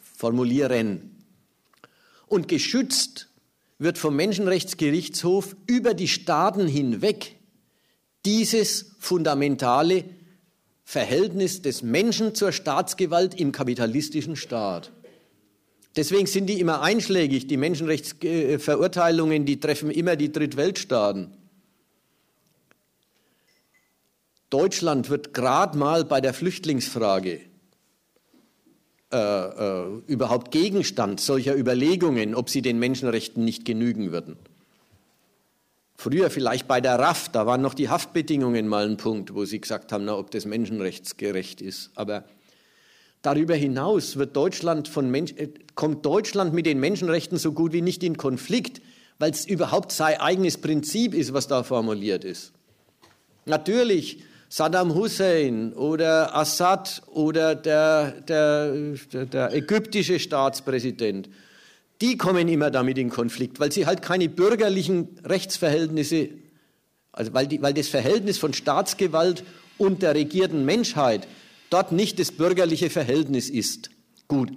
[0.00, 1.24] formulieren.
[2.28, 3.28] Und geschützt
[3.80, 7.34] wird vom Menschenrechtsgerichtshof über die Staaten hinweg
[8.24, 10.04] dieses fundamentale
[10.92, 14.92] Verhältnis des Menschen zur Staatsgewalt im kapitalistischen Staat.
[15.96, 17.46] Deswegen sind die immer einschlägig.
[17.46, 21.32] Die Menschenrechtsverurteilungen, die treffen immer die Drittweltstaaten.
[24.50, 27.40] Deutschland wird gerade mal bei der Flüchtlingsfrage
[29.10, 34.36] äh, äh, überhaupt Gegenstand solcher Überlegungen, ob sie den Menschenrechten nicht genügen würden.
[36.02, 39.60] Früher vielleicht bei der RAF, da waren noch die Haftbedingungen mal ein Punkt, wo sie
[39.60, 41.92] gesagt haben, na, ob das menschenrechtsgerecht ist.
[41.94, 42.24] Aber
[43.22, 47.82] darüber hinaus wird Deutschland von Mensch, äh, kommt Deutschland mit den Menschenrechten so gut wie
[47.82, 48.82] nicht in Konflikt,
[49.20, 52.50] weil es überhaupt sein eigenes Prinzip ist, was da formuliert ist.
[53.44, 58.72] Natürlich Saddam Hussein oder Assad oder der, der,
[59.12, 61.28] der, der ägyptische Staatspräsident
[62.02, 66.30] die kommen immer damit in Konflikt, weil sie halt keine bürgerlichen Rechtsverhältnisse,
[67.12, 69.44] also weil, die, weil das Verhältnis von Staatsgewalt
[69.78, 71.28] und der regierten Menschheit
[71.70, 73.90] dort nicht das bürgerliche Verhältnis ist.
[74.26, 74.50] Gut.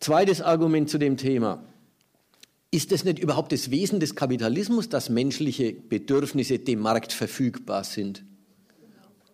[0.00, 1.62] Zweites Argument zu dem Thema.
[2.70, 8.24] Ist es nicht überhaupt das Wesen des Kapitalismus, dass menschliche Bedürfnisse dem Markt verfügbar sind?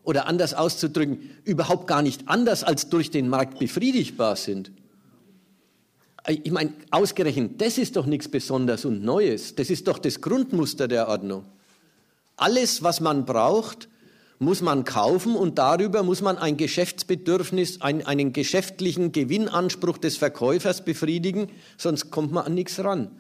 [0.02, 4.72] Oder anders auszudrücken, überhaupt gar nicht anders als durch den Markt befriedigbar sind?
[6.28, 9.54] Ich meine, ausgerechnet, das ist doch nichts Besonderes und Neues.
[9.54, 11.44] Das ist doch das Grundmuster der Ordnung.
[12.36, 13.88] Alles, was man braucht,
[14.38, 20.84] muss man kaufen und darüber muss man ein Geschäftsbedürfnis, ein, einen geschäftlichen Gewinnanspruch des Verkäufers
[20.84, 21.48] befriedigen,
[21.78, 23.10] sonst kommt man an nichts ran.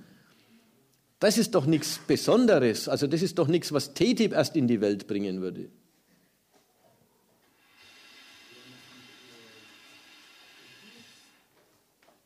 [1.18, 2.88] Das ist doch nichts Besonderes.
[2.88, 5.70] Also das ist doch nichts, was TTIP erst in die Welt bringen würde.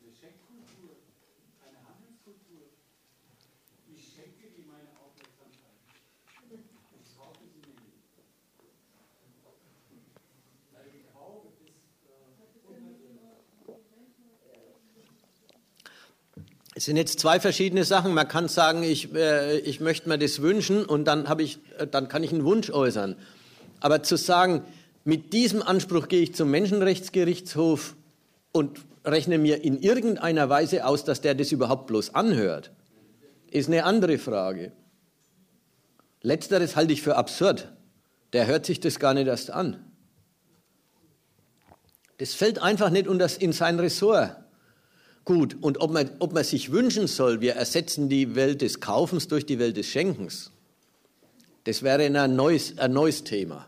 [0.01, 0.91] Eine Schenkkultur,
[1.63, 2.67] eine Handelskultur.
[3.95, 5.79] Ich schenke dir meine Aufmerksamkeit.
[6.51, 8.11] Ich kaufe sie mir nicht.
[10.75, 12.27] Weil Kauf ist äh,
[12.67, 13.31] unnatürlich.
[16.81, 18.11] Es sind jetzt zwei verschiedene Sachen.
[18.15, 22.07] Man kann sagen, ich, äh, ich möchte mir das wünschen und dann, ich, äh, dann
[22.07, 23.17] kann ich einen Wunsch äußern.
[23.81, 24.63] Aber zu sagen,
[25.03, 27.95] mit diesem Anspruch gehe ich zum Menschenrechtsgerichtshof
[28.51, 32.71] und rechne mir in irgendeiner Weise aus, dass der das überhaupt bloß anhört,
[33.51, 34.71] ist eine andere Frage.
[36.23, 37.71] Letzteres halte ich für absurd.
[38.33, 39.85] Der hört sich das gar nicht erst an.
[42.17, 44.40] Das fällt einfach nicht in sein Ressort.
[45.23, 49.27] Gut, und ob man, ob man sich wünschen soll, wir ersetzen die Welt des Kaufens
[49.27, 50.51] durch die Welt des Schenkens,
[51.63, 53.67] das wäre ein neues, ein neues Thema.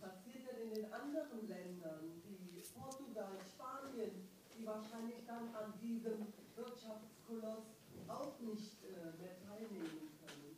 [0.00, 4.24] Was passiert denn in den anderen Ländern, wie Portugal, Spanien,
[4.56, 6.24] die wahrscheinlich dann an diesem
[6.56, 7.68] Wirtschaftskoloss
[8.08, 10.56] auch nicht äh, mehr teilnehmen können?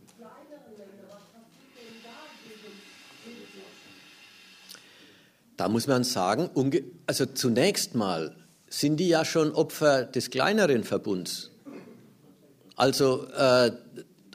[0.00, 2.72] Die kleineren Länder, was passiert denn da gegen
[5.58, 6.48] Da muss man sagen,
[7.06, 8.34] also zunächst mal
[8.68, 11.50] sind die ja schon Opfer des kleineren Verbunds.
[12.74, 13.72] Also äh,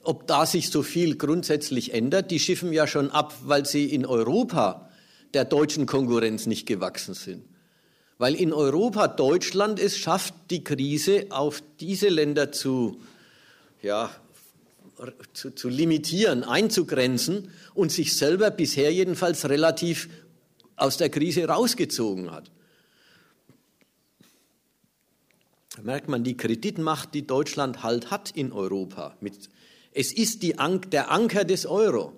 [0.04, 4.06] ob da sich so viel grundsätzlich ändert, die schiffen ja schon ab, weil sie in
[4.06, 4.90] Europa
[5.34, 7.46] der deutschen Konkurrenz nicht gewachsen sind.
[8.18, 13.02] Weil in Europa Deutschland es schafft, die Krise auf diese Länder zu,
[13.82, 14.12] ja,
[15.34, 20.10] zu, zu limitieren, einzugrenzen und sich selber bisher jedenfalls relativ
[20.76, 22.52] aus der Krise rausgezogen hat.
[25.71, 29.16] Da merkt man die Kreditmacht, die Deutschland halt hat in Europa.
[29.94, 30.56] es ist die,
[30.92, 32.14] der Anker des Euro,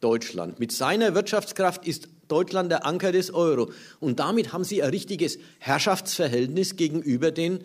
[0.00, 0.60] Deutschland.
[0.60, 3.70] Mit seiner Wirtschaftskraft ist Deutschland der Anker des Euro.
[4.00, 7.60] Und damit haben sie ein richtiges Herrschaftsverhältnis gegenüber den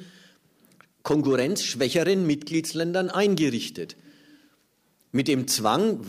[1.04, 3.96] konkurrenzschwächeren Mitgliedsländern eingerichtet.
[5.12, 6.02] Mit dem Zwang,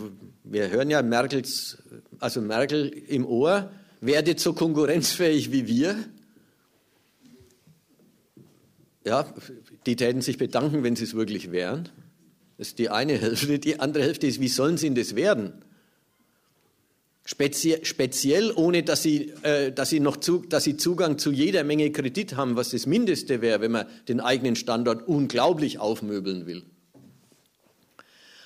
[0.43, 1.79] wir hören ja Merkels,
[2.19, 5.97] also Merkel im Ohr, werdet so konkurrenzfähig wie wir.
[9.03, 9.25] Ja,
[9.85, 11.89] die täten sich bedanken, wenn sie es wirklich wären.
[12.57, 13.57] Das ist die eine Hälfte.
[13.57, 15.53] Die andere Hälfte ist, wie sollen sie denn das werden?
[17.23, 21.63] Speziell, speziell ohne dass sie, äh, dass, sie noch zu, dass sie Zugang zu jeder
[21.63, 26.63] Menge Kredit haben, was das Mindeste wäre, wenn man den eigenen Standort unglaublich aufmöbeln will.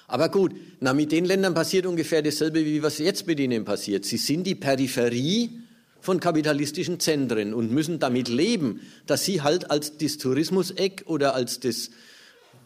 [0.08, 4.06] Aber gut, na, mit den Ländern passiert ungefähr dasselbe, wie was jetzt mit ihnen passiert.
[4.06, 5.62] Sie sind die Peripherie
[6.06, 11.60] von kapitalistischen Zentren und müssen damit leben, dass sie halt als das Tourismuseck oder als
[11.60, 11.90] das,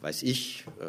[0.02, 0.86] weiß ich, äh,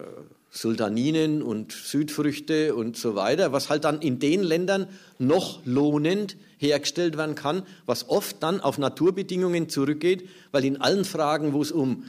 [0.50, 7.16] Sultaninen und Südfrüchte und so weiter, was halt dann in den Ländern noch lohnend hergestellt
[7.16, 12.04] werden kann, was oft dann auf Naturbedingungen zurückgeht, weil in allen Fragen, wo es um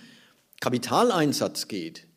[0.59, 2.07] Kapitaleinsatz geht,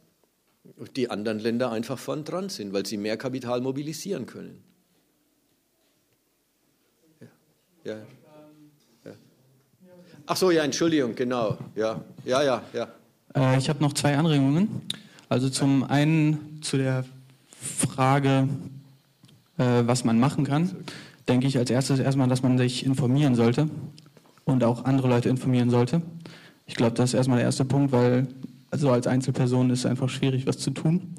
[0.96, 4.64] die anderen Länder einfach vorn dran sind, weil sie mehr Kapital mobilisieren können.
[7.84, 7.92] Ja.
[7.92, 8.06] ja.
[10.26, 11.58] Ach so, ja, Entschuldigung, genau.
[11.76, 12.62] Ja, ja, ja.
[12.72, 12.88] ja.
[13.34, 14.68] Äh, ich habe noch zwei Anregungen.
[15.28, 17.04] Also zum einen zu der
[17.60, 18.48] Frage,
[19.58, 20.70] äh, was man machen kann,
[21.28, 23.68] denke ich als erstes erstmal, dass man sich informieren sollte
[24.44, 26.02] und auch andere Leute informieren sollte.
[26.66, 28.26] Ich glaube, das ist erstmal der erste Punkt, weil
[28.70, 31.14] also als Einzelperson ist es einfach schwierig, was zu tun.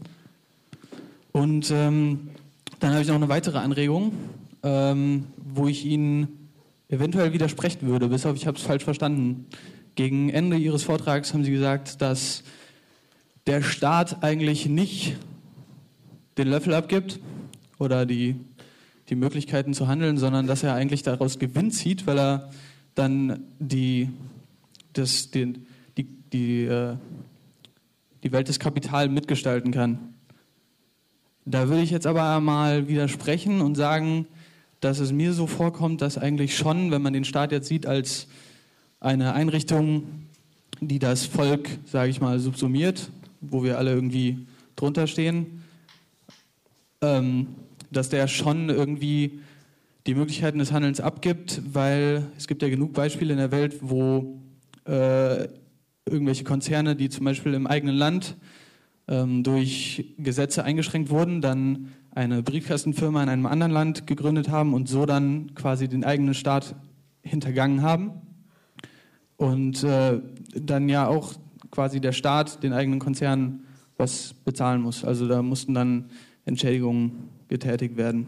[1.32, 2.30] Und ähm,
[2.80, 4.14] dann habe ich noch eine weitere Anregung,
[4.64, 6.45] ähm, wo ich Ihnen
[6.90, 9.48] eventuell widersprechen würde, bis auf ich habe es falsch verstanden.
[9.96, 12.44] Gegen Ende Ihres Vortrags haben Sie gesagt, dass
[13.48, 15.16] der Staat eigentlich nicht
[16.38, 17.20] den Löffel abgibt
[17.80, 18.36] oder die,
[19.10, 22.50] die Möglichkeiten zu handeln, sondern dass er eigentlich daraus Gewinn zieht, weil er
[22.96, 24.10] dann die,
[24.94, 25.66] das, den,
[25.98, 26.96] die, die, äh,
[28.24, 30.16] die Welt des Kapitals mitgestalten kann.
[31.46, 34.26] Da würde ich jetzt aber mal widersprechen und sagen,
[34.86, 38.28] dass es mir so vorkommt, dass eigentlich schon, wenn man den Staat jetzt sieht als
[39.00, 40.04] eine Einrichtung,
[40.80, 43.10] die das Volk, sage ich mal, subsumiert,
[43.42, 44.46] wo wir alle irgendwie
[44.76, 45.64] drunter stehen,
[47.02, 47.48] ähm,
[47.92, 49.40] dass der schon irgendwie
[50.06, 54.40] die Möglichkeiten des Handelns abgibt, weil es gibt ja genug Beispiele in der Welt, wo
[54.86, 55.48] äh,
[56.06, 58.36] irgendwelche Konzerne, die zum Beispiel im eigenen Land
[59.08, 64.88] ähm, durch Gesetze eingeschränkt wurden, dann eine Briefkastenfirma in einem anderen Land gegründet haben und
[64.88, 66.76] so dann quasi den eigenen Staat
[67.22, 68.12] hintergangen haben.
[69.38, 70.22] Und äh,
[70.54, 71.34] dann ja auch
[71.72, 73.66] quasi der Staat den eigenen Konzernen
[73.98, 75.04] was bezahlen muss.
[75.04, 76.06] Also da mussten dann
[76.46, 78.28] Entschädigungen getätigt werden.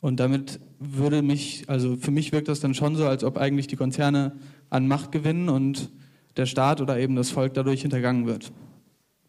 [0.00, 3.66] Und damit würde mich, also für mich wirkt das dann schon so, als ob eigentlich
[3.66, 4.32] die Konzerne
[4.70, 5.90] an Macht gewinnen und
[6.36, 8.52] der Staat oder eben das Volk dadurch hintergangen wird.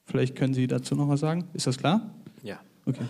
[0.08, 1.48] Vielleicht können Sie dazu noch was sagen.
[1.54, 2.10] Ist das klar?
[2.42, 2.60] Ja.
[2.86, 3.06] Okay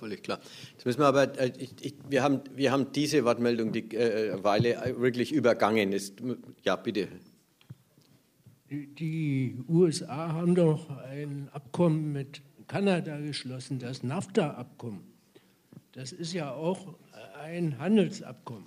[0.00, 0.40] völlig klar.
[0.72, 4.42] Jetzt müssen wir aber, äh, ich, ich, wir, haben, wir haben diese Wortmeldung die äh,
[4.42, 5.92] Weile wirklich übergangen.
[5.92, 6.20] Ist,
[6.64, 7.08] ja, bitte.
[8.70, 15.02] die, die USA haben doch ein Abkommen mit Kanada geschlossen, das NAFTA-Abkommen.
[15.92, 16.94] Das ist ja auch
[17.42, 18.64] ein Handelsabkommen.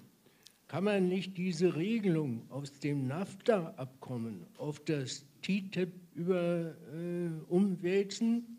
[0.74, 8.58] Kann man nicht diese Regelung aus dem NAFTA-Abkommen auf das TTIP über, äh, umwälzen?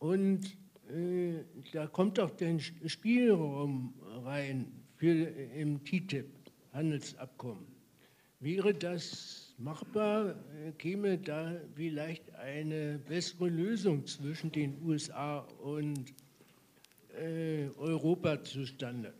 [0.00, 0.58] Und
[0.90, 3.94] äh, da kommt doch der Spielraum
[4.24, 4.66] rein
[4.96, 7.68] für im TTIP-Handelsabkommen.
[8.40, 10.30] Wäre das machbar?
[10.30, 16.12] Äh, käme da vielleicht eine bessere Lösung zwischen den USA und
[17.16, 19.14] äh, Europa zustande?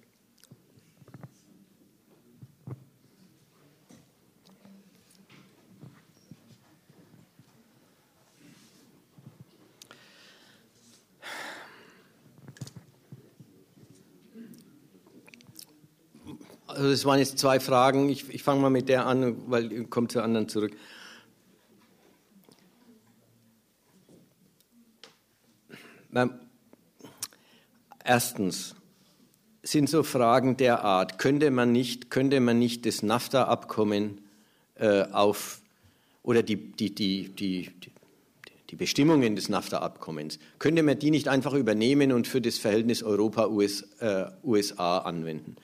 [16.79, 18.09] Also das waren jetzt zwei Fragen.
[18.09, 20.71] Ich, ich fange mal mit der an, weil ich komme zur anderen zurück.
[28.05, 28.77] Erstens
[29.65, 34.21] sind so Fragen der Art, könnte man nicht, könnte man nicht das NAFTA-Abkommen
[34.77, 35.61] äh, auf
[36.23, 37.71] oder die, die, die, die,
[38.71, 44.99] die Bestimmungen des NAFTA-Abkommens, könnte man die nicht einfach übernehmen und für das Verhältnis Europa-USA
[44.99, 45.57] äh, anwenden?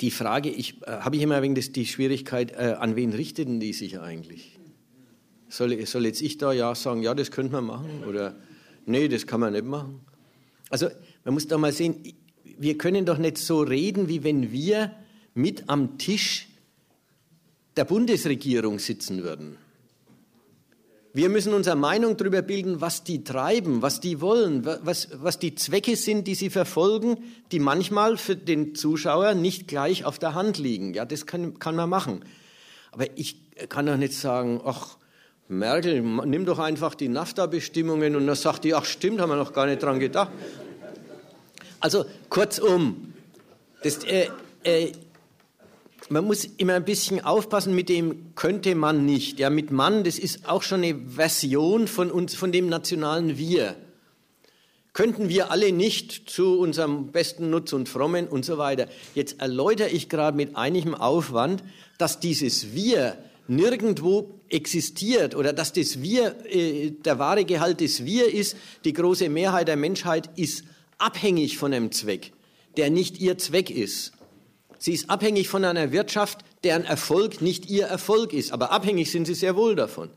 [0.00, 3.60] Die Frage, ich äh, habe ich immer wegen des, die Schwierigkeit, äh, an wen richteten
[3.60, 4.58] die sich eigentlich?
[5.48, 8.34] Soll, soll jetzt ich da ja sagen, ja, das könnte man machen oder
[8.86, 10.00] nee, das kann man nicht machen?
[10.70, 10.88] Also
[11.24, 12.02] man muss da mal sehen,
[12.58, 14.92] wir können doch nicht so reden, wie wenn wir
[15.34, 16.48] mit am Tisch
[17.76, 19.56] der Bundesregierung sitzen würden.
[21.16, 25.54] Wir müssen unsere Meinung darüber bilden, was die treiben, was die wollen, was, was die
[25.54, 27.18] Zwecke sind, die sie verfolgen,
[27.52, 30.92] die manchmal für den Zuschauer nicht gleich auf der Hand liegen.
[30.92, 32.24] Ja, das kann, kann man machen.
[32.90, 33.36] Aber ich
[33.68, 34.96] kann doch nicht sagen, ach,
[35.46, 39.52] Merkel, nimm doch einfach die NAFTA-Bestimmungen und dann sagt die, ach stimmt, haben wir noch
[39.52, 40.32] gar nicht dran gedacht.
[41.78, 43.12] Also kurzum,
[43.84, 44.30] das, äh,
[44.64, 44.90] äh,
[46.10, 49.38] man muss immer ein bisschen aufpassen mit dem könnte man nicht.
[49.38, 53.76] Ja, mit Mann, das ist auch schon eine Version von uns, von dem nationalen Wir.
[54.92, 58.86] Könnten wir alle nicht zu unserem besten Nutz und Frommen und so weiter.
[59.14, 61.64] Jetzt erläutere ich gerade mit einigem Aufwand,
[61.98, 63.18] dass dieses Wir
[63.48, 69.28] nirgendwo existiert oder dass das Wir, äh, der wahre Gehalt des Wir ist, die große
[69.28, 70.64] Mehrheit der Menschheit ist
[70.98, 72.32] abhängig von einem Zweck,
[72.76, 74.12] der nicht ihr Zweck ist.
[74.84, 78.52] Sie ist abhängig von einer Wirtschaft, deren Erfolg nicht ihr Erfolg ist.
[78.52, 80.10] Aber abhängig sind sie sehr wohl davon.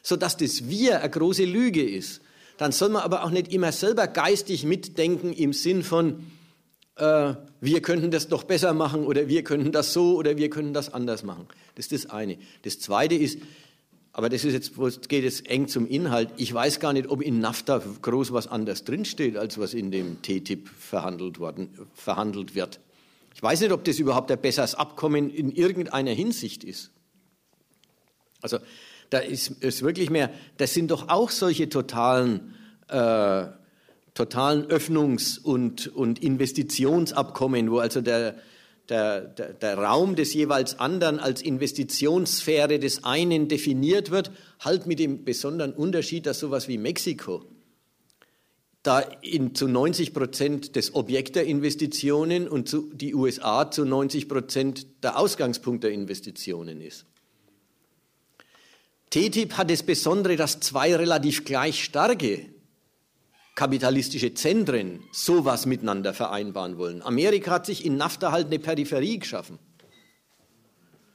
[0.00, 2.20] Sodass das Wir eine große Lüge ist.
[2.56, 6.24] Dann soll man aber auch nicht immer selber geistig mitdenken im Sinn von,
[6.98, 10.72] äh, wir könnten das doch besser machen oder wir könnten das so oder wir könnten
[10.72, 11.48] das anders machen.
[11.74, 12.38] Das ist das eine.
[12.62, 13.40] Das zweite ist,
[14.12, 16.28] aber das ist jetzt, geht jetzt eng zum Inhalt.
[16.36, 20.22] Ich weiß gar nicht, ob in NAFTA groß was anders drinsteht, als was in dem
[20.22, 22.78] TTIP verhandelt, worden, verhandelt wird.
[23.42, 26.92] Ich weiß nicht, ob das überhaupt ein besseres Abkommen in irgendeiner Hinsicht ist.
[28.40, 28.58] Also
[29.10, 32.54] da ist, ist wirklich mehr, das sind doch auch solche totalen,
[32.86, 33.46] äh,
[34.14, 38.36] totalen Öffnungs- und, und Investitionsabkommen, wo also der,
[38.88, 45.00] der, der, der Raum des jeweils anderen als Investitionssphäre des einen definiert wird, halt mit
[45.00, 47.44] dem besonderen Unterschied, dass sowas wie Mexiko
[48.82, 54.28] da in, zu 90 Prozent das Objekt der Investitionen und zu, die USA zu 90
[54.28, 57.06] Prozent der Ausgangspunkt der Investitionen ist.
[59.10, 62.46] TTIP hat das Besondere, dass zwei relativ gleich starke
[63.54, 67.02] kapitalistische Zentren sowas miteinander vereinbaren wollen.
[67.02, 69.58] Amerika hat sich in NAFTA halt eine Peripherie geschaffen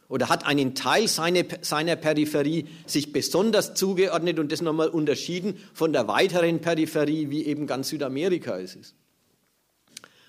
[0.09, 5.91] oder hat einen Teil seiner, seiner Peripherie sich besonders zugeordnet und das nochmal unterschieden von
[5.93, 8.95] der weiteren Peripherie, wie eben ganz Südamerika es ist.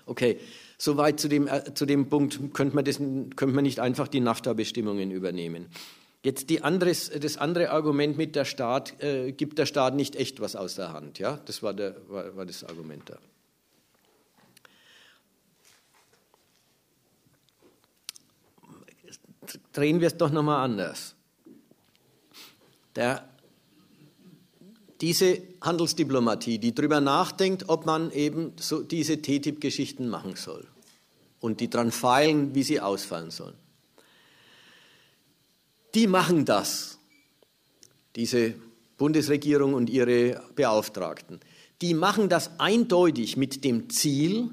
[0.05, 0.39] Okay,
[0.77, 4.19] soweit zu dem, äh, zu dem Punkt, könnte man, das, könnte man nicht einfach die
[4.19, 5.67] NAFTA-Bestimmungen übernehmen.
[6.23, 10.41] Jetzt die anderes, das andere Argument mit der Staat, äh, gibt der Staat nicht echt
[10.41, 11.19] was aus der Hand.
[11.19, 11.39] Ja?
[11.45, 13.17] Das war, der, war, war das Argument da.
[19.79, 21.15] Drehen wir es doch nochmal anders.
[22.95, 23.27] Der,
[24.99, 30.67] diese Handelsdiplomatie, die darüber nachdenkt, ob man eben so diese TTIP-Geschichten machen soll
[31.39, 33.55] und die dran feilen, wie sie ausfallen sollen.
[35.95, 36.99] Die machen das,
[38.17, 38.55] diese
[38.97, 41.39] Bundesregierung und ihre Beauftragten.
[41.81, 44.49] Die machen das eindeutig mit dem Ziel,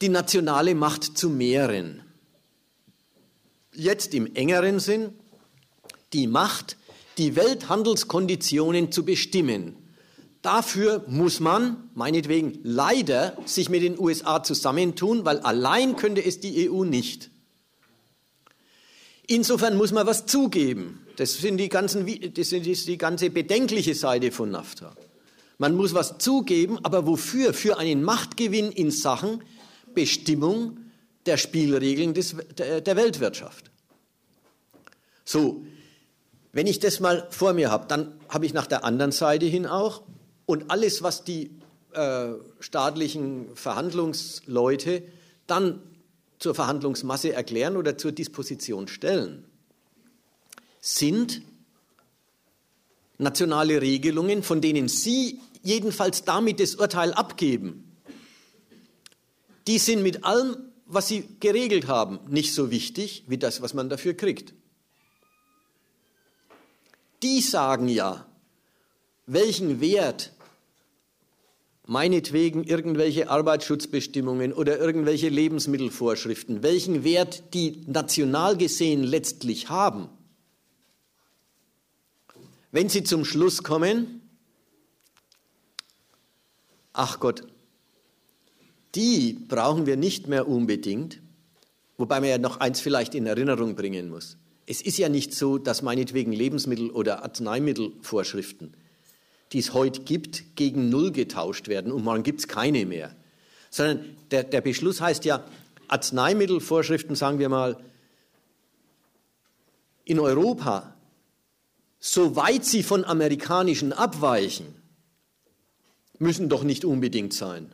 [0.00, 2.09] die nationale Macht zu mehren
[3.80, 5.14] jetzt im engeren Sinn
[6.12, 6.76] die Macht,
[7.18, 9.76] die Welthandelskonditionen zu bestimmen.
[10.42, 16.70] Dafür muss man, meinetwegen, leider sich mit den USA zusammentun, weil allein könnte es die
[16.70, 17.30] EU nicht.
[19.26, 21.06] Insofern muss man was zugeben.
[21.16, 24.96] Das, sind die ganzen, das ist die ganze bedenkliche Seite von NAFTA.
[25.58, 27.52] Man muss was zugeben, aber wofür?
[27.52, 29.42] Für einen Machtgewinn in Sachen
[29.94, 30.78] Bestimmung
[31.26, 33.69] der Spielregeln des, der, der Weltwirtschaft.
[35.30, 35.64] So,
[36.50, 39.64] wenn ich das mal vor mir habe, dann habe ich nach der anderen Seite hin
[39.64, 40.02] auch
[40.44, 41.52] und alles, was die
[41.92, 45.04] äh, staatlichen Verhandlungsleute
[45.46, 45.80] dann
[46.40, 49.44] zur Verhandlungsmasse erklären oder zur Disposition stellen,
[50.80, 51.42] sind
[53.18, 57.96] nationale Regelungen, von denen Sie jedenfalls damit das Urteil abgeben.
[59.68, 63.88] Die sind mit allem, was Sie geregelt haben, nicht so wichtig wie das, was man
[63.88, 64.54] dafür kriegt.
[67.22, 68.26] Die sagen ja,
[69.26, 70.32] welchen Wert
[71.86, 80.08] meinetwegen irgendwelche Arbeitsschutzbestimmungen oder irgendwelche Lebensmittelvorschriften, welchen Wert die national gesehen letztlich haben,
[82.72, 84.22] wenn sie zum Schluss kommen,
[86.92, 87.42] ach Gott,
[88.94, 91.20] die brauchen wir nicht mehr unbedingt,
[91.96, 94.36] wobei man ja noch eins vielleicht in Erinnerung bringen muss.
[94.70, 98.74] Es ist ja nicht so, dass meinetwegen Lebensmittel- oder Arzneimittelvorschriften
[99.52, 103.14] die es heute gibt, gegen Null getauscht werden und morgen gibt es keine mehr.
[103.70, 105.44] Sondern der, der Beschluss heißt ja,
[105.88, 107.82] Arzneimittelvorschriften, sagen wir mal,
[110.04, 110.94] in Europa,
[111.98, 114.66] soweit sie von amerikanischen abweichen,
[116.18, 117.72] müssen doch nicht unbedingt sein.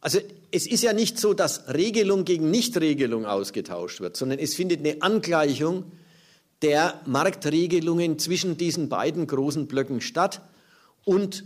[0.00, 0.20] Also
[0.56, 5.02] es ist ja nicht so, dass Regelung gegen Nichtregelung ausgetauscht wird, sondern es findet eine
[5.02, 5.92] Angleichung
[6.62, 10.40] der Marktregelungen zwischen diesen beiden großen Blöcken statt
[11.04, 11.44] und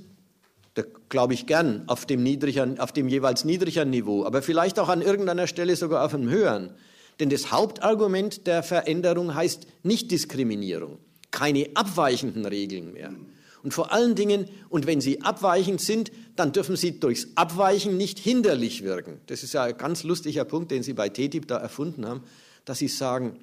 [0.74, 4.88] da glaube ich gern auf dem, niedrigen, auf dem jeweils niedrigen Niveau, aber vielleicht auch
[4.88, 6.70] an irgendeiner Stelle sogar auf einem höheren.
[7.18, 10.98] Denn das Hauptargument der Veränderung heißt Nichtdiskriminierung,
[11.32, 13.12] keine abweichenden Regeln mehr.
[13.62, 18.18] Und vor allen Dingen, und wenn sie abweichend sind, dann dürfen sie durchs Abweichen nicht
[18.18, 19.20] hinderlich wirken.
[19.26, 22.22] Das ist ja ein ganz lustiger Punkt, den Sie bei TTIP da erfunden haben,
[22.64, 23.38] dass Sie sagen,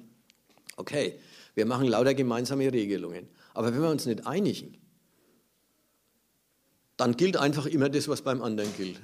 [0.76, 1.18] okay,
[1.54, 3.28] wir machen lauter gemeinsame Regelungen.
[3.54, 4.76] Aber wenn wir uns nicht einigen,
[6.96, 9.00] dann gilt einfach immer das, was beim anderen gilt.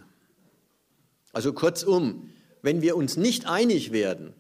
[1.33, 2.31] Also kurzum,
[2.63, 4.35] wenn wir uns nicht einig werden,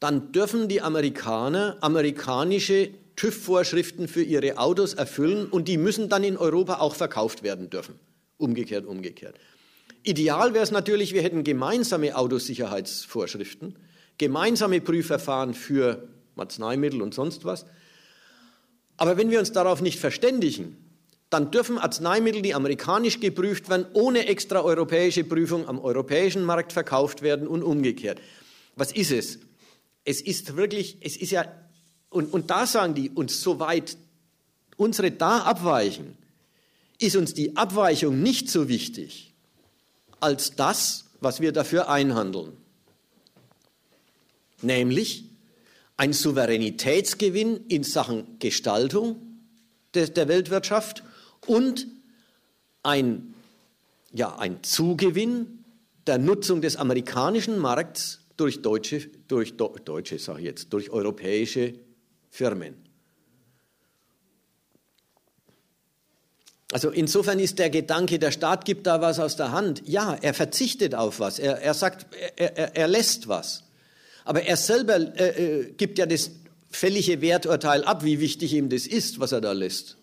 [0.00, 6.36] dann dürfen die Amerikaner amerikanische TÜV-Vorschriften für ihre Autos erfüllen und die müssen dann in
[6.36, 7.94] Europa auch verkauft werden dürfen.
[8.38, 9.36] Umgekehrt, umgekehrt.
[10.02, 13.76] Ideal wäre es natürlich, wir hätten gemeinsame Autosicherheitsvorschriften,
[14.18, 17.66] gemeinsame Prüfverfahren für Arzneimittel und sonst was.
[18.96, 20.76] Aber wenn wir uns darauf nicht verständigen,
[21.30, 27.22] dann dürfen Arzneimittel, die amerikanisch geprüft werden, ohne extra europäische Prüfung am europäischen Markt verkauft
[27.22, 28.20] werden und umgekehrt.
[28.76, 29.38] Was ist es?
[30.04, 31.46] Es ist wirklich, es ist ja,
[32.12, 33.96] und, und da sagen die uns, soweit
[34.76, 36.16] unsere da abweichen,
[36.98, 39.32] ist uns die Abweichung nicht so wichtig
[40.20, 42.52] als das, was wir dafür einhandeln.
[44.60, 45.24] Nämlich,
[45.96, 49.16] ein Souveränitätsgewinn in Sachen Gestaltung
[49.94, 51.02] der Weltwirtschaft
[51.46, 51.86] und
[52.82, 53.34] ein,
[54.12, 55.64] ja, ein Zugewinn
[56.06, 61.74] der Nutzung des amerikanischen Markts durch deutsche, durch deutsche sage jetzt, durch europäische
[62.32, 62.74] Firmen.
[66.72, 69.82] Also insofern ist der Gedanke, der Staat gibt da was aus der Hand.
[69.86, 71.38] Ja, er verzichtet auf was.
[71.38, 72.06] Er, er sagt,
[72.36, 73.64] er, er, er lässt was.
[74.24, 76.30] Aber er selber äh, äh, gibt ja das
[76.70, 79.98] fällige Werturteil ab, wie wichtig ihm das ist, was er da lässt.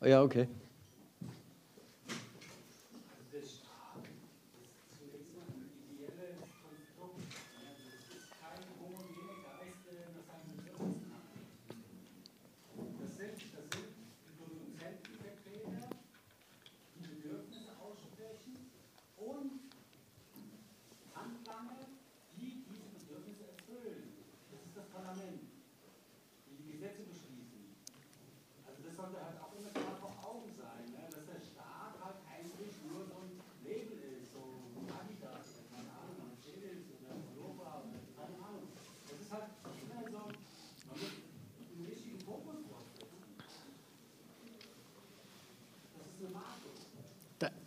[0.00, 0.48] Ja, okay.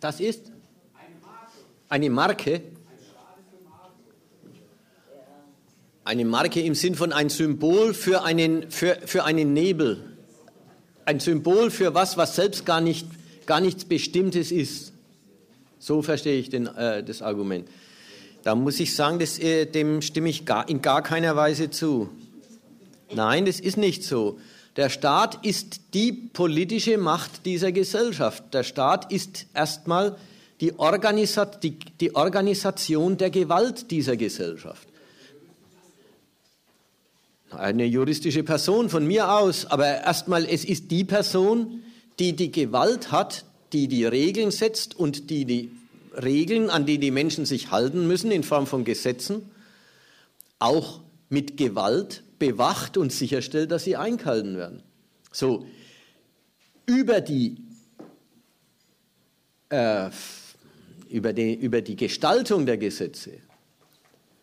[0.00, 0.52] Das ist?
[1.88, 2.60] Eine Marke?
[6.04, 10.16] Eine Marke im Sinn von ein Symbol für einen, für, für einen Nebel.
[11.04, 13.06] Ein Symbol für was, was selbst gar, nicht,
[13.46, 14.92] gar nichts Bestimmtes ist.
[15.78, 17.68] So verstehe ich den, äh, das Argument.
[18.42, 22.08] Da muss ich sagen, das, äh, dem stimme ich gar, in gar keiner Weise zu.
[23.14, 24.38] Nein, das ist nicht so.
[24.78, 28.54] Der Staat ist die politische Macht dieser Gesellschaft.
[28.54, 30.16] Der Staat ist erstmal
[30.62, 34.88] die, Organisat die, die Organisation der Gewalt dieser Gesellschaft
[37.50, 41.82] eine juristische Person von mir aus, aber erstmal, es ist die Person,
[42.18, 45.70] die die Gewalt hat, die die Regeln setzt und die die
[46.22, 49.50] Regeln, an die die Menschen sich halten müssen in Form von Gesetzen,
[50.58, 54.82] auch mit Gewalt bewacht und sicherstellt, dass sie eingehalten werden.
[55.32, 55.66] So,
[56.86, 57.56] über die,
[59.68, 60.10] äh,
[61.10, 63.32] über die, über die Gestaltung der Gesetze,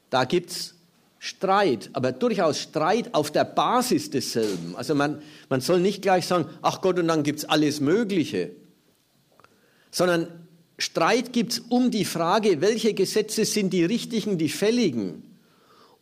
[0.09, 0.75] da gibt es
[1.19, 4.75] Streit, aber durchaus Streit auf der Basis desselben.
[4.75, 8.51] Also man, man soll nicht gleich sagen, ach Gott, und dann gibt es alles Mögliche,
[9.89, 10.27] sondern
[10.77, 15.23] Streit gibt es um die Frage, welche Gesetze sind die richtigen, die fälligen,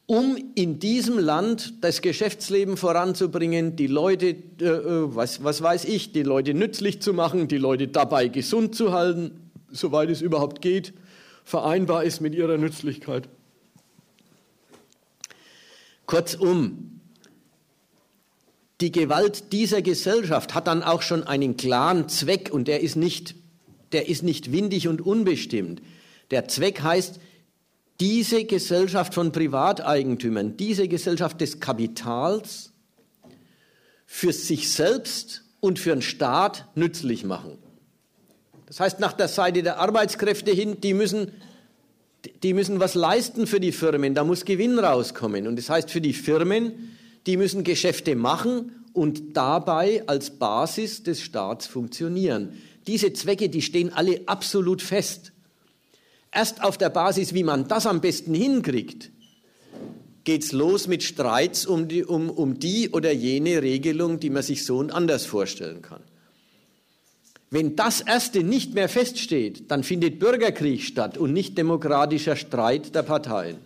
[0.06, 6.12] um in diesem Land das Geschäftsleben voranzubringen, die Leute, äh, äh, was, was weiß ich,
[6.12, 10.94] die Leute nützlich zu machen, die Leute dabei gesund zu halten, soweit es überhaupt geht,
[11.46, 13.30] vereinbar ist mit ihrer Nützlichkeit.
[16.06, 17.00] Kurzum,
[18.82, 23.36] die Gewalt dieser Gesellschaft hat dann auch schon einen klaren Zweck und der ist nicht,
[23.94, 25.82] der ist nicht windig und unbestimmt.
[26.32, 27.20] Der Zweck heißt,
[28.00, 32.72] diese Gesellschaft von Privateigentümern, diese Gesellschaft des Kapitals
[34.06, 37.58] für sich selbst und für den Staat nützlich machen.
[38.66, 41.32] Das heißt, nach der Seite der Arbeitskräfte hin, die müssen
[42.42, 45.48] die müssen was leisten für die Firmen, da muss Gewinn rauskommen.
[45.48, 46.96] Und das heißt für die Firmen,
[47.26, 52.54] die müssen Geschäfte machen und dabei als Basis des Staats funktionieren.
[52.88, 55.33] Diese Zwecke, die stehen alle absolut fest.
[56.34, 59.12] Erst auf der Basis, wie man das am besten hinkriegt,
[60.24, 64.66] geht's los mit Streits um die, um, um die oder jene Regelung, die man sich
[64.66, 66.02] so und anders vorstellen kann.
[67.52, 73.04] Wenn das Erste nicht mehr feststeht, dann findet Bürgerkrieg statt und nicht demokratischer Streit der
[73.04, 73.58] Parteien.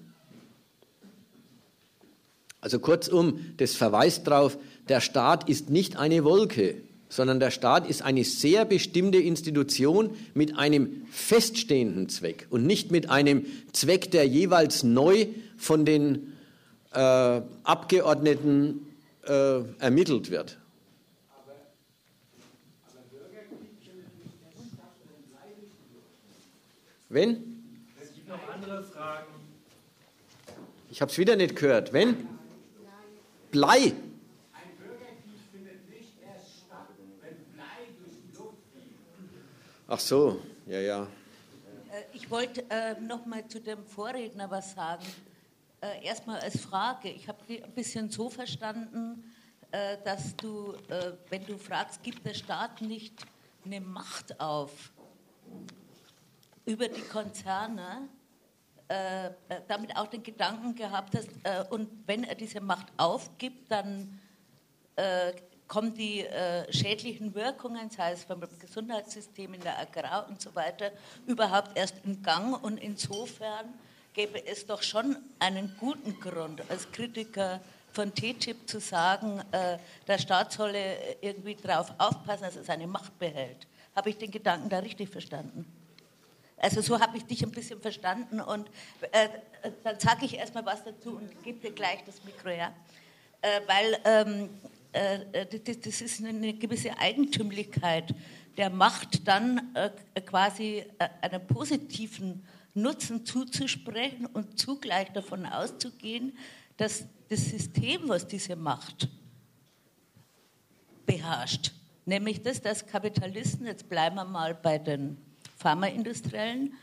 [2.59, 4.57] Also kurzum, das verweist darauf,
[4.89, 10.57] der Staat ist nicht eine Wolke, sondern der Staat ist eine sehr bestimmte Institution mit
[10.57, 15.27] einem feststehenden Zweck und nicht mit einem Zweck, der jeweils neu
[15.57, 16.33] von den
[16.93, 18.87] äh, Abgeordneten
[19.25, 20.57] äh, ermittelt wird.
[27.09, 27.63] Wenn?
[28.01, 29.27] Es gibt noch andere Fragen.
[30.91, 31.93] Ich habe es wieder nicht gehört.
[31.93, 32.27] Wenn?
[33.51, 33.77] Blei.
[33.77, 33.93] Ein
[34.77, 36.89] Bürgerkrieg findet nicht erst statt,
[37.21, 38.99] wenn Blei durch die Luft fliegt.
[39.89, 41.03] Ach so, ja, ja.
[41.03, 41.07] Äh,
[42.11, 45.05] ich wollte äh, noch mal zu dem Vorredner was sagen.
[45.79, 47.09] Äh, Erstmal als Frage.
[47.09, 49.33] Ich habe ein bisschen so verstanden,
[49.71, 53.13] äh, dass du, äh, wenn du fragst, gibt der Staat nicht
[53.63, 54.91] eine Macht auf?
[56.65, 58.09] über die Konzerne
[58.89, 59.31] äh, äh,
[59.69, 61.29] damit auch den Gedanken gehabt hast,
[61.69, 64.19] und wenn er diese Macht aufgibt, dann
[65.67, 70.91] kommen die äh, schädlichen Wirkungen, sei es beim Gesundheitssystem, in der Agrar und so weiter,
[71.25, 72.61] überhaupt erst in Gang.
[72.63, 73.73] Und insofern
[74.13, 77.61] gäbe es doch schon einen guten Grund als Kritiker
[77.91, 79.77] von TTIP zu sagen, äh,
[80.07, 83.67] der Staat solle irgendwie darauf aufpassen, dass er seine Macht behält.
[83.95, 85.65] Habe ich den Gedanken da richtig verstanden?
[86.57, 88.67] Also so habe ich dich ein bisschen verstanden und
[89.11, 89.29] äh,
[89.83, 92.73] dann sage ich erstmal was dazu und gebe dir gleich das Mikro her.
[93.41, 94.76] Äh, weil ähm, äh,
[95.65, 98.13] das, das, ist eine gewisse Eigentümlichkeit
[98.57, 102.43] der Macht, dann äh, quasi äh, einen positiven
[102.73, 106.37] Nutzen zuzusprechen und zugleich davon auszugehen,
[106.77, 109.09] dass das System, was diese Macht
[111.05, 111.71] beherrscht,
[112.05, 115.17] nämlich das, dass Kapitalisten, jetzt bleiben wir mal bei den
[115.57, 116.73] Pharmaindustriellen,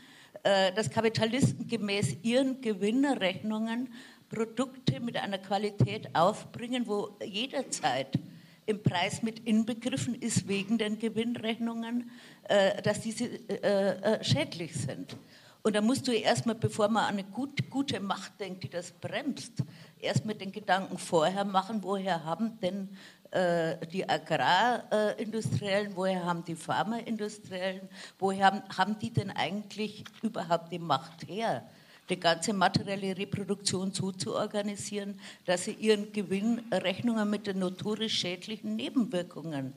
[0.43, 3.89] äh, dass Kapitalisten gemäß ihren Gewinnerrechnungen
[4.35, 8.19] Produkte mit einer Qualität aufbringen, wo jederzeit
[8.65, 12.11] im Preis mit inbegriffen ist wegen den Gewinnrechnungen,
[12.43, 15.15] äh, dass diese äh, schädlich sind.
[15.63, 18.91] Und da musst du erstmal, bevor man an eine gut, gute Macht denkt, die das
[18.91, 19.63] bremst,
[19.99, 22.89] erstmal den Gedanken vorher machen, woher haben denn
[23.31, 27.87] äh, die Agrarindustriellen, woher haben die Pharmaindustriellen,
[28.19, 31.67] woher haben, haben die denn eigentlich überhaupt die Macht her?
[32.09, 38.13] Die ganze materielle Reproduktion so zu organisieren, dass sie ihren Gewinn Rechnungen mit den notorisch
[38.13, 39.73] schädlichen Nebenwirkungen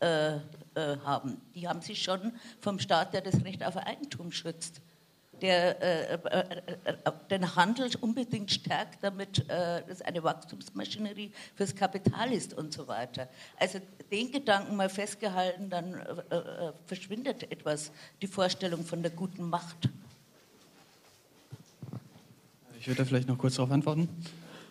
[0.00, 0.40] äh, äh,
[0.74, 1.40] haben.
[1.54, 4.80] Die haben sie schon vom Staat, der das Recht auf Eigentum schützt
[5.40, 12.32] der äh, äh, äh, den Handel unbedingt stärkt, damit äh, das eine Wachstumsmaschinerie fürs Kapital
[12.32, 13.28] ist und so weiter.
[13.58, 13.80] Also
[14.10, 17.90] den Gedanken mal festgehalten, dann äh, äh, verschwindet etwas
[18.22, 19.88] die Vorstellung von der guten Macht.
[22.80, 24.08] Ich würde da vielleicht noch kurz darauf antworten.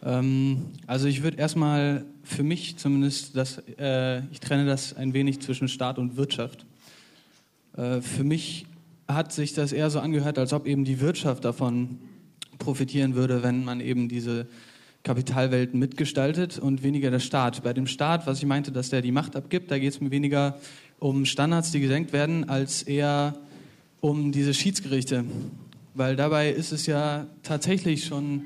[0.04, 5.42] Ähm, also ich würde erstmal für mich zumindest, das, äh, ich trenne das ein wenig
[5.42, 6.66] zwischen Staat und Wirtschaft.
[7.78, 8.66] Äh, für mich
[9.08, 12.00] hat sich das eher so angehört, als ob eben die Wirtschaft davon
[12.58, 14.48] profitieren würde, wenn man eben diese
[15.04, 17.62] Kapitalwelten mitgestaltet und weniger der Staat.
[17.62, 20.10] Bei dem Staat, was ich meinte, dass der die Macht abgibt, da geht es mir
[20.10, 20.58] weniger
[20.98, 23.38] um Standards, die gesenkt werden, als eher
[24.02, 25.26] um diese Schiedsgerichte
[26.00, 28.44] weil dabei ist es ja tatsächlich schon,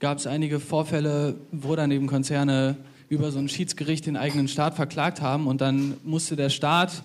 [0.00, 2.76] gab es einige Vorfälle, wo dann eben Konzerne
[3.08, 7.02] über so ein Schiedsgericht den eigenen Staat verklagt haben und dann musste der Staat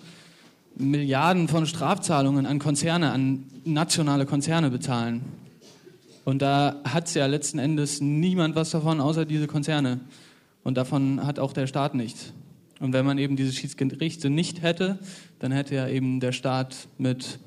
[0.76, 5.22] Milliarden von Strafzahlungen an Konzerne, an nationale Konzerne bezahlen.
[6.26, 10.00] Und da hat es ja letzten Endes niemand was davon, außer diese Konzerne.
[10.62, 12.34] Und davon hat auch der Staat nichts.
[12.80, 14.98] Und wenn man eben diese Schiedsgerichte nicht hätte,
[15.38, 17.38] dann hätte ja eben der Staat mit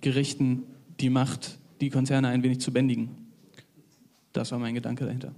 [0.00, 0.62] Gerichten
[1.00, 3.26] die Macht, die Konzerne ein wenig zu bändigen.
[4.32, 5.34] Das war mein Gedanke dahinter.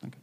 [0.00, 0.18] Danke.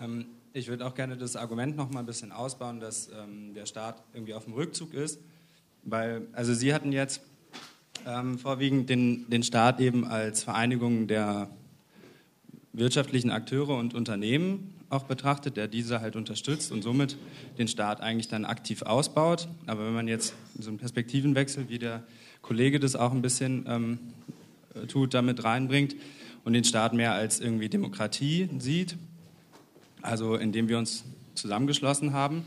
[0.00, 3.66] Ähm, ich würde auch gerne das Argument noch mal ein bisschen ausbauen, dass ähm, der
[3.66, 5.20] Staat irgendwie auf dem Rückzug ist.
[5.82, 7.22] Weil, also Sie hatten jetzt
[8.06, 11.50] ähm, vorwiegend den, den Staat eben als Vereinigung der
[12.72, 17.16] wirtschaftlichen Akteure und Unternehmen auch betrachtet, der diese halt unterstützt und somit
[17.58, 19.48] den Staat eigentlich dann aktiv ausbaut.
[19.66, 22.02] Aber wenn man jetzt so einen Perspektivenwechsel, wie der
[22.42, 23.98] Kollege das auch ein bisschen ähm,
[24.88, 25.96] tut, damit reinbringt
[26.44, 28.96] und den Staat mehr als irgendwie Demokratie sieht,
[30.02, 32.44] also indem wir uns zusammengeschlossen haben,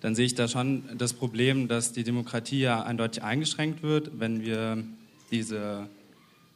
[0.00, 4.44] dann sehe ich da schon das Problem, dass die Demokratie ja eindeutig eingeschränkt wird, wenn
[4.44, 4.84] wir
[5.30, 5.88] diese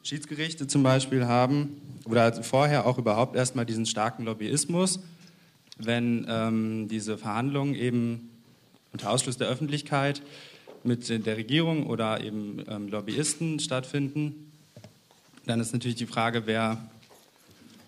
[0.03, 5.01] Schiedsgerichte zum Beispiel haben oder vorher auch überhaupt erstmal diesen starken Lobbyismus,
[5.79, 8.31] wenn ähm, diese Verhandlungen eben
[8.93, 10.23] unter Ausschluss der Öffentlichkeit
[10.83, 14.51] mit der Regierung oder eben ähm, Lobbyisten stattfinden,
[15.47, 16.91] dann ist natürlich die Frage, wer,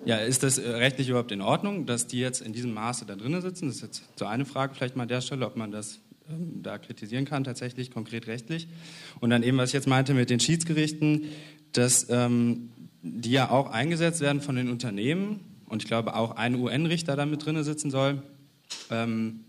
[0.04, 3.40] ja, ist das rechtlich überhaupt in Ordnung, dass die jetzt in diesem Maße da drinnen
[3.40, 3.66] sitzen?
[3.66, 6.62] Das ist jetzt so eine Frage vielleicht mal an der Stelle, ob man das ähm,
[6.62, 8.68] da kritisieren kann, tatsächlich konkret rechtlich.
[9.20, 11.26] Und dann eben, was ich jetzt meinte mit den Schiedsgerichten,
[11.72, 12.70] dass ähm,
[13.02, 17.26] die ja auch eingesetzt werden von den Unternehmen und ich glaube auch ein UN-Richter da
[17.26, 18.22] mit drin sitzen soll
[18.90, 19.40] ähm,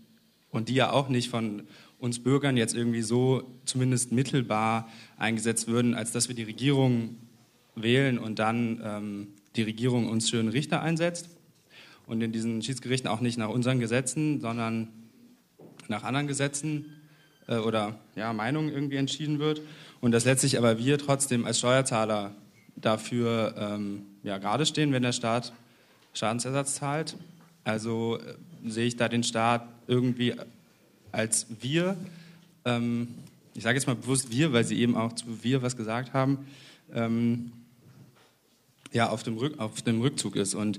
[0.50, 1.62] und die ja auch nicht von
[1.98, 7.16] uns Bürgern jetzt irgendwie so zumindest mittelbar eingesetzt würden, als dass wir die Regierung
[7.76, 11.30] wählen und dann ähm, die Regierung uns schöne Richter einsetzt
[12.06, 14.88] und in diesen Schiedsgerichten auch nicht nach unseren Gesetzen, sondern
[15.88, 16.86] nach anderen Gesetzen
[17.46, 19.60] äh, oder ja, Meinungen irgendwie entschieden wird
[20.00, 22.32] und dass letztlich aber wir trotzdem als Steuerzahler
[22.76, 25.52] dafür ähm, ja, gerade stehen, wenn der Staat
[26.12, 27.16] Schadensersatz zahlt.
[27.64, 28.34] Also äh,
[28.68, 30.34] sehe ich da den Staat irgendwie
[31.12, 31.96] als wir,
[32.64, 33.08] ähm,
[33.54, 36.46] ich sage jetzt mal bewusst wir, weil Sie eben auch zu wir was gesagt haben,
[36.92, 37.52] ähm,
[38.92, 40.54] ja, auf dem, Rück, auf dem Rückzug ist.
[40.54, 40.78] Und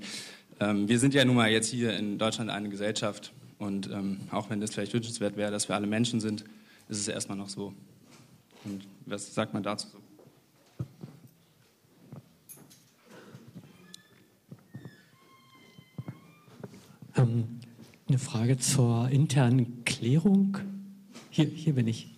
[0.59, 4.49] ähm, wir sind ja nun mal jetzt hier in Deutschland eine Gesellschaft und ähm, auch
[4.49, 6.43] wenn das vielleicht wünschenswert wäre, dass wir alle Menschen sind,
[6.89, 7.73] ist es erstmal noch so.
[8.63, 9.97] Und was sagt man dazu so?
[17.17, 17.59] Ähm,
[18.07, 20.57] eine Frage zur internen Klärung.
[21.29, 22.09] Hier, hier bin ich.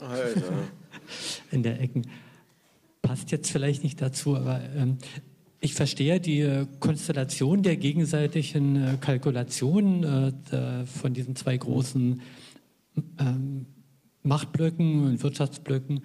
[0.00, 0.64] Alter.
[1.50, 2.06] In der Ecken.
[3.02, 4.98] Passt jetzt vielleicht nicht dazu, aber ähm,
[5.60, 12.22] ich verstehe die äh, Konstellation der gegenseitigen äh, Kalkulationen äh, von diesen zwei großen
[13.18, 13.66] ähm,
[14.22, 16.02] Machtblöcken und Wirtschaftsblöcken,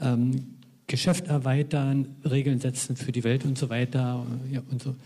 [0.00, 0.54] ähm,
[0.86, 4.24] Geschäft erweitern, Regeln setzen für die Welt und so weiter.
[4.50, 4.96] Ja, und so.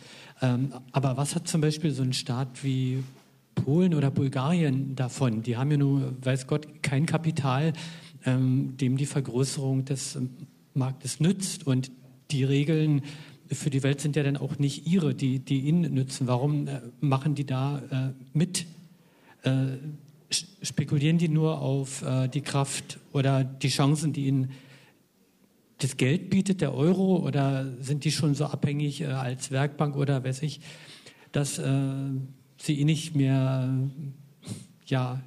[0.40, 3.02] Ähm, aber was hat zum Beispiel so ein Staat wie
[3.56, 5.42] Polen oder Bulgarien davon?
[5.42, 7.72] Die haben ja nur, weiß Gott, kein Kapital,
[8.24, 10.18] ähm, dem die Vergrößerung des
[10.74, 11.90] Marktes nützt und
[12.30, 13.02] die Regeln
[13.50, 16.26] für die Welt sind ja dann auch nicht ihre, die, die ihnen nützen.
[16.26, 18.66] Warum äh, machen die da äh, mit?
[19.42, 19.78] Äh,
[20.32, 24.52] spekulieren die nur auf äh, die Kraft oder die Chancen, die ihnen
[25.78, 30.22] das Geld bietet, der Euro, oder sind die schon so abhängig äh, als Werkbank oder
[30.24, 30.60] weiß ich,
[31.32, 31.72] dass äh,
[32.56, 33.72] sie eh nicht mehr,
[34.86, 35.20] ja,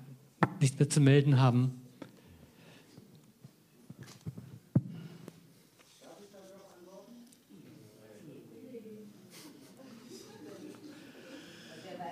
[0.61, 1.84] nichts mehr zu melden haben?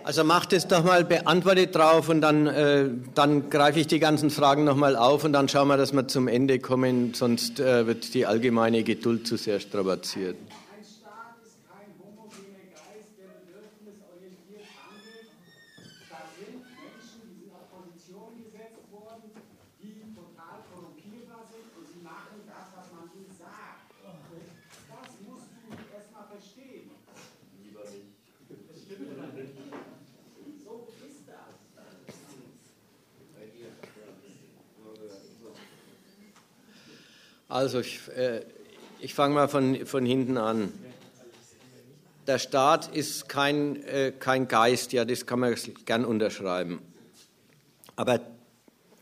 [0.06, 4.30] Also macht es doch mal, beantwortet drauf und dann, äh, dann greife ich die ganzen
[4.30, 8.14] Fragen nochmal auf und dann schauen wir, dass wir zum Ende kommen, sonst äh, wird
[8.14, 10.36] die allgemeine Geduld zu sehr strapaziert.
[10.36, 15.32] Ein Staat ist kein homogener Geist, der bedürfnisorientiert handelt.
[16.12, 19.32] Da sind Menschen, die sind auf Positionen gesetzt worden,
[19.80, 23.96] die total korrumpierbar sind und sie machen das, was man ihnen sagt.
[24.04, 26.92] Das musst du erstmal verstehen.
[27.64, 28.12] Lieber nicht.
[28.68, 29.56] Das stimmt oder nicht?
[30.64, 31.56] So ist das.
[37.54, 38.42] Also ich, äh,
[39.00, 40.74] ich fange mal von, von hinten an.
[42.26, 45.56] Der Staat ist kein, äh, kein Geist, ja, das kann man
[45.86, 46.80] gern unterschreiben.
[47.96, 48.22] Aber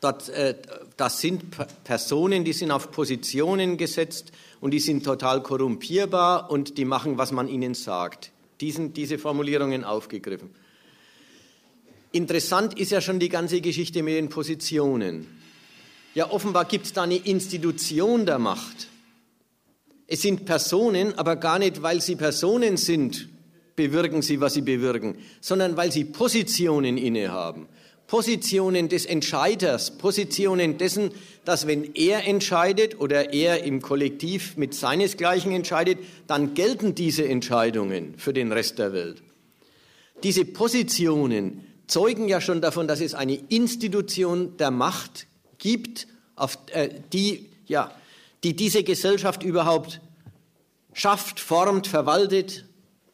[0.02, 0.56] dort, äh,
[0.98, 6.78] das sind P Personen, die sind auf Positionen gesetzt und die sind total korrumpierbar und
[6.78, 8.32] die machen, was man ihnen sagt.
[8.60, 10.50] Diesen, diese Formulierungen aufgegriffen.
[12.12, 15.41] Interessant ist ja schon die ganze Geschichte mit den Positionen.
[16.14, 18.90] Ja, offenbar gibt es da eine Institution der Macht.
[20.08, 23.30] Es sind Personen, aber gar nicht, weil sie Personen sind,
[23.78, 27.70] bewirken sie, was sie bewirken, sondern weil sie Positionen innehaben.
[28.08, 31.12] Positionen des Entscheiders, Positionen dessen,
[31.46, 35.98] dass wenn er entscheidet oder er im Kollektiv mit seinesgleichen entscheidet,
[36.28, 39.24] dann gelten diese Entscheidungen für den Rest der Welt.
[40.24, 45.28] Diese Positionen zeugen ja schon davon, dass es eine Institution der Macht
[45.62, 47.92] gibt, auf, äh, die, ja,
[48.44, 50.02] die diese Gesellschaft überhaupt
[50.92, 52.66] schafft, formt, verwaltet,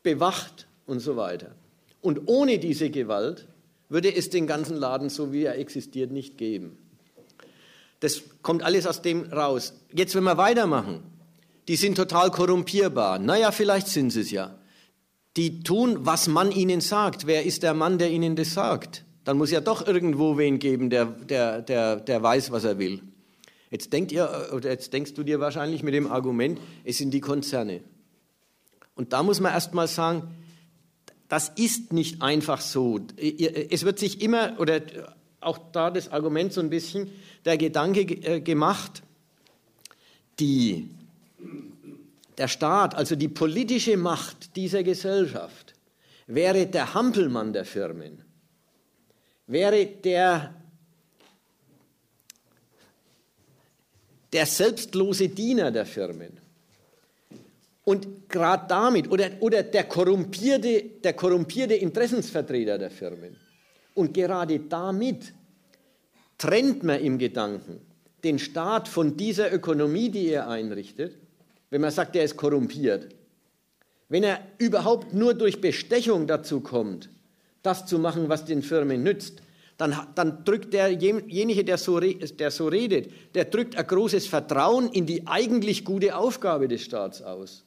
[0.01, 1.51] bewacht und so weiter.
[2.01, 3.47] Und ohne diese Gewalt
[3.89, 6.77] würde es den ganzen Laden, so wie er existiert, nicht geben.
[7.99, 9.73] Das kommt alles aus dem raus.
[9.93, 11.03] Jetzt, wenn wir weitermachen,
[11.67, 13.19] die sind total korrumpierbar.
[13.19, 14.55] Naja, vielleicht sind sie es ja.
[15.35, 17.27] Die tun, was man ihnen sagt.
[17.27, 19.03] Wer ist der Mann, der ihnen das sagt?
[19.27, 23.01] Dann muss ja doch irgendwo wen geben, der, der, der, der weiß, was er will.
[23.69, 27.19] Jetzt, denkt ihr, oder jetzt denkst du dir wahrscheinlich mit dem Argument, es sind die
[27.19, 27.81] Konzerne.
[28.95, 30.33] Und da muss man erst mal sagen,
[31.27, 33.01] das ist nicht einfach so.
[33.17, 34.81] Es wird sich immer, oder
[35.41, 37.09] auch da das Argument so ein bisschen,
[37.43, 39.03] der Gedanke äh, gemacht,
[40.39, 40.87] die,
[42.37, 45.73] der Staat, also die politische Macht dieser Gesellschaft,
[46.27, 48.23] wäre der Hampelmann der Firmen,
[49.47, 50.53] wäre der,
[54.31, 56.39] der selbstlose Diener der Firmen.
[57.85, 63.37] Und gerade damit, oder, oder der, korrumpierte, der korrumpierte Interessensvertreter der Firmen.
[63.93, 65.33] Und gerade damit
[66.37, 67.79] trennt man im Gedanken
[68.23, 71.15] den Staat von dieser Ökonomie, die er einrichtet,
[71.69, 73.07] wenn man sagt, er ist korrumpiert.
[74.09, 77.09] Wenn er überhaupt nur durch Bestechung dazu kommt,
[77.67, 79.43] das zu machen, was den Firmen nützt,
[79.77, 85.05] dann, dann drückt derjenige, der so, der so redet, der drückt ein großes Vertrauen in
[85.05, 87.63] die eigentlich gute Aufgabe des Staats aus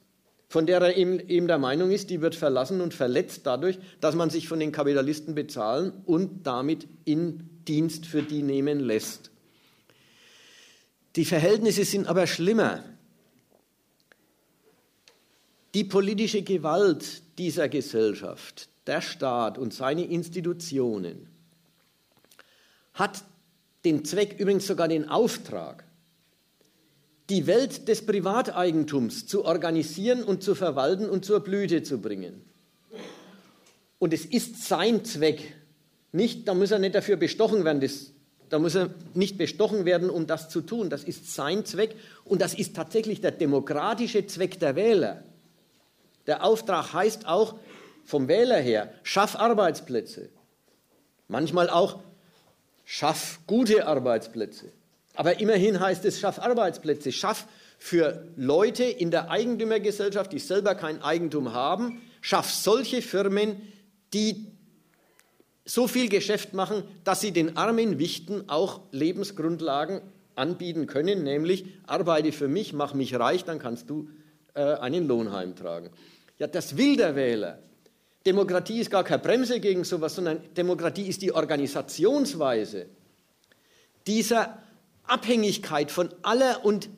[0.51, 4.29] von der er eben, der Meinung ist, die wird verlassen und verletzt dadurch, dass man
[4.29, 9.31] sich von den Kapitalisten bezahlen und damit in Dienst für die nehmen lässt.
[11.15, 12.83] Die Verhältnisse sind aber schlimmer.
[15.73, 21.27] Die politische Gewalt dieser Gesellschaft, der Staat und seine Institutionen
[22.93, 23.23] hat
[23.85, 25.85] den Zweck, übrigens sogar den Auftrag,
[27.29, 32.41] die Welt des Privateigentums zu organisieren und zu verwalten und zur Blüte zu bringen.
[33.99, 35.55] Und es ist sein Zweck.
[36.11, 38.11] Nicht, da muss er nicht dafür bestochen werden, das,
[38.49, 40.89] da muss er nicht bestochen werden, um das zu tun.
[40.89, 41.95] Das ist sein Zweck
[42.25, 45.23] und das ist tatsächlich der demokratische Zweck der Wähler.
[46.27, 47.55] Der Auftrag heißt auch
[48.03, 50.29] vom Wähler her, schaff Arbeitsplätze.
[51.27, 51.99] Manchmal auch,
[52.83, 54.71] schaff gute Arbeitsplätze.
[55.15, 57.47] Aber immerhin heißt es, schaff Arbeitsplätze, schaff
[57.77, 63.61] für Leute in der Eigentümergesellschaft, die selber kein Eigentum haben, schaff solche Firmen,
[64.13, 64.47] die
[65.65, 70.01] so viel Geschäft machen, dass sie den armen Wichten auch Lebensgrundlagen
[70.35, 74.09] anbieten können, nämlich arbeite für mich, mach mich reich, dann kannst du
[74.53, 75.89] äh, einen Lohn heimtragen.
[76.37, 77.59] Ja, das will der Wähler.
[78.25, 82.85] Demokratie ist gar keine Bremse gegen sowas, sondern Demokratie ist die Organisationsweise
[84.07, 84.59] dieser
[85.03, 86.89] Abhängigkeit von aller und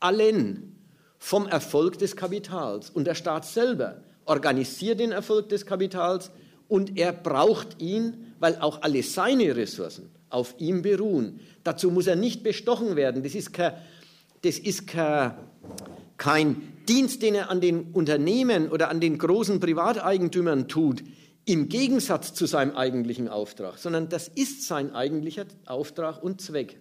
[0.00, 0.76] allen
[1.18, 2.90] vom Erfolg des Kapitals.
[2.90, 6.30] Und der Staat selber organisiert den Erfolg des Kapitals
[6.68, 11.40] und er braucht ihn, weil auch alle seine Ressourcen auf ihm beruhen.
[11.62, 13.22] Dazu muss er nicht bestochen werden.
[13.22, 13.74] Das ist kein,
[14.42, 15.34] das ist kein,
[16.16, 21.02] kein Dienst, den er an den Unternehmen oder an den großen Privateigentümern tut,
[21.46, 26.80] im Gegensatz zu seinem eigentlichen Auftrag, sondern das ist sein eigentlicher Auftrag und Zweck.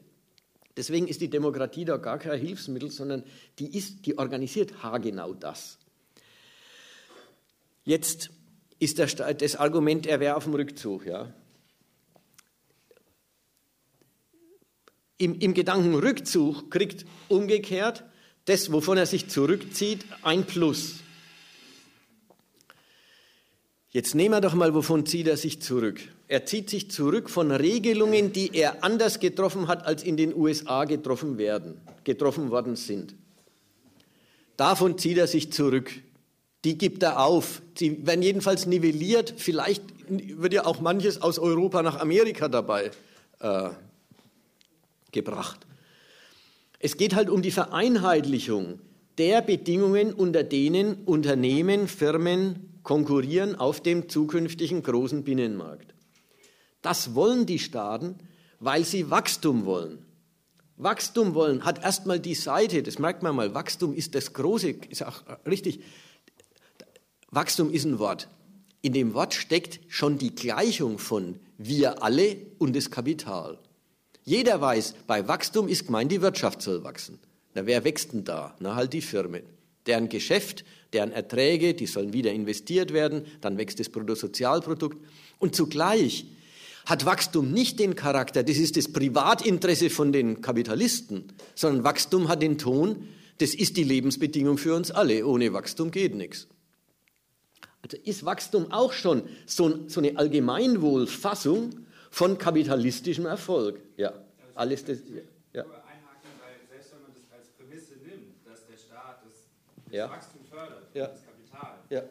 [0.77, 3.23] Deswegen ist die Demokratie da gar kein Hilfsmittel, sondern
[3.59, 5.77] die, ist, die organisiert haargenau das.
[7.83, 8.31] Jetzt
[8.79, 11.05] ist das, das Argument, er wäre auf dem Rückzug.
[11.05, 11.33] Ja.
[15.17, 18.03] Im, Im Gedanken Rückzug kriegt umgekehrt
[18.45, 20.95] das, wovon er sich zurückzieht, ein Plus.
[23.91, 25.99] Jetzt nehmen wir doch mal, wovon zieht er sich zurück?
[26.27, 30.85] Er zieht sich zurück von Regelungen, die er anders getroffen hat, als in den USA
[30.85, 33.13] getroffen werden, getroffen worden sind.
[34.57, 35.91] Davon zieht er sich zurück.
[36.65, 37.61] Die gibt er auf.
[37.77, 39.33] Sie werden jedenfalls nivelliert.
[39.37, 42.91] Vielleicht wird ja auch manches aus Europa nach Amerika dabei
[43.39, 43.69] äh,
[45.11, 45.59] gebracht.
[46.83, 48.81] Es geht halt um die Vereinheitlichung
[49.17, 55.95] der Bedingungen, unter denen Unternehmen, Firmen, konkurrieren auf dem zukünftigen großen Binnenmarkt.
[56.81, 58.15] Das wollen die Staaten,
[58.59, 60.05] weil sie Wachstum wollen.
[60.75, 65.05] Wachstum wollen hat erstmal die Seite, das merkt man mal, Wachstum ist das große, ist
[65.05, 65.79] auch richtig.
[67.31, 68.27] Wachstum ist ein Wort.
[68.81, 73.57] In dem Wort steckt schon die Gleichung von wir alle und das Kapital.
[74.23, 77.19] Jeder weiß, bei Wachstum ist gemeint, die Wirtschaft soll wachsen.
[77.53, 78.55] Na, wer wächst denn da?
[78.59, 79.43] Na, halt die Firmen.
[79.85, 80.63] Deren Geschäft
[80.93, 84.97] deren Erträge, die sollen wieder investiert werden, dann wächst das Bruttosozialprodukt.
[85.39, 86.25] Und zugleich
[86.85, 91.25] hat Wachstum nicht den Charakter, das ist das Privatinteresse von den Kapitalisten,
[91.55, 93.07] sondern Wachstum hat den Ton,
[93.39, 95.25] das ist die Lebensbedingung für uns alle.
[95.25, 96.47] Ohne Wachstum geht nichts.
[97.81, 101.71] Also ist Wachstum auch schon so, so eine Allgemeinwohlfassung
[102.13, 103.81] von kapitalistischem Erfolg.
[103.97, 104.13] Ja,
[104.53, 104.99] alles das.
[105.51, 105.65] Ja.
[109.93, 110.09] Ja.
[110.09, 111.05] Wachstum fördert, ja.
[111.05, 111.77] das Kapital.
[111.93, 112.01] Ja.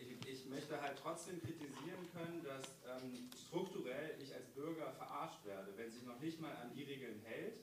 [0.00, 5.68] Ich, ich, möchte halt trotzdem kritisieren können, dass ähm, strukturell ich als Bürger verarscht werde,
[5.76, 7.60] wenn sich noch nicht mal an die Regeln hält,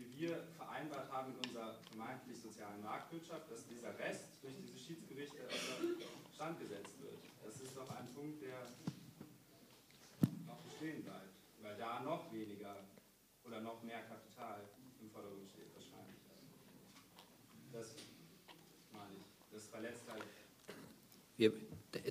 [0.00, 5.44] die wir vereinbart haben in unserer vermeintlich sozialen Marktwirtschaft, dass dieser Rest durch diese Schiedsgerichte
[5.44, 5.76] außer
[6.32, 7.20] Stand gesetzt wird.
[7.44, 8.64] Das ist doch ein Punkt, der
[10.48, 12.76] noch bestehen bleibt, weil da noch weniger
[13.44, 14.60] oder noch mehr Kapital
[15.00, 16.16] im Vordergrund steht wahrscheinlich.
[19.50, 20.22] Das verletzt halt.
[21.38, 21.52] Ihr,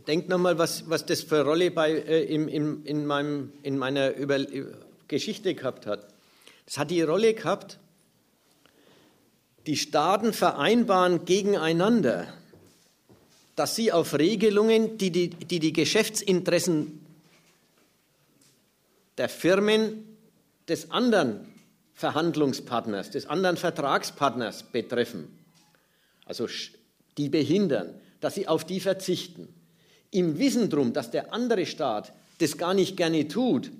[0.07, 4.13] denkt nochmal, was, was das für Rolle bei, äh, in, in, in, meinem, in meiner
[4.15, 4.39] Über
[5.07, 6.07] Geschichte gehabt hat.
[6.65, 7.79] Das hat die Rolle gehabt,
[9.67, 12.27] die Staaten vereinbaren gegeneinander,
[13.55, 17.00] dass sie auf Regelungen, die die, die, die Geschäftsinteressen
[19.21, 20.17] der Firmen
[20.67, 21.47] des anderen
[21.93, 25.27] Verhandlungspartners, des anderen Vertragspartners betreffen,
[26.25, 26.47] also
[27.19, 29.47] die behindern, dass sie auf die verzichten.
[30.09, 33.71] Im Wissen darum, dass der andere Staat das gar nicht gerne tut,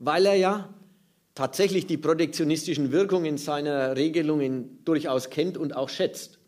[0.00, 0.74] weil er ja
[1.36, 6.40] tatsächlich die protektionistischen Wirkungen seiner Regelungen durchaus kennt und auch schätzt.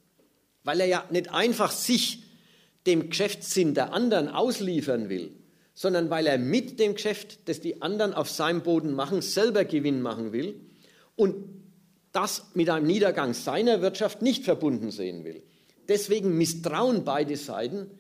[0.65, 2.25] Weil er ja nicht einfach sich
[2.85, 5.31] dem Geschäftssinn der anderen ausliefern will,
[5.79, 10.03] sondern weil er mit dem Geschäft, das die anderen auf seinem Boden machen, selber Gewinn
[10.03, 10.61] machen will
[11.15, 11.37] und
[12.11, 15.41] das mit einem Niedergang seiner Wirtschaft nicht verbunden sehen will.
[15.87, 17.93] Deswegen misstrauen beide Seiten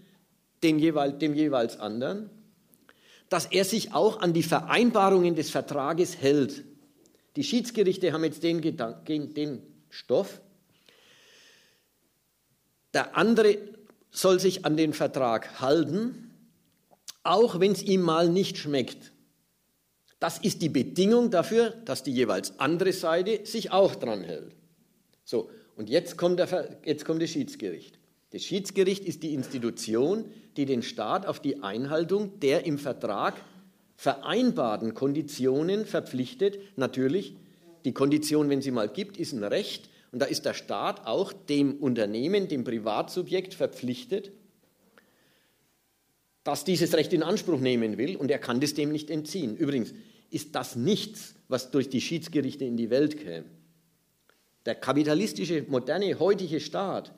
[0.64, 2.30] dem, jeweils, dem jeweils anderen,
[3.28, 6.64] dass er sich auch an die Vereinbarungen des Vertrages hält.
[7.36, 10.40] Die Schiedsgerichte haben jetzt den, Gedanken, den Stoff.
[12.92, 13.56] Der andere
[14.10, 16.27] soll sich an den Vertrag halten,
[17.23, 19.12] auch wenn es ihm mal nicht schmeckt.
[20.20, 24.57] Das ist die Bedingung dafür, dass die jeweils andere Seite sich auch dran hält.
[25.24, 27.99] So, und jetzt kommt, der, jetzt kommt das Schiedsgericht.
[28.31, 30.24] Das Schiedsgericht ist die Institution,
[30.57, 33.35] die den Staat auf die Einhaltung der im Vertrag
[33.97, 36.59] vereinbarten Konditionen verpflichtet.
[36.77, 37.36] Natürlich,
[37.85, 39.89] die Kondition, wenn sie mal gibt, ist ein Recht.
[40.12, 44.32] Und da ist der Staat auch dem Unternehmen, dem Privatsubjekt verpflichtet,
[46.48, 48.16] dass dieses Recht in Anspruch nehmen will.
[48.16, 49.54] Und er kann das dem nicht entziehen.
[49.54, 49.92] Übrigens
[50.30, 53.44] ist das nichts, was durch die Schiedsgerichte in die Welt käme.
[54.64, 57.12] Der kapitalistische, moderne, heutige Staat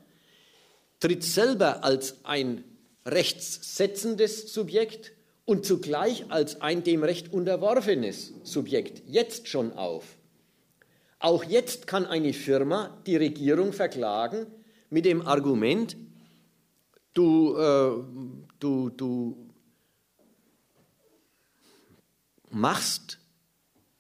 [0.99, 2.65] tritt selber als ein
[3.07, 5.13] rechtssetzendes Subjekt
[5.45, 10.17] und zugleich als ein dem Recht unterworfenes Subjekt jetzt schon auf.
[11.21, 14.49] Auch jetzt kann eine Firma die Regierung verklagen
[14.89, 15.97] mit dem Argument,
[17.15, 19.51] du, äh, du, du
[22.51, 23.19] machst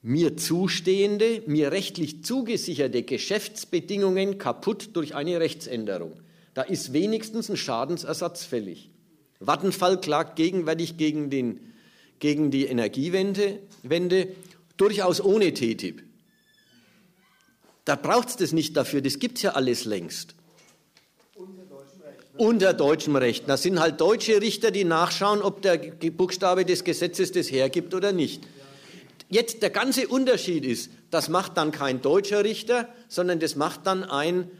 [0.03, 6.20] mir zustehende, mir rechtlich zugesicherte Geschäftsbedingungen kaputt durch eine Rechtsänderung.
[6.55, 8.91] Da ist wenigstens ein Schadensersatz fällig.
[9.41, 11.61] Vattenfall klagt gegenwärtig gegen, den,
[12.19, 14.28] gegen die Energiewende, Wende,
[14.77, 16.03] durchaus ohne TTIP.
[17.85, 20.35] Da braucht es das nicht dafür, das gibt es ja alles längst.
[21.35, 22.30] Unter deutschem Recht.
[22.30, 22.30] Ne?
[22.41, 23.51] Unter deutschem Recht.
[23.51, 28.12] Das sind halt deutsche Richter, die nachschauen, ob der Buchstabe des Gesetzes das hergibt oder
[28.12, 28.49] nicht.
[29.29, 34.05] Jetzt der ganze Unterschied ist, das macht dann kein deutscher Richter, sondern das macht dann
[34.05, 34.51] ein,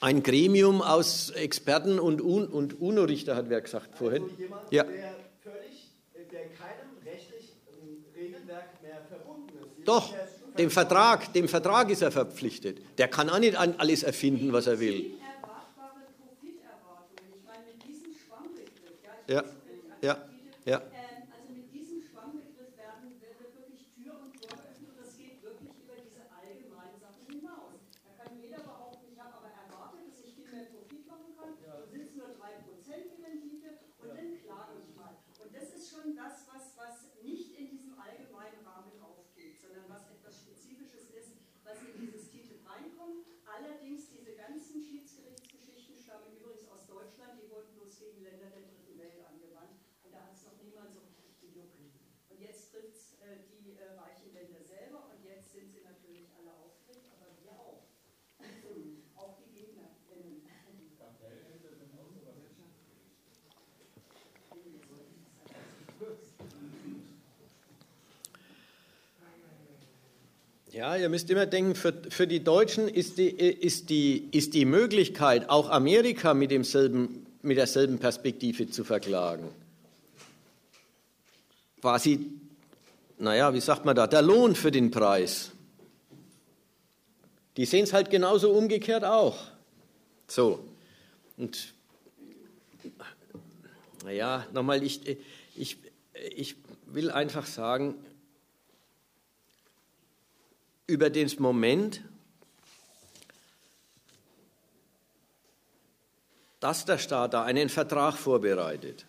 [0.00, 4.22] ein Gremium aus Experten und, Un und UNO-Richter, hat wer gesagt vorhin.
[4.22, 4.84] Also jemand, ja.
[4.84, 5.90] der völlig,
[6.32, 9.86] der in keinem rechtlichen Regelwerk mehr verbunden ist.
[9.86, 10.14] Doch,
[10.56, 12.78] dem Vertrag, dem Vertrag ist er verpflichtet.
[12.96, 15.12] Der kann auch nicht alles erfinden, was er will.
[19.28, 19.42] Ja,
[20.02, 20.16] ja,
[20.64, 20.95] ja.
[70.76, 74.66] Ja, ihr müsst immer denken, für, für die Deutschen ist die, ist, die, ist die
[74.66, 79.48] Möglichkeit, auch Amerika mit, demselben, mit derselben Perspektive zu verklagen,
[81.80, 82.26] quasi,
[83.18, 85.50] naja, wie sagt man da, der Lohn für den Preis.
[87.56, 89.38] Die sehen es halt genauso umgekehrt auch.
[90.28, 90.62] So.
[91.38, 91.72] Und
[94.04, 95.00] naja, nochmal, ich,
[95.56, 95.78] ich,
[96.12, 96.54] ich
[96.84, 97.94] will einfach sagen,
[100.86, 102.02] über den Moment,
[106.60, 109.06] dass der Staat da einen Vertrag vorbereitet,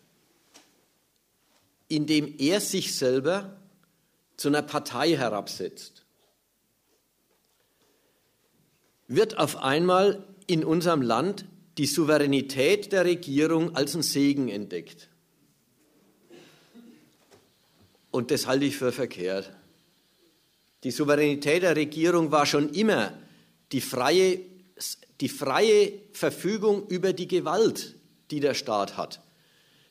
[1.88, 3.58] in dem er sich selber
[4.36, 6.06] zu einer Partei herabsetzt,
[9.08, 11.46] wird auf einmal in unserem Land
[11.78, 15.10] die Souveränität der Regierung als ein Segen entdeckt.
[18.12, 19.57] Und das halte ich für verkehrt.
[20.84, 23.14] Die Souveränität der Regierung war schon immer
[23.72, 24.40] die freie,
[25.20, 27.96] die freie Verfügung über die Gewalt,
[28.32, 29.20] die der Staat hat.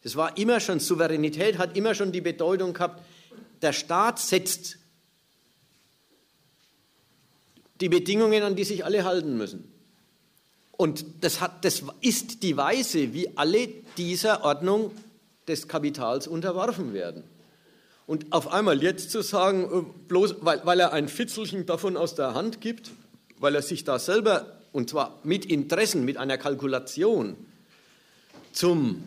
[0.03, 3.03] Das war immer schon, Souveränität hat immer schon die Bedeutung gehabt,
[3.63, 4.79] der Staat setzt
[7.81, 9.71] die Bedingungen, an die sich alle halten müssen.
[10.77, 14.91] Und das, hat, das ist die Weise, wie alle dieser Ordnung
[15.49, 17.25] des Kapitals unterworfen werden.
[18.07, 22.15] Und auf einmal jetzt zu sagen, äh, bloß weil, weil er ein Fitzelchen davon aus
[22.15, 22.93] der Hand gibt,
[23.39, 27.37] weil er sich da selber, und zwar mit Interessen, mit einer Kalkulation,
[28.53, 29.03] zum,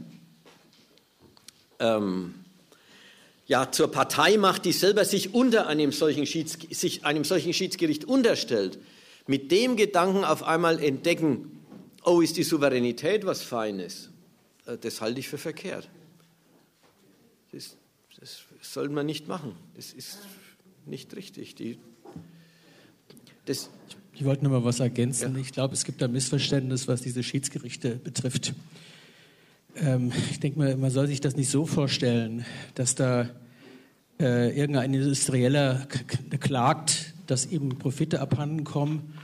[1.80, 2.36] ähm,
[3.48, 8.06] ja, zur Partei macht, die selber sich unter einem solchen, Schieds, sich einem solchen Schiedsgericht
[8.06, 8.80] unterstellt,
[9.28, 11.60] mit dem Gedanken auf einmal entdecken,
[12.04, 14.10] oh, ist die Souveränität was Feines,
[14.66, 15.90] äh, das halte ich für verkehrt.
[17.52, 17.76] Das,
[18.70, 19.54] das soll man nicht machen.
[19.76, 20.20] Das ist
[20.86, 21.56] nicht richtig.
[21.56, 21.80] Die,
[23.46, 23.72] das
[24.14, 25.34] ich wollte noch mal was ergänzen.
[25.34, 25.42] Ja.
[25.42, 28.54] Ich glaube, es gibt ein Missverständnis, was diese Schiedsgerichte betrifft.
[29.76, 33.32] Ähm, ich denke mal, man soll sich das nicht so vorstellen, dass da
[34.20, 35.88] äh, irgendein Industrieller
[36.40, 39.16] klagt, dass ihm Profite abhanden kommen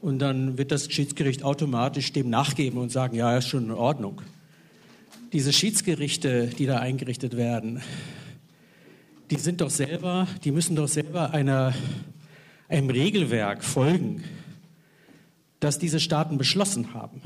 [0.00, 4.22] und dann wird das Schiedsgericht automatisch dem nachgeben und sagen, ja, ist schon in Ordnung.
[5.34, 7.82] Diese Schiedsgerichte, die da eingerichtet werden,
[9.30, 11.74] die sind doch selber, die müssen doch selber einer,
[12.68, 14.24] einem Regelwerk folgen,
[15.60, 17.22] das diese Staaten beschlossen haben.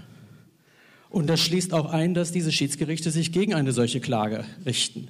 [1.10, 5.08] Und das schließt auch ein, dass diese Schiedsgerichte sich gegen eine solche Klage richten.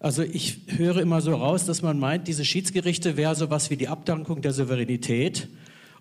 [0.00, 3.76] Also ich höre immer so raus, dass man meint, diese Schiedsgerichte wäre so was wie
[3.76, 5.48] die Abdankung der Souveränität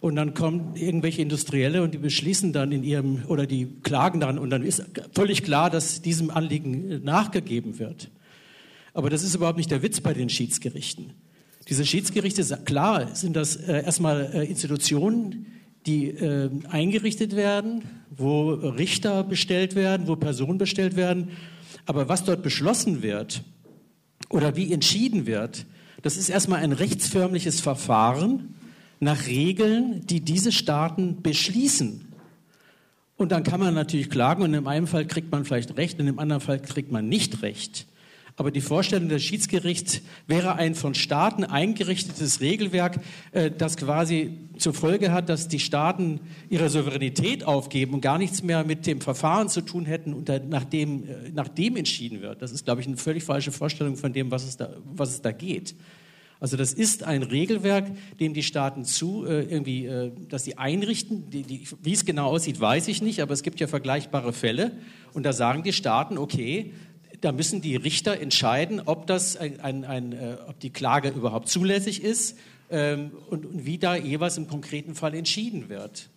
[0.06, 4.38] Und dann kommen irgendwelche Industrielle und die beschließen dann in ihrem, oder die klagen dann
[4.38, 8.12] und dann ist völlig klar, dass diesem Anliegen nachgegeben wird.
[8.96, 11.12] Aber das ist überhaupt nicht der Witz bei den Schiedsgerichten.
[11.68, 15.48] Diese Schiedsgerichte, klar, sind das äh, erstmal äh, Institutionen,
[15.86, 21.32] die äh, eingerichtet werden, wo Richter bestellt werden, wo Personen bestellt werden.
[21.86, 23.44] Aber was dort beschlossen wird
[24.30, 25.66] oder wie entschieden wird,
[26.02, 28.56] das ist erstmal ein rechtsförmliches Verfahren
[29.02, 32.14] nach Regeln, die diese Staaten beschließen.
[33.18, 36.08] Und dann kann man natürlich klagen und in einem Fall kriegt man vielleicht Recht, und
[36.08, 37.88] im anderen Fall kriegt man nicht Recht.
[38.38, 43.00] Aber die Vorstellung des Schiedsgerichts wäre ein von Staaten eingerichtetes Regelwerk,
[43.32, 48.44] äh, das quasi zur Folge hat, dass die Staaten ihre Souveränität aufgeben und gar nichts
[48.44, 52.42] mehr mit dem Verfahren zu tun hätten, unter, nach, dem, äh, nach dem entschieden wird.
[52.42, 55.22] Das ist, glaube ich, eine völlig falsche Vorstellung von dem, was es da, was es
[55.22, 55.76] da geht.
[56.40, 61.30] Also das ist ein Regelwerk, dem die Staaten zu äh, irgendwie, äh, dass sie einrichten.
[61.30, 64.74] Die, die, wie es genau aussieht, weiß ich nicht, aber es gibt ja vergleichbare Fälle.
[65.14, 66.74] Und da sagen die Staaten, okay,
[67.22, 71.48] da müssen die Richter entscheiden, ob, das ein, ein, ein, äh, ob die Klage überhaupt
[71.50, 72.38] zulässig ist
[72.70, 76.10] ähm, und, und wie da jeweils im konkreten Fall entschieden wird.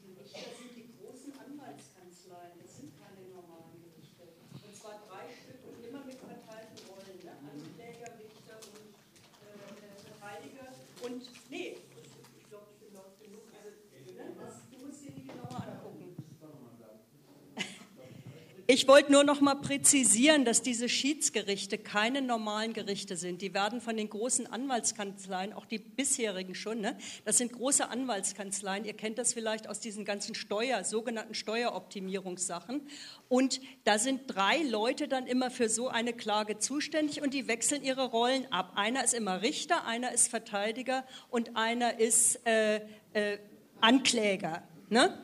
[18.71, 23.41] Ich wollte nur noch mal präzisieren, dass diese Schiedsgerichte keine normalen Gerichte sind.
[23.41, 26.95] Die werden von den großen Anwaltskanzleien, auch die bisherigen schon, ne?
[27.25, 28.85] das sind große Anwaltskanzleien.
[28.85, 32.83] Ihr kennt das vielleicht aus diesen ganzen Steuer, sogenannten Steueroptimierungssachen.
[33.31, 37.83] Und da sind drei Leute dann immer für so eine Klage zuständig und die wechseln
[37.83, 38.73] ihre Rollen ab.
[38.75, 42.83] Einer ist immer Richter, einer ist Verteidiger und einer ist äh,
[43.15, 43.39] äh,
[43.81, 44.63] Ankläger.
[44.91, 45.19] Ne?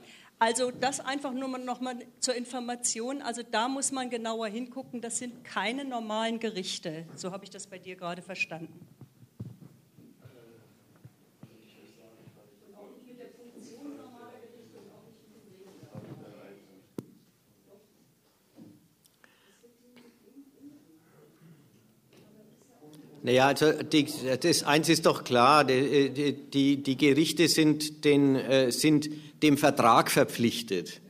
[0.45, 3.23] Also das einfach nur noch mal zur Information.
[3.23, 5.01] Also da muss man genauer hingucken.
[5.01, 7.07] Das sind keine normalen Gerichte.
[7.17, 8.87] So habe ich das bei dir gerade verstanden.
[23.25, 24.07] Naja, also die,
[24.39, 29.09] das eins ist doch klar, die, die, die Gerichte sind, den, äh, sind
[29.43, 31.01] dem Vertrag verpflichtet.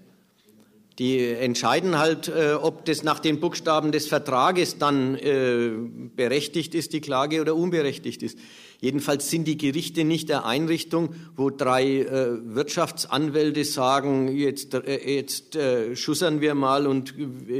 [1.01, 5.73] Die entscheiden halt, äh, ob das nach den Buchstaben des Vertrages dann äh,
[6.15, 8.39] berechtigt ist, die Klage oder unberechtigt ist.
[8.81, 12.07] Jedenfalls sind die Gerichte nicht der Einrichtung, wo drei
[12.44, 15.57] Wirtschaftsanwälte sagen, jetzt, jetzt
[15.94, 17.15] schussern wir mal und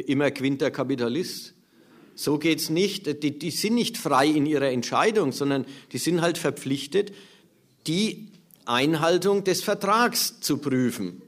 [0.07, 1.54] immer gewinnt der Kapitalist.
[2.15, 3.23] So geht's nicht.
[3.23, 7.13] Die, die sind nicht frei in ihrer Entscheidung, sondern die sind halt verpflichtet,
[7.87, 8.29] die
[8.65, 11.23] Einhaltung des Vertrags zu prüfen.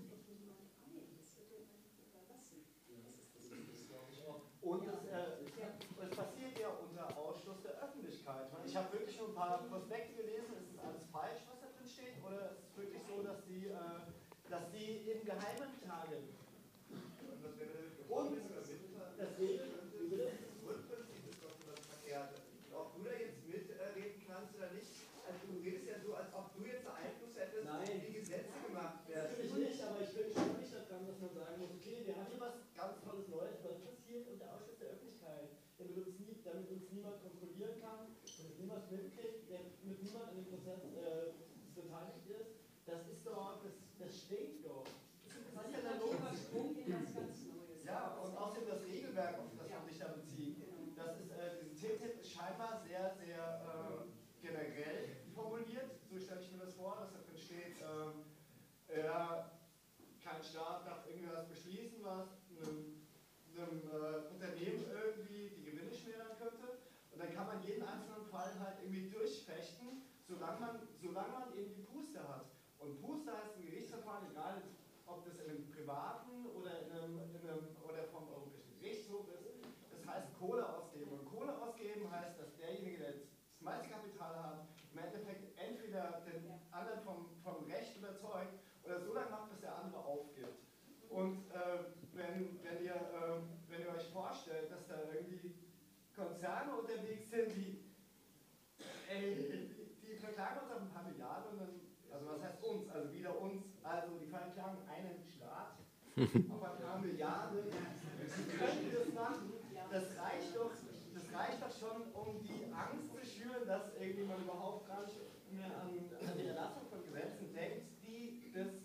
[106.16, 109.52] Aber ein paar Milliarden, Sie könnten das machen.
[109.92, 110.72] Das reicht doch,
[111.12, 115.20] das reicht doch schon, um die Angst zu schüren, dass irgendwie man überhaupt gar nicht
[115.52, 118.80] mehr an, an die Erlassung von Gesetzen denkt, die das,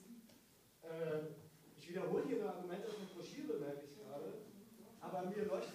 [0.84, 1.32] äh,
[1.78, 4.44] ich wiederhole Ihre Argumente aus der Broschüre, merke ich gerade,
[5.00, 5.71] aber mir leuchtet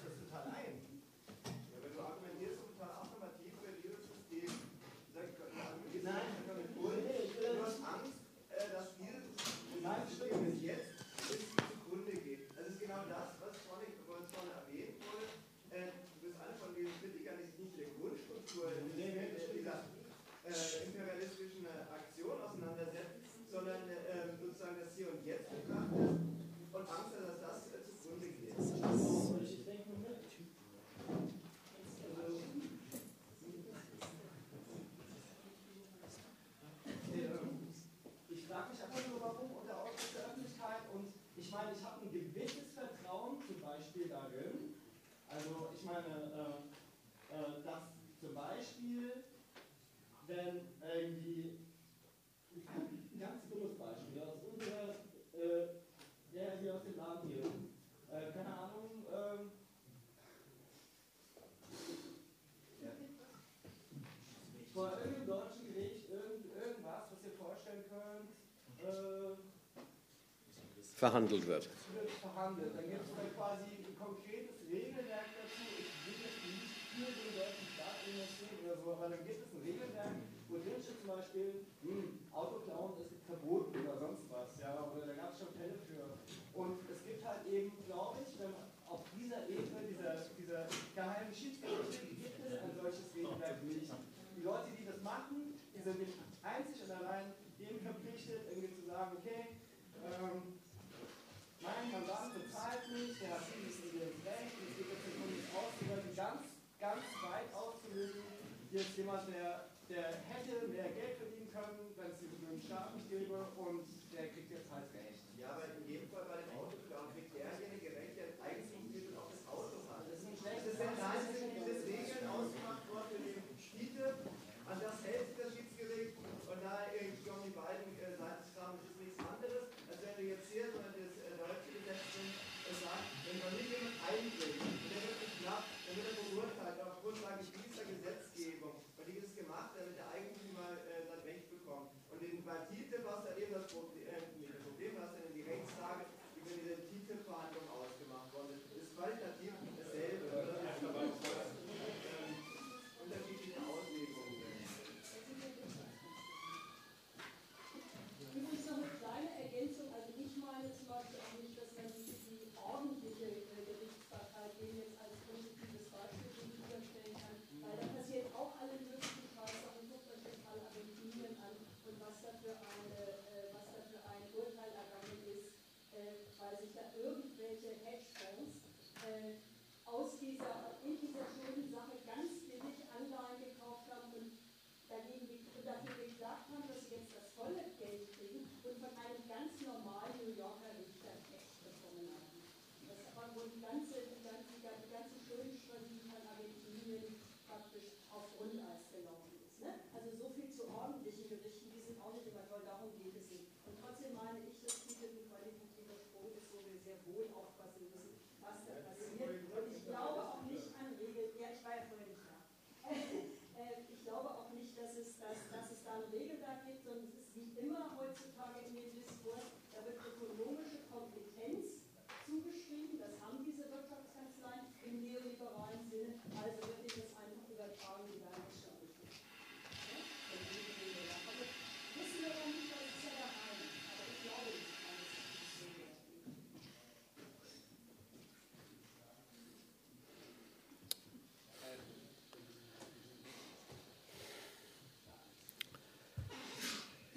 [41.56, 41.95] 사인이 3
[70.96, 71.68] verhandelt wird.
[71.68, 75.60] Dann gibt es quasi ein konkretes Regelwerk dazu.
[75.76, 79.52] Ich will jetzt nicht für den deutschen Staat investieren oder so, aber dann gibt es
[79.52, 80.16] ein Regelwerk,
[80.48, 84.56] wo drin zum Beispiel, hm, Autoklauen ist verboten oder sonst was.
[84.56, 86.16] Ja, oder da gab es schon Fälle für.
[86.56, 86.85] Und
[109.06, 109.55] ましたよ。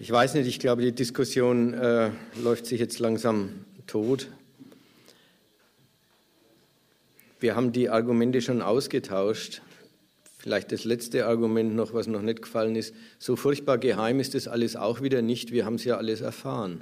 [0.10, 2.10] Ich weiß nicht, ich glaube, die Diskussion äh,
[2.42, 4.28] läuft sich jetzt langsam tot.
[7.40, 9.62] Wir haben die Argumente schon ausgetauscht.
[10.40, 12.96] Vielleicht das letzte Argument noch, was noch nicht gefallen ist.
[13.20, 15.52] So furchtbar geheim ist das alles auch wieder nicht.
[15.52, 16.82] Wir haben es ja alles erfahren.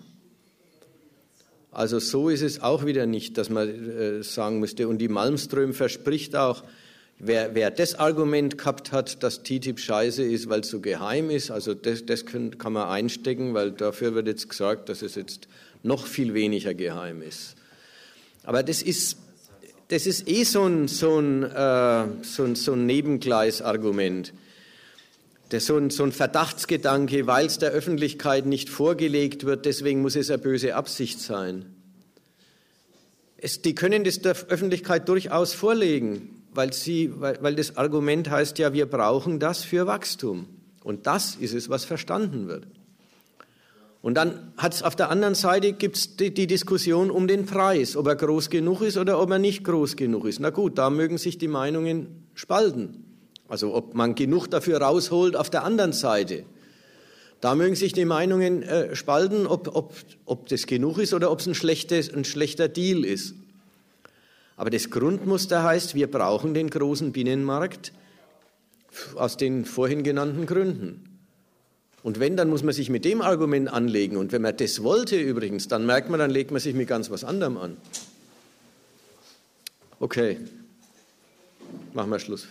[1.69, 4.87] Also so ist es auch wieder nicht, dass man äh, sagen müsste.
[4.87, 6.63] Und die Malmström verspricht auch,
[7.19, 11.49] Wer, wer, das Argument gehabt hat, dass TTIP scheiße ist, weil es so geheim ist,
[11.49, 15.47] also das, das können, kann man einstecken, weil dafür wird jetzt gesagt, dass es jetzt
[15.81, 17.55] noch viel weniger geheim ist.
[18.43, 19.17] Aber das ist,
[19.87, 24.33] das ist eh so ein, so ein, äh, so ein, so ein Nebengleisargument.
[25.49, 30.15] Das so, ein, so ein Verdachtsgedanke, weil es der Öffentlichkeit nicht vorgelegt wird, deswegen muss
[30.15, 31.65] es eine böse Absicht sein.
[33.37, 38.57] Es, die können das der Öffentlichkeit durchaus vorlegen weil, sie, weil, weil das Argument heißt
[38.57, 40.47] ja, wir brauchen das für Wachstum.
[40.83, 42.67] Und das ist es, was verstanden wird.
[44.01, 47.95] Und dann hat es auf der anderen Seite gibt's die, die Diskussion um den Preis,
[47.95, 50.39] ob er groß genug ist oder ob er nicht groß genug ist.
[50.39, 53.05] Na gut, da mögen sich die Meinungen spalten.
[53.47, 56.43] Also ob man genug dafür rausholt auf der anderen Seite.
[57.39, 59.93] Da mögen sich die Meinungen äh, spalten, ob, ob,
[60.25, 63.35] ob das genug ist oder ob es ein, ein schlechter Deal ist.
[64.57, 67.93] Aber das Grundmuster heißt, wir brauchen den großen Binnenmarkt
[69.15, 71.19] aus den vorhin genannten Gründen.
[72.03, 74.17] Und wenn, dann muss man sich mit dem Argument anlegen.
[74.17, 77.11] Und wenn man das wollte übrigens, dann merkt man, dann legt man sich mit ganz
[77.11, 77.77] was anderem an.
[79.99, 80.37] Okay,
[81.93, 82.47] machen wir Schluss.